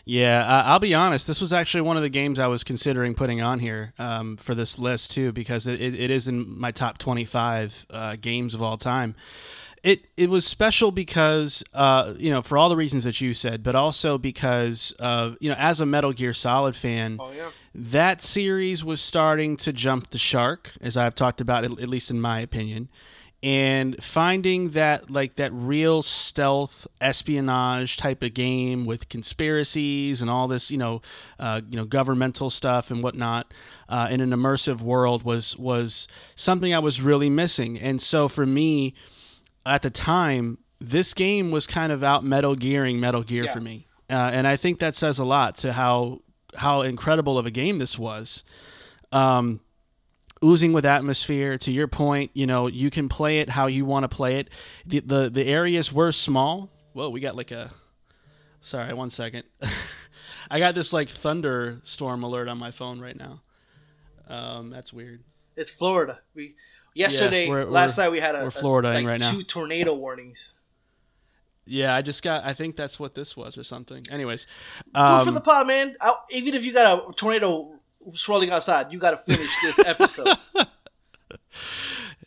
[0.06, 1.26] Yeah, uh, I'll be honest.
[1.26, 4.54] This was actually one of the games I was considering putting on here um, for
[4.54, 8.62] this list too, because it, it, it is in my top twenty-five uh, games of
[8.62, 9.14] all time.
[9.84, 13.62] It it was special because uh, you know for all the reasons that you said,
[13.62, 17.18] but also because of you know as a Metal Gear Solid fan,
[17.74, 22.10] that series was starting to jump the shark, as I've talked about, at at least
[22.10, 22.88] in my opinion.
[23.42, 30.48] And finding that like that real stealth espionage type of game with conspiracies and all
[30.48, 31.02] this you know
[31.38, 33.52] uh, you know governmental stuff and whatnot
[33.90, 37.78] uh, in an immersive world was was something I was really missing.
[37.78, 38.94] And so for me
[39.66, 43.86] at the time this game was kind of out Metal Gearing Metal Gear for me
[44.10, 46.20] uh, and I think that says a lot to how
[46.56, 48.44] how incredible of a game this was
[49.14, 49.60] um,
[50.44, 51.56] oozing with atmosphere.
[51.58, 54.50] To your point, you know, you can play it how you want to play it.
[54.84, 56.70] The, the the areas were small.
[56.92, 57.70] Whoa, we got like a.
[58.60, 59.44] Sorry, one second.
[60.50, 63.42] I got this like thunderstorm alert on my phone right now.
[64.26, 65.22] Um, that's weird.
[65.56, 66.20] It's Florida.
[66.34, 66.56] We
[66.94, 69.30] yesterday, we're- last we're- night we had a, we're like right now.
[69.30, 70.50] two tornado warnings.
[71.66, 72.44] Yeah, I just got.
[72.44, 74.04] I think that's what this was or something.
[74.12, 74.46] Anyways,
[74.94, 75.96] um, it for the pod, man.
[76.00, 77.78] I, even if you got a tornado
[78.12, 80.36] swirling outside, you got to finish this episode.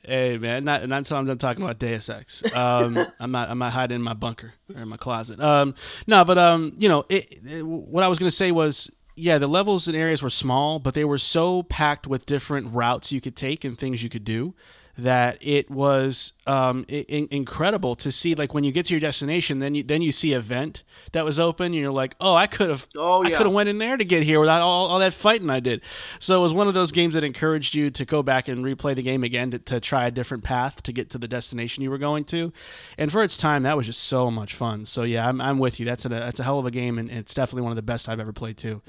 [0.04, 2.42] Hey man, not not until I'm done talking about Deus Ex.
[2.56, 5.40] Um, I'm not I'm not hiding in my bunker or in my closet.
[5.40, 5.76] Um,
[6.08, 9.48] no, but um, you know, it, it- what I was gonna say was, yeah, the
[9.48, 13.36] levels and areas were small, but they were so packed with different routes you could
[13.36, 14.54] take and things you could do
[14.98, 18.34] that it was um, i- incredible to see.
[18.36, 21.24] Like when you get to your destination, then you then you see a vent that
[21.24, 23.78] was open, and you're like, oh, I could have, Oh, I could have went in
[23.78, 25.82] there to get here without all, all that fighting I did.
[26.20, 28.96] So it was one of those games that encouraged you to go back and replay
[28.96, 31.92] the game again to, to try a different path to get to the destination you
[31.92, 32.52] were going to.
[32.98, 34.86] And for its time, that was just so much fun.
[34.86, 35.86] So yeah, I'm, I'm with you.
[35.86, 38.10] That's a that's a hell of a game, and it's definitely one of the best
[38.10, 38.82] I've ever played too.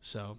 [0.00, 0.38] So.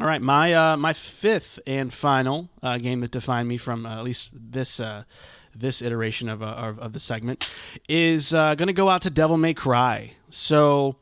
[0.00, 3.98] All right, my uh, my fifth and final uh, game that defined me from uh,
[3.98, 5.04] at least this uh,
[5.54, 7.46] this iteration of, uh, of of the segment
[7.90, 10.12] is uh, going to go out to Devil May Cry.
[10.30, 10.96] So,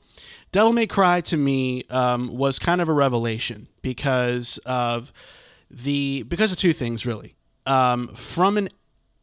[0.50, 5.12] Devil May Cry to me um, was kind of a revelation because of
[5.70, 7.36] the because of two things really.
[7.66, 8.68] um, from an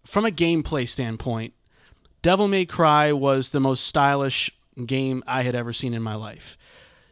[0.06, 1.54] from a gameplay standpoint,
[2.22, 4.50] Devil May Cry was the most stylish
[4.86, 6.58] game I had ever seen in my life.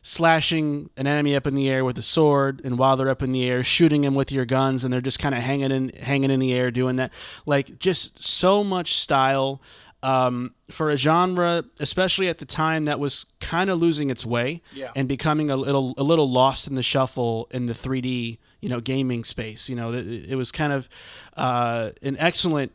[0.08, 3.32] Slashing an enemy up in the air with a sword, and while they're up in
[3.32, 6.30] the air, shooting them with your guns, and they're just kind of hanging in hanging
[6.30, 7.12] in the air doing that.
[7.48, 9.64] Like just so much style
[10.04, 14.62] um, for a genre, especially at the time that was kind of losing its way
[14.76, 14.92] Yeah.
[14.96, 18.80] and becoming a little a little lost in the shuffle in the 3D you know
[18.80, 19.70] gaming space.
[19.70, 20.88] You know, it, it was kind of
[21.36, 22.72] uh, an excellent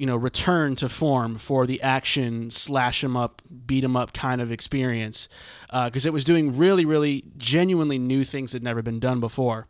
[0.00, 4.40] you know return to form for the action slash 'em up beat 'em up kind
[4.40, 5.28] of experience
[5.84, 9.68] because it was doing really really genuinely new things that never been done before.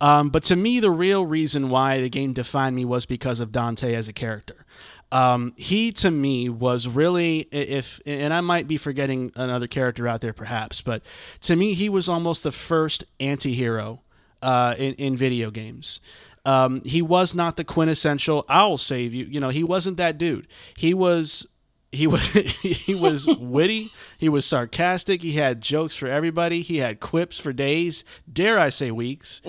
[0.00, 3.50] Um, but to me the real reason why the game defined me was because of
[3.50, 4.64] dante as a character.
[5.10, 10.20] Um, he to me was really if and i might be forgetting another character out
[10.20, 11.02] there perhaps but
[11.40, 14.02] to me he was almost the first anti-hero
[14.42, 16.00] uh, in, in video games
[16.44, 20.46] um, he was not the quintessential "I'll save you." You know, he wasn't that dude.
[20.76, 21.46] He was
[21.92, 23.90] he was he was witty.
[24.18, 25.22] He was sarcastic.
[25.22, 26.62] He had jokes for everybody.
[26.62, 28.04] He had quips for days.
[28.30, 29.40] Dare I say weeks?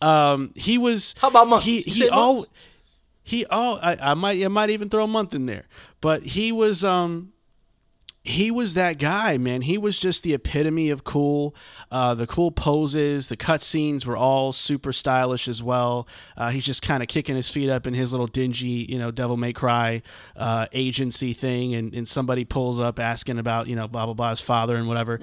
[0.00, 1.14] Um, he was.
[1.20, 1.64] How about months?
[1.64, 2.50] He he all months?
[3.22, 5.64] he all I, I might I might even throw a month in there.
[6.00, 7.32] But he was um
[8.26, 9.62] he was that guy, man.
[9.62, 11.54] He was just the epitome of cool.
[11.92, 16.08] Uh, the cool poses, the cut scenes were all super stylish as well.
[16.36, 19.12] Uh, he's just kind of kicking his feet up in his little dingy, you know,
[19.12, 20.02] Devil May Cry
[20.34, 24.30] uh, agency thing, and, and somebody pulls up asking about, you know, blah blah blah,
[24.30, 25.20] his father and whatever.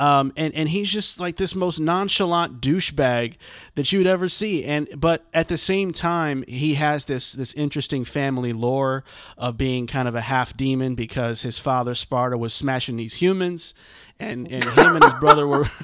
[0.00, 3.36] Um, and and he's just like this most nonchalant douchebag
[3.76, 4.64] that you would ever see.
[4.64, 9.04] And but at the same time, he has this this interesting family lore
[9.38, 13.74] of being kind of a half demon because his father Sparda was smashing these humans,
[14.18, 15.64] and and him and his brother were.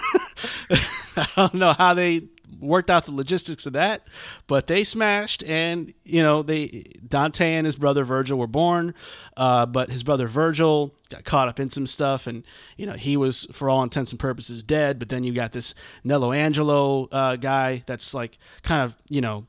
[1.19, 2.29] I don't know how they
[2.61, 4.07] worked out the logistics of that,
[4.47, 8.95] but they smashed, and you know they Dante and his brother Virgil were born,
[9.37, 12.45] uh, but his brother Virgil got caught up in some stuff, and
[12.77, 14.99] you know he was for all intents and purposes dead.
[14.99, 15.75] But then you got this
[16.05, 19.47] Nello Angelo uh, guy that's like kind of you know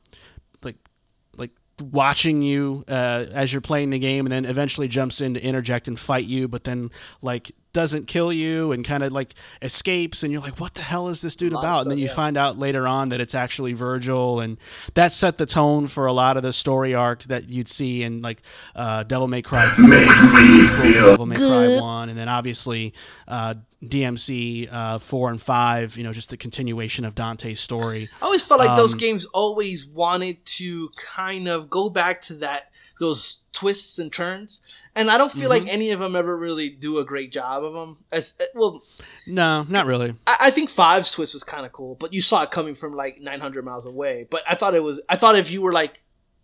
[1.80, 5.88] watching you uh, as you're playing the game and then eventually jumps in to interject
[5.88, 6.90] and fight you but then
[7.22, 11.08] like doesn't kill you and kind of like escapes and you're like what the hell
[11.08, 11.82] is this dude lot about?
[11.82, 12.14] And then you yeah.
[12.14, 14.58] find out later on that it's actually virgil and
[14.94, 18.22] that set the tone for a lot of the story arcs that you'd see in
[18.22, 18.42] like
[18.74, 22.94] uh, devil may cry 3 which was the devil may cry 1 and then obviously
[23.26, 23.54] uh,
[23.84, 28.08] dmc uh, 4 and 5 you know just the continuation of dante's story.
[28.20, 32.34] I always felt like those Um, games always wanted to kind of go back to
[32.34, 32.70] that
[33.00, 34.60] those twists and turns,
[34.94, 35.64] and I don't feel Mm-hmm.
[35.66, 37.98] like any of them ever really do a great job of them.
[38.12, 38.82] As eh, well,
[39.26, 42.42] no not really I, I think Five's twist was kind of cool, but you saw
[42.42, 44.26] it coming from like 900 miles away.
[44.30, 45.02] But I thought it was.
[45.08, 46.02] I thought if you were like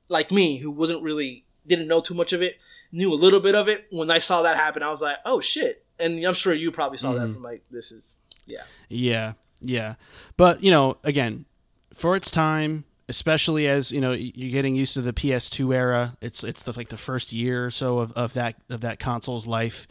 [0.08, 2.58] like me, who wasn't really didn't know too much of it,
[2.92, 3.86] knew a little bit of it.
[3.90, 5.84] When I saw that happen, I was like, oh shit!
[5.98, 7.26] And I'm sure you probably saw Mm-hmm.
[7.26, 8.16] that from like this is
[8.46, 8.62] yeah.
[8.90, 9.94] Yeah, yeah.
[10.36, 11.46] But, you know, again,
[11.94, 16.44] for its time, especially as, you know, you're getting used to the PS2 era, it's
[16.44, 19.86] it's the, like the first year or so of, of that of that console's life.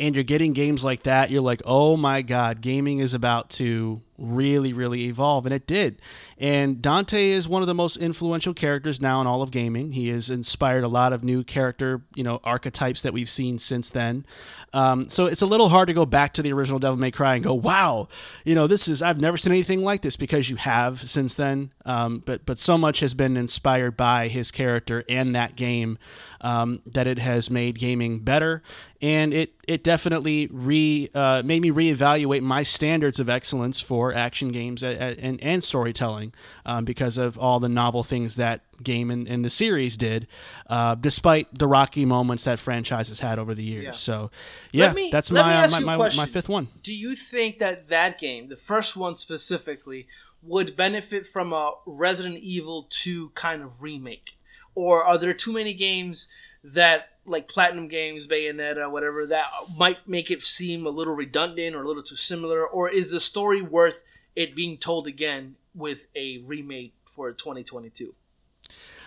[0.00, 4.00] And you're getting games like that, you're like, oh my god, gaming is about to
[4.18, 6.00] really, really evolve, and it did.
[6.38, 9.92] And Dante is one of the most influential characters now in all of gaming.
[9.92, 13.90] He has inspired a lot of new character, you know, archetypes that we've seen since
[13.90, 14.26] then.
[14.72, 17.34] Um, so it's a little hard to go back to the original Devil May Cry
[17.34, 18.08] and go, wow,
[18.44, 21.72] you know, this is I've never seen anything like this because you have since then.
[21.84, 25.98] Um, but but so much has been inspired by his character and that game
[26.42, 28.62] um, that it has made gaming better,
[29.00, 34.48] and it it definitely re uh, made me reevaluate my standards of excellence for action
[34.48, 36.32] games and and storytelling
[36.64, 40.26] um, because of all the novel things that game and, and the series did,
[40.68, 43.84] uh, despite the rocky moments that franchise has had over the years.
[43.84, 43.90] Yeah.
[43.92, 44.30] So,
[44.72, 46.68] yeah, me- that's my, uh, my, a my my fifth one.
[46.82, 50.06] Do you think that that game, the first one specifically,
[50.42, 54.36] would benefit from a Resident Evil 2 kind of remake?
[54.74, 56.28] Or are there too many games
[56.64, 59.46] that, like Platinum Games, Bayonetta, whatever, that
[59.76, 62.66] might make it seem a little redundant or a little too similar?
[62.66, 64.02] Or is the story worth
[64.34, 68.14] it being told again with a remake for 2022?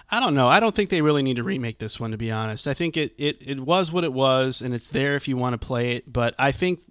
[0.10, 0.48] I don't know.
[0.48, 2.68] I don't think they really need to remake this one, to be honest.
[2.68, 5.60] I think it, it, it was what it was, and it's there if you want
[5.60, 6.12] to play it.
[6.12, 6.82] But I think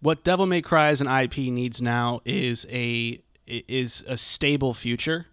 [0.00, 5.26] what Devil May Cry as an IP needs now is a is a stable future.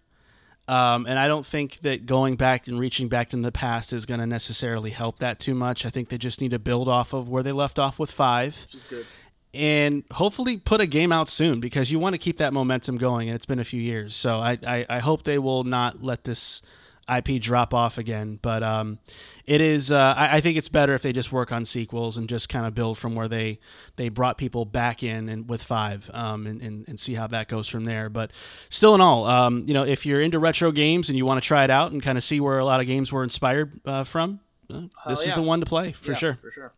[0.68, 4.06] Um, and I don't think that going back and reaching back into the past is
[4.06, 5.84] going to necessarily help that too much.
[5.84, 8.56] I think they just need to build off of where they left off with five
[8.66, 9.06] Which is good.
[9.52, 13.28] and hopefully put a game out soon because you want to keep that momentum going
[13.28, 16.24] and it's been a few years so i, I, I hope they will not let
[16.24, 16.62] this
[17.08, 18.38] IP drop off again.
[18.40, 18.98] But um,
[19.46, 19.90] it is.
[19.90, 22.66] Uh, I, I, think it's better if they just work on sequels and just kind
[22.66, 23.58] of build from where they
[23.96, 27.48] they brought people back in and with five um, and, and, and see how that
[27.48, 28.08] goes from there.
[28.08, 28.32] But
[28.68, 31.46] still, in all, um, you know, if you're into retro games and you want to
[31.46, 34.04] try it out and kind of see where a lot of games were inspired uh,
[34.04, 35.30] from, uh, this yeah.
[35.30, 36.34] is the one to play for Yeah, sure.
[36.34, 36.72] For sure.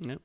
[0.00, 0.20] Yep.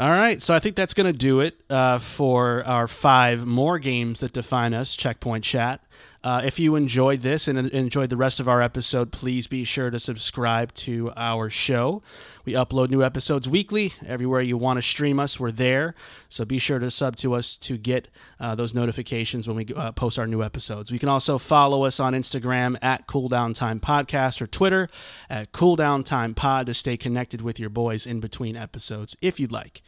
[0.00, 3.78] All right, so I think that's going to do it uh, for our five more
[3.78, 5.82] games that define us, Checkpoint Chat.
[6.24, 9.90] Uh, if you enjoyed this and enjoyed the rest of our episode, please be sure
[9.90, 12.00] to subscribe to our show.
[12.44, 13.92] We upload new episodes weekly.
[14.06, 15.94] Everywhere you want to stream us, we're there.
[16.28, 18.08] So be sure to sub to us to get
[18.38, 20.90] uh, those notifications when we uh, post our new episodes.
[20.90, 24.88] You can also follow us on Instagram at Cooldown Time Podcast or Twitter
[25.28, 29.52] at Cooldown Time Pod to stay connected with your boys in between episodes if you'd
[29.52, 29.82] like.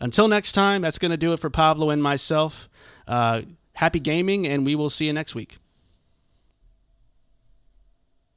[0.00, 2.68] Until next time, that's going to do it for Pablo and myself.
[3.06, 3.42] Uh,
[3.74, 5.58] happy gaming, and we will see you next week.